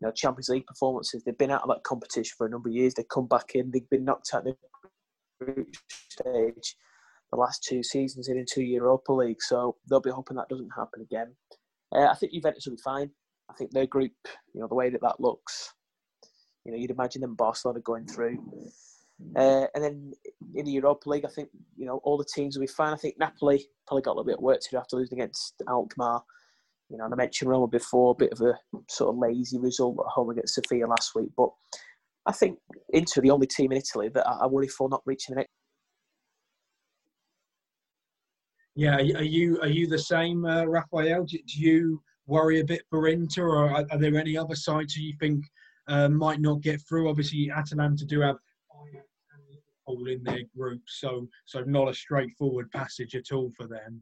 you 0.00 0.06
know, 0.06 0.12
Champions 0.12 0.48
League 0.48 0.66
performances. 0.66 1.22
They've 1.24 1.36
been 1.36 1.50
out 1.50 1.62
of 1.62 1.68
that 1.68 1.84
competition 1.84 2.34
for 2.36 2.46
a 2.46 2.50
number 2.50 2.68
of 2.68 2.74
years. 2.74 2.94
They 2.94 3.04
come 3.12 3.26
back 3.26 3.54
in. 3.54 3.70
They've 3.70 3.88
been 3.90 4.04
knocked 4.04 4.30
out 4.34 4.44
the 4.44 4.56
group 5.40 5.74
stage 6.10 6.76
the 7.30 7.38
last 7.38 7.62
two 7.62 7.82
seasons 7.82 8.28
in 8.28 8.38
into 8.38 8.62
Europa 8.62 9.12
League. 9.12 9.42
So 9.42 9.76
they'll 9.88 10.00
be 10.00 10.10
hoping 10.10 10.36
that 10.36 10.48
doesn't 10.48 10.70
happen 10.76 11.02
again. 11.02 11.34
Uh, 11.94 12.06
I 12.06 12.14
think 12.14 12.32
Juventus 12.32 12.66
will 12.66 12.76
be 12.76 12.82
fine. 12.82 13.10
I 13.50 13.54
think 13.54 13.70
their 13.70 13.86
group, 13.86 14.12
you 14.54 14.60
know, 14.60 14.68
the 14.68 14.74
way 14.74 14.90
that 14.90 15.00
that 15.02 15.20
looks, 15.20 15.72
you 16.64 16.72
know, 16.72 16.78
you'd 16.78 16.90
imagine 16.90 17.22
them 17.22 17.34
Barcelona 17.34 17.80
going 17.80 18.06
through. 18.06 18.38
Uh, 19.36 19.66
and 19.74 19.82
then 19.82 20.12
in 20.54 20.64
the 20.64 20.70
Europa 20.70 21.08
League, 21.08 21.24
I 21.24 21.28
think 21.28 21.48
you 21.76 21.86
know 21.86 22.00
all 22.04 22.16
the 22.16 22.24
teams 22.24 22.56
will 22.56 22.62
be 22.62 22.68
fine. 22.68 22.92
I 22.92 22.96
think 22.96 23.16
Napoli 23.18 23.66
probably 23.86 24.02
got 24.02 24.12
a 24.12 24.14
little 24.14 24.24
bit 24.24 24.36
of 24.36 24.42
work 24.42 24.60
to 24.60 24.68
do 24.70 24.76
after 24.76 24.96
losing 24.96 25.18
against 25.18 25.60
Alkmaar. 25.68 26.22
You 26.90 26.96
know, 26.96 27.04
and 27.04 27.14
I 27.14 27.16
mentioned 27.16 27.50
Roma 27.50 27.66
before, 27.66 28.12
a 28.12 28.14
bit 28.14 28.32
of 28.32 28.40
a 28.40 28.54
sort 28.88 29.10
of 29.10 29.18
lazy 29.18 29.58
result 29.58 29.96
at 29.98 30.10
home 30.10 30.30
against 30.30 30.54
Sofia 30.54 30.86
last 30.86 31.14
week. 31.14 31.28
But 31.36 31.50
I 32.26 32.32
think 32.32 32.58
Inter 32.90 33.20
the 33.20 33.30
only 33.30 33.46
team 33.46 33.72
in 33.72 33.78
Italy 33.78 34.08
that 34.14 34.26
I 34.26 34.46
worry 34.46 34.68
for 34.68 34.88
not 34.88 35.02
reaching 35.04 35.34
the 35.34 35.40
next 35.40 35.50
Yeah, 38.78 38.94
are 38.94 39.22
you 39.24 39.60
are 39.60 39.66
you 39.66 39.88
the 39.88 39.98
same, 39.98 40.44
uh, 40.44 40.64
Raphael? 40.64 41.24
Do, 41.24 41.36
do, 41.36 41.60
you 41.60 42.00
worry 42.28 42.60
a 42.60 42.64
bit 42.64 42.82
for 42.88 43.08
Inter, 43.08 43.48
or 43.48 43.70
are, 43.70 43.84
are 43.90 43.98
there 43.98 44.14
any 44.16 44.36
other 44.36 44.54
sides 44.54 44.96
you 44.96 45.12
think 45.18 45.44
uh, 45.88 46.08
might 46.08 46.40
not 46.40 46.60
get 46.60 46.80
through? 46.88 47.08
Obviously, 47.08 47.50
Atalanta 47.50 48.04
do 48.06 48.20
have 48.20 48.36
all 49.84 50.06
in 50.06 50.22
their 50.22 50.42
group, 50.56 50.82
so 50.86 51.26
so 51.44 51.62
not 51.62 51.88
a 51.88 51.94
straightforward 51.94 52.70
passage 52.70 53.16
at 53.16 53.32
all 53.32 53.50
for 53.56 53.66
them. 53.66 54.00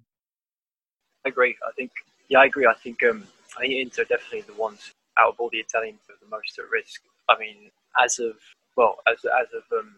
I 1.25 1.31
agree. 1.31 1.57
I 1.67 1.73
think 1.75 1.91
yeah, 2.29 2.41
I 2.41 2.47
agree. 2.47 2.67
I 2.67 2.75
think 2.75 3.03
um, 3.05 3.25
I 3.57 3.63
think 3.63 3.75
Inter 3.75 4.03
are 4.03 4.07
definitely 4.07 4.43
the 4.43 4.61
ones 4.61 4.93
out 5.19 5.33
of 5.33 5.41
all 5.41 5.51
the 5.51 5.59
Italians 5.59 6.01
that 6.07 6.15
are 6.15 6.25
the 6.25 6.31
most 6.31 6.59
at 6.59 6.69
risk. 6.71 7.03
I 7.29 7.39
mean, 7.39 7.71
as 8.03 8.19
of 8.19 8.37
well, 8.77 8.99
as 9.09 9.19
as 9.25 9.49
of 9.55 9.65
um, 9.77 9.97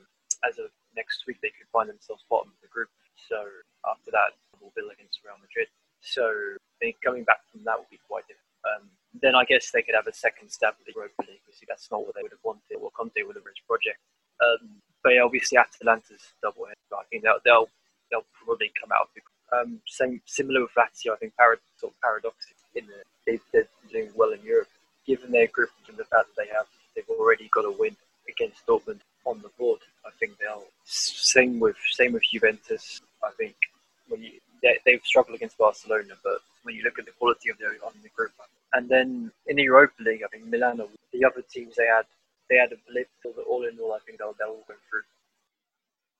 as 0.49 0.59
of 0.59 0.71
next 0.97 1.25
week, 1.27 1.39
they 1.43 1.53
could 1.55 1.69
find 1.73 1.89
themselves 1.89 2.25
bottom 2.31 2.49
of 2.49 2.61
the 2.63 2.69
group. 2.69 2.89
So 3.29 3.45
after 3.87 4.11
that, 4.13 4.39
will 4.61 4.73
against 4.91 5.21
Real 5.25 5.39
Madrid. 5.41 5.69
So 6.01 6.25
I 6.25 6.77
think 6.79 6.97
coming 7.03 7.25
back 7.25 7.43
from 7.51 7.65
that 7.65 7.79
will 7.79 7.91
be 7.91 8.01
quite 8.07 8.27
different. 8.27 8.47
Um, 8.67 8.91
then 9.15 9.35
I 9.35 9.45
guess 9.45 9.71
they 9.71 9.83
could 9.83 9.95
have 9.95 10.07
a 10.07 10.15
second 10.15 10.51
stab 10.51 10.77
at 10.79 10.85
the 10.87 10.93
Europa 10.95 11.25
League. 11.27 11.43
Obviously, 11.47 11.67
that's 11.67 11.91
not 11.91 12.05
what 12.05 12.15
they 12.15 12.23
would 12.23 12.35
have 12.35 12.45
wanted, 12.45 12.79
what 12.79 12.95
Conte 12.95 13.19
would 13.25 13.37
have 13.37 13.47
rich 13.47 13.63
project. 13.67 13.99
Um, 14.39 14.79
but 15.03 15.15
yeah, 15.15 15.25
obviously 15.25 15.59
Atalanta's 15.59 16.35
double 16.43 16.67
head. 16.67 16.79
I 16.93 17.03
think 17.11 17.23
they'll, 17.25 17.43
they'll 17.45 17.71
they'll 18.11 18.29
probably 18.35 18.71
come 18.79 18.93
out. 18.93 19.11
Um, 19.53 19.81
same 19.87 20.21
similar 20.27 20.61
with 20.63 20.71
Lazio. 20.77 21.15
I 21.15 21.17
think 21.17 21.33
parad, 21.41 21.59
sort 21.77 21.93
of 21.93 22.01
paradoxic 22.01 22.57
in 22.75 22.87
the 22.87 23.03
they, 23.27 23.41
they're 23.53 23.69
doing 23.91 24.11
well 24.15 24.33
in 24.33 24.43
Europe, 24.43 24.69
given 25.07 25.31
their 25.31 25.47
group 25.47 25.71
and 25.89 25.97
the 25.97 26.05
fact 26.05 26.27
that 26.29 26.37
they 26.37 26.49
have 26.55 26.67
they've 26.95 27.09
already 27.09 27.49
got 27.53 27.65
a 27.65 27.71
win 27.71 27.97
against 28.29 28.67
Dortmund 28.67 29.01
on 29.25 29.41
the 29.43 29.51
board. 29.59 29.81
I 30.07 30.11
think 30.19 30.33
they'll 30.39 30.65
same 30.85 31.61
with 31.61 31.77
same 31.93 32.13
with 32.13 32.23
Juventus. 32.31 33.01
I 33.25 33.31
think 33.39 33.55
when 34.09 34.23
you 34.23 34.33
they, 34.63 34.79
they've 34.85 35.05
struggled 35.05 35.37
against 35.37 35.59
Barcelona, 35.59 36.15
but 36.23 36.39
when 36.63 36.75
you 36.75 36.83
look 36.83 36.99
at 36.99 37.07
the 37.07 37.13
quality 37.13 37.51
of 37.51 37.59
their 37.59 37.71
on 37.85 37.93
the 38.03 38.09
group, 38.11 38.33
and 38.73 38.89
then 38.89 39.31
in 39.47 39.57
the 39.57 39.63
Europa 39.63 39.95
League, 40.01 40.23
I 40.25 40.29
think 40.29 40.47
Milano, 40.47 40.89
the 41.13 41.25
other 41.25 41.43
teams 41.43 41.77
they 41.77 41.87
had, 41.87 42.05
they 42.51 42.57
had 42.57 42.73
a 42.73 42.77
blip. 42.91 43.09
All 43.49 43.65
in 43.65 43.79
all, 43.79 43.93
I 43.93 43.99
think 44.05 44.19
they'll 44.19 44.35
they'll 44.39 44.65
go 44.69 44.75
through. 44.91 45.03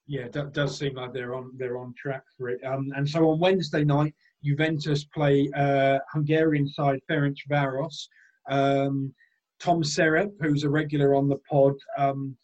Yeah, 0.09 0.27
that 0.29 0.53
does 0.53 0.75
seem 0.75 0.95
like 0.95 1.13
they're 1.13 1.35
on 1.35 1.51
they're 1.55 1.77
on 1.77 1.93
track 1.95 2.23
for 2.35 2.49
it. 2.49 2.59
Um, 2.65 2.91
and 2.95 3.07
so 3.07 3.29
on 3.29 3.39
Wednesday 3.39 3.83
night, 3.83 4.15
Juventus 4.43 5.03
play 5.03 5.51
uh, 5.55 5.99
Hungarian 6.11 6.67
side 6.67 6.99
Ferencváros. 7.07 8.07
Um, 8.49 9.13
Tom 9.59 9.83
Serep, 9.83 10.31
who's 10.41 10.63
a 10.63 10.69
regular 10.69 11.13
on 11.13 11.29
the 11.29 11.37
pod, 11.47 11.75
um, 11.95 12.35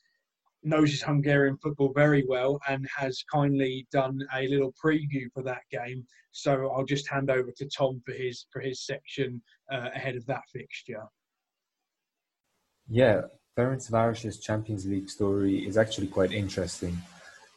knows 0.61 0.91
his 0.91 1.01
Hungarian 1.01 1.57
football 1.57 1.91
very 1.91 2.23
well 2.27 2.59
and 2.69 2.87
has 2.95 3.23
kindly 3.33 3.87
done 3.91 4.19
a 4.35 4.47
little 4.47 4.73
preview 4.73 5.25
for 5.33 5.41
that 5.41 5.63
game. 5.71 6.05
So 6.33 6.69
I'll 6.71 6.85
just 6.85 7.09
hand 7.09 7.31
over 7.31 7.51
to 7.51 7.65
Tom 7.65 7.99
for 8.05 8.13
his 8.13 8.45
for 8.53 8.59
his 8.61 8.85
section 8.85 9.41
uh, 9.73 9.89
ahead 9.95 10.15
of 10.15 10.25
that 10.27 10.43
fixture. 10.53 11.05
Yeah, 12.87 13.21
Ferencváros's 13.57 14.39
Champions 14.39 14.85
League 14.85 15.09
story 15.09 15.67
is 15.67 15.77
actually 15.77 16.07
quite 16.07 16.31
interesting. 16.31 16.95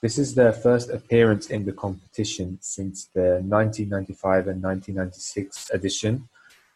This 0.00 0.16
is 0.16 0.36
their 0.36 0.52
first 0.52 0.90
appearance 0.90 1.48
in 1.48 1.64
the 1.64 1.72
competition 1.72 2.58
since 2.60 3.06
the 3.14 3.42
1995 3.42 4.46
and 4.46 4.62
1996 4.62 5.70
edition, 5.70 6.28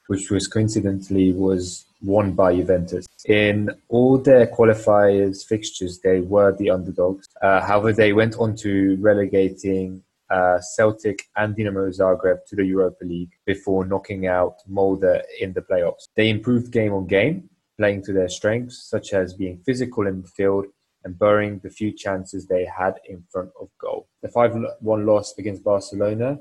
which 0.09 0.29
was 0.29 0.49
coincidentally 0.49 1.33
was 1.33 1.85
won 2.03 2.33
by 2.33 2.53
Juventus. 2.57 3.07
In 3.27 3.71
all 3.89 4.19
their 4.19 4.49
qualifiers 4.49 5.47
fixtures, 5.47 6.01
they 6.01 6.19
were 6.19 6.51
the 6.57 6.71
underdogs. 6.71 7.29
Uh, 7.41 7.61
however, 7.61 7.93
they 7.93 8.13
went 8.13 8.35
on 8.39 8.57
to 8.57 8.97
relegating 9.01 10.03
uh, 10.29 10.59
Celtic 10.61 11.29
and 11.37 11.55
Dinamo 11.55 11.97
Zagreb 11.97 12.45
to 12.47 12.57
the 12.57 12.65
Europa 12.65 13.05
League 13.05 13.31
before 13.47 13.85
knocking 13.85 14.27
out 14.27 14.57
Molde 14.69 15.23
in 15.41 15.53
the 15.53 15.61
playoffs. 15.61 16.09
They 16.17 16.29
improved 16.29 16.73
game 16.73 16.93
on 16.93 17.07
game, 17.07 17.49
playing 17.79 18.03
to 18.05 18.13
their 18.13 18.29
strengths, 18.29 18.83
such 18.83 19.13
as 19.13 19.35
being 19.35 19.59
physical 19.59 20.09
in 20.09 20.23
the 20.23 20.29
field 20.29 20.67
and 21.05 21.19
burying 21.19 21.61
the 21.63 21.71
few 21.71 21.93
chances 21.93 22.47
they 22.47 22.65
had 22.65 22.95
in 23.07 23.25
front 23.31 23.51
of 23.61 23.69
goal. 23.81 24.09
The 24.23 24.29
5 24.29 24.57
1 24.81 25.07
loss 25.07 25.35
against 25.39 25.65
Barcelona 25.65 26.39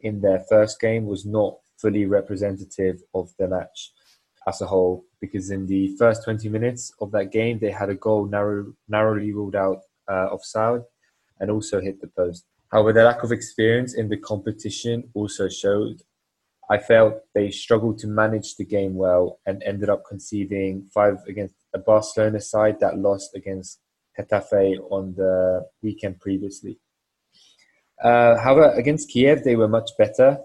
in 0.00 0.20
their 0.20 0.44
first 0.48 0.80
game 0.80 1.06
was 1.06 1.24
not 1.24 1.58
fully 1.78 2.06
representative 2.06 3.02
of 3.14 3.30
the 3.38 3.48
match 3.48 3.92
as 4.46 4.60
a 4.60 4.66
whole 4.66 5.04
because 5.20 5.50
in 5.50 5.66
the 5.66 5.96
first 5.96 6.24
20 6.24 6.48
minutes 6.48 6.92
of 7.00 7.10
that 7.12 7.30
game 7.32 7.58
they 7.58 7.70
had 7.70 7.90
a 7.90 7.94
goal 7.94 8.26
narrow, 8.26 8.72
narrowly 8.88 9.32
ruled 9.32 9.56
out 9.56 9.82
uh, 10.08 10.26
offside 10.26 10.82
and 11.40 11.50
also 11.50 11.80
hit 11.80 12.00
the 12.00 12.08
post. 12.08 12.44
However, 12.70 12.92
the 12.92 13.04
lack 13.04 13.22
of 13.22 13.32
experience 13.32 13.94
in 13.94 14.08
the 14.08 14.16
competition 14.16 15.10
also 15.14 15.48
showed. 15.48 16.02
I 16.70 16.78
felt 16.78 17.22
they 17.34 17.50
struggled 17.50 17.98
to 17.98 18.06
manage 18.06 18.56
the 18.56 18.64
game 18.64 18.94
well 18.94 19.40
and 19.46 19.62
ended 19.62 19.90
up 19.90 20.04
conceding 20.08 20.88
five 20.94 21.18
against 21.28 21.54
a 21.74 21.78
Barcelona 21.78 22.40
side 22.40 22.78
that 22.80 22.98
lost 22.98 23.34
against 23.34 23.80
Getafe 24.18 24.78
on 24.90 25.14
the 25.16 25.66
weekend 25.82 26.20
previously. 26.20 26.78
Uh, 28.02 28.36
however, 28.38 28.72
against 28.74 29.10
Kiev, 29.10 29.44
they 29.44 29.56
were 29.56 29.68
much 29.68 29.90
better. 29.98 30.38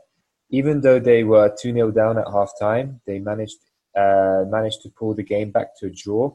Even 0.49 0.82
though 0.82 0.99
they 0.99 1.24
were 1.24 1.53
2 1.59 1.74
0 1.74 1.91
down 1.91 2.18
at 2.18 2.28
half 2.32 2.51
time, 2.59 3.01
they 3.05 3.20
managed, 3.20 3.57
uh, 3.95 4.43
managed 4.47 4.82
to 4.84 4.89
pull 4.89 5.13
the 5.13 5.24
game 5.24 5.51
back 5.51 5.78
to 5.80 5.88
a 5.88 5.91
draw. 5.91 6.34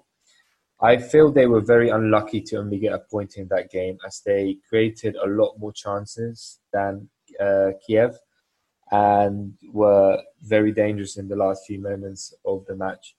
I 0.81 0.97
feel 0.99 1.31
they 1.31 1.47
were 1.47 1.61
very 1.61 1.91
unlucky 1.91 2.41
to 2.43 2.57
only 2.57 2.79
get 2.79 2.93
a 2.93 2.99
point 2.99 3.37
in 3.37 3.47
that 3.49 3.71
game 3.71 3.99
as 4.07 4.21
they 4.27 4.59
created 4.69 5.17
a 5.17 5.29
lot 5.29 5.55
more 5.59 5.73
chances 5.73 6.59
than 6.73 7.09
uh, 7.41 7.71
Kiev 7.87 8.19
and 8.93 9.55
were 9.73 10.23
very 10.43 10.71
dangerous 10.71 11.17
in 11.17 11.27
the 11.29 11.37
last 11.37 11.67
few 11.67 11.81
moments 11.81 12.35
of 12.45 12.65
the 12.67 12.77
match. 12.77 13.17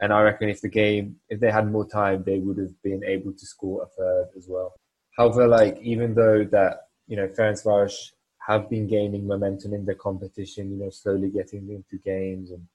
And 0.00 0.12
I 0.12 0.20
reckon 0.22 0.48
if 0.48 0.60
the 0.60 0.68
game, 0.68 1.16
if 1.28 1.38
they 1.40 1.50
had 1.50 1.70
more 1.70 1.88
time, 1.88 2.24
they 2.24 2.40
would 2.40 2.58
have 2.58 2.82
been 2.82 3.04
able 3.04 3.32
to 3.32 3.46
score 3.46 3.84
a 3.84 3.86
third 3.86 4.30
as 4.36 4.46
well. 4.48 4.74
However, 5.16 5.46
like 5.46 5.78
even 5.80 6.14
though 6.14 6.44
that 6.44 6.88
you 7.06 7.16
know 7.16 7.28
Ferencváros 7.28 8.10
have 8.48 8.68
been 8.68 8.88
gaining 8.88 9.26
momentum 9.26 9.72
in 9.74 9.84
the 9.84 9.94
competition, 9.94 10.72
you 10.72 10.78
know, 10.78 10.90
slowly 10.90 11.30
getting 11.30 11.70
into 11.70 12.02
games 12.02 12.50
and 12.50 12.66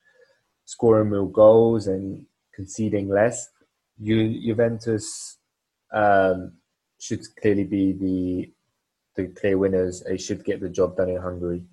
scoring 0.66 1.10
more 1.10 1.30
goals 1.30 1.88
and 1.88 2.26
conceding 2.56 3.10
less, 3.10 3.50
Ju- 4.02 4.40
Juventus 4.42 5.38
um, 5.92 6.54
should 7.00 7.24
clearly 7.42 7.66
be 7.66 7.92
the 7.94 8.52
the 9.16 9.28
clear 9.34 9.58
winners. 9.58 10.04
They 10.08 10.18
should 10.18 10.46
get 10.46 10.62
the 10.62 10.70
job 10.70 10.96
done 10.96 11.10
in 11.10 11.22
Hungary. 11.22 11.66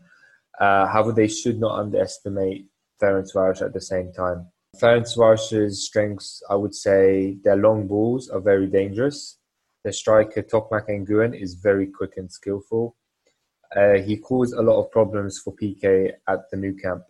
Uh, 0.60 0.86
however, 0.86 1.12
they 1.12 1.28
should 1.28 1.58
not 1.58 1.78
underestimate 1.78 2.66
Ferencváros 3.02 3.62
at 3.62 3.72
the 3.72 3.80
same 3.80 4.12
time. 4.12 4.46
Ferencváros's 4.80 5.84
strengths, 5.84 6.42
I 6.50 6.56
would 6.56 6.74
say, 6.74 7.38
their 7.44 7.56
long 7.56 7.86
balls 7.86 8.28
are 8.28 8.40
very 8.40 8.66
dangerous. 8.66 9.38
Their 9.84 9.92
striker 9.92 10.42
Tokmac 10.42 10.88
Nguen 10.88 11.38
is 11.40 11.54
very 11.54 11.86
quick 11.86 12.14
and 12.16 12.30
skillful. 12.30 12.96
Uh, 13.76 13.94
he 13.94 14.16
caused 14.16 14.54
a 14.54 14.62
lot 14.62 14.80
of 14.80 14.90
problems 14.90 15.38
for 15.38 15.54
PK 15.54 16.12
at 16.28 16.50
the 16.50 16.56
Nou 16.56 16.74
Camp. 16.74 17.02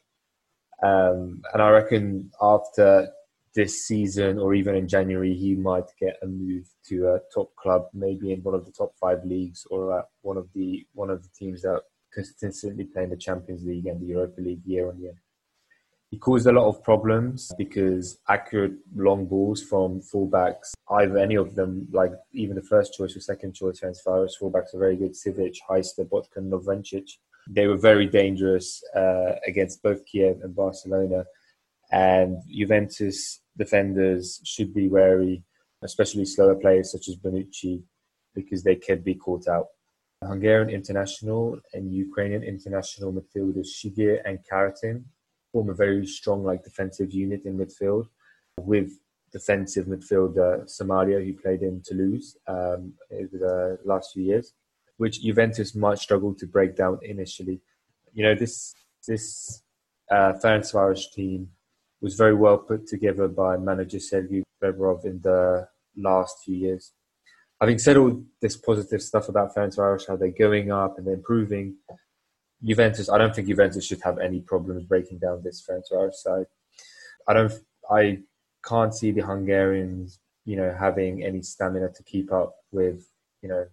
Um, 0.83 1.43
and 1.53 1.63
I 1.63 1.71
reckon 1.71 2.31
after 2.41 3.09
this 3.55 3.87
season 3.87 4.39
or 4.39 4.55
even 4.55 4.75
in 4.75 4.89
January, 4.89 5.35
he 5.35 5.55
might 5.55 5.85
get 6.01 6.17
a 6.23 6.27
move 6.27 6.67
to 6.89 7.09
a 7.09 7.21
top 7.33 7.55
club, 7.57 7.87
maybe 7.95 8.33
in 8.33 8.43
one 8.43 8.55
of 8.55 8.67
the 8.67 8.73
top 8.73 8.93
five 9.01 9.25
leagues 9.25 9.65
or 9.71 9.99
at 9.99 10.07
one 10.23 10.37
of 10.37 10.49
the 10.55 10.85
one 10.93 11.11
of 11.11 11.23
the 11.23 11.29
teams 11.39 11.63
that 11.63 11.83
consistently 12.15 12.85
playing 12.85 13.11
the 13.11 13.17
Champions 13.17 13.65
League 13.65 13.87
and 13.87 14.01
the 14.01 14.07
Europa 14.07 14.41
League 14.41 14.65
year 14.65 14.89
on 14.89 14.99
year. 15.01 15.15
He 16.11 16.19
caused 16.19 16.47
a 16.47 16.53
lot 16.53 16.69
of 16.69 16.83
problems 16.85 17.51
because 17.59 18.21
accurate 18.29 18.75
long 18.95 19.27
balls 19.27 19.61
from 19.63 20.01
fullbacks, 20.01 20.73
either 20.91 21.19
any 21.19 21.35
of 21.35 21.57
them, 21.57 21.89
like 21.91 22.13
even 22.33 22.55
the 22.55 22.63
first 22.63 22.95
choice 22.95 23.17
or 23.17 23.21
second 23.21 23.55
choice 23.55 23.81
far 23.81 24.27
fullbacks 24.41 24.75
are 24.75 24.79
very 24.79 24.97
good, 24.97 25.15
Ćivić, 25.15 25.57
Heister, 25.69 26.05
Botkan, 26.09 26.51
Lovrencsics. 26.51 27.13
They 27.49 27.67
were 27.67 27.77
very 27.77 28.07
dangerous 28.07 28.81
uh, 28.95 29.33
against 29.45 29.83
both 29.83 30.07
Kiev 30.07 30.41
and 30.43 30.55
Barcelona. 30.55 31.25
And 31.91 32.37
Juventus 32.49 33.41
defenders 33.57 34.41
should 34.45 34.73
be 34.73 34.89
wary, 34.89 35.43
especially 35.83 36.27
slower 36.27 36.55
players 36.55 36.93
such 36.93 37.09
as 37.09 37.17
Bonucci, 37.17 37.83
because 38.37 38.63
they 38.63 38.77
can 38.77 39.01
be 39.01 39.17
caught 39.17 39.49
out. 39.49 39.67
Hungarian 40.27 40.71
international 40.71 41.59
and 41.73 41.93
Ukrainian 41.93 42.43
international 42.43 43.13
midfielders 43.13 43.69
Sigér 43.79 44.21
and 44.25 44.39
Kharatin 44.49 45.05
form 45.53 45.71
a 45.71 45.75
very 45.75 46.07
strong 46.07 46.45
like 46.45 46.65
defensive 46.65 47.13
unit 47.13 47.45
in 47.45 47.59
midfield 47.59 48.07
with 48.61 48.91
defensive 49.33 49.87
midfielder 49.87 50.51
Somalia 50.77 51.25
who 51.25 51.33
played 51.35 51.63
in 51.63 51.83
Toulouse 51.85 52.37
um, 52.47 52.95
over 53.13 53.37
the 53.47 53.79
last 53.85 54.13
few 54.13 54.23
years, 54.23 54.53
which 54.97 55.23
Juventus 55.23 55.75
might 55.75 55.99
struggle 55.99 56.33
to 56.35 56.47
break 56.47 56.77
down 56.77 56.99
initially. 57.03 57.61
You 58.13 58.25
know 58.27 58.35
this 58.35 58.75
this 59.09 59.63
uh, 60.11 60.33
Ferencváros 60.43 61.13
team 61.13 61.51
was 62.01 62.15
very 62.15 62.35
well 62.35 62.59
put 62.59 62.87
together 62.87 63.27
by 63.29 63.57
manager 63.57 63.99
Sergei 63.99 64.43
Rebrov 64.63 65.05
in 65.05 65.21
the 65.23 65.69
last 65.97 66.37
few 66.45 66.57
years. 66.57 66.93
Having 67.61 67.79
said 67.79 67.97
all 67.97 68.23
this 68.41 68.57
positive 68.57 69.03
stuff 69.03 69.29
about 69.29 69.55
Ferencváros, 69.55 70.09
how 70.09 70.17
they're 70.17 70.29
going 70.29 70.71
up 70.73 70.99
and 70.99 71.07
they're 71.07 71.15
improving, 71.15 71.77
Juventus, 72.63 73.09
I 73.09 73.19
don't 73.19 73.35
think 73.35 73.49
Juventus 73.49 73.87
should 73.87 74.03
have 74.03 74.19
any 74.19 74.41
problems 74.41 74.85
breaking 74.85 75.19
down 75.19 75.43
this 75.43 75.65
Ferencváros 75.67 76.15
side. 76.15 76.47
I 77.29 77.35
don't, 77.35 77.53
I 77.91 78.21
can't 78.67 78.95
see 78.95 79.13
the 79.13 79.23
Hungarians, 79.23 80.19
you 80.45 80.57
know, 80.57 80.75
having 80.79 81.23
any 81.23 81.43
stamina 81.43 81.91
to 81.91 82.03
keep 82.03 82.33
up 82.33 82.55
with, 82.73 83.07
you 83.43 83.49
know, 83.49 83.67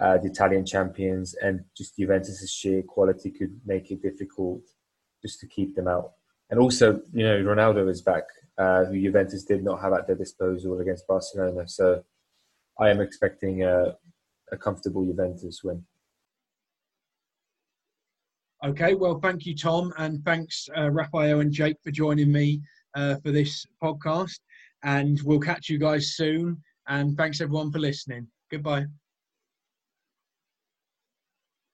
uh, 0.00 0.18
the 0.18 0.28
Italian 0.28 0.66
champions, 0.66 1.34
and 1.34 1.64
just 1.76 1.96
Juventus's 1.96 2.50
sheer 2.50 2.82
quality 2.82 3.30
could 3.30 3.60
make 3.64 3.90
it 3.90 4.02
difficult 4.02 4.62
just 5.22 5.40
to 5.40 5.46
keep 5.46 5.74
them 5.74 5.88
out. 5.88 6.12
And 6.50 6.60
also, 6.60 7.00
you 7.12 7.24
know, 7.24 7.38
Ronaldo 7.38 7.88
is 7.88 8.02
back, 8.02 8.24
uh, 8.58 8.84
who 8.84 9.00
Juventus 9.00 9.44
did 9.44 9.64
not 9.64 9.80
have 9.80 9.94
at 9.94 10.06
their 10.06 10.16
disposal 10.16 10.78
against 10.80 11.06
Barcelona. 11.06 11.66
So 11.66 12.04
I 12.78 12.90
am 12.90 13.00
expecting 13.00 13.62
a, 13.62 13.96
a 14.52 14.56
comfortable 14.56 15.04
Juventus 15.04 15.62
win. 15.64 15.84
Okay, 18.64 18.94
well, 18.94 19.20
thank 19.20 19.46
you, 19.46 19.54
Tom, 19.54 19.92
and 19.98 20.24
thanks, 20.24 20.68
uh, 20.76 20.90
Raphael 20.90 21.40
and 21.40 21.52
Jake, 21.52 21.76
for 21.84 21.90
joining 21.90 22.32
me 22.32 22.60
uh, 22.94 23.16
for 23.22 23.30
this 23.30 23.66
podcast. 23.82 24.40
And 24.82 25.20
we'll 25.24 25.40
catch 25.40 25.68
you 25.68 25.78
guys 25.78 26.16
soon. 26.16 26.62
And 26.88 27.16
thanks, 27.16 27.40
everyone, 27.40 27.70
for 27.70 27.78
listening. 27.78 28.26
Goodbye. 28.50 28.86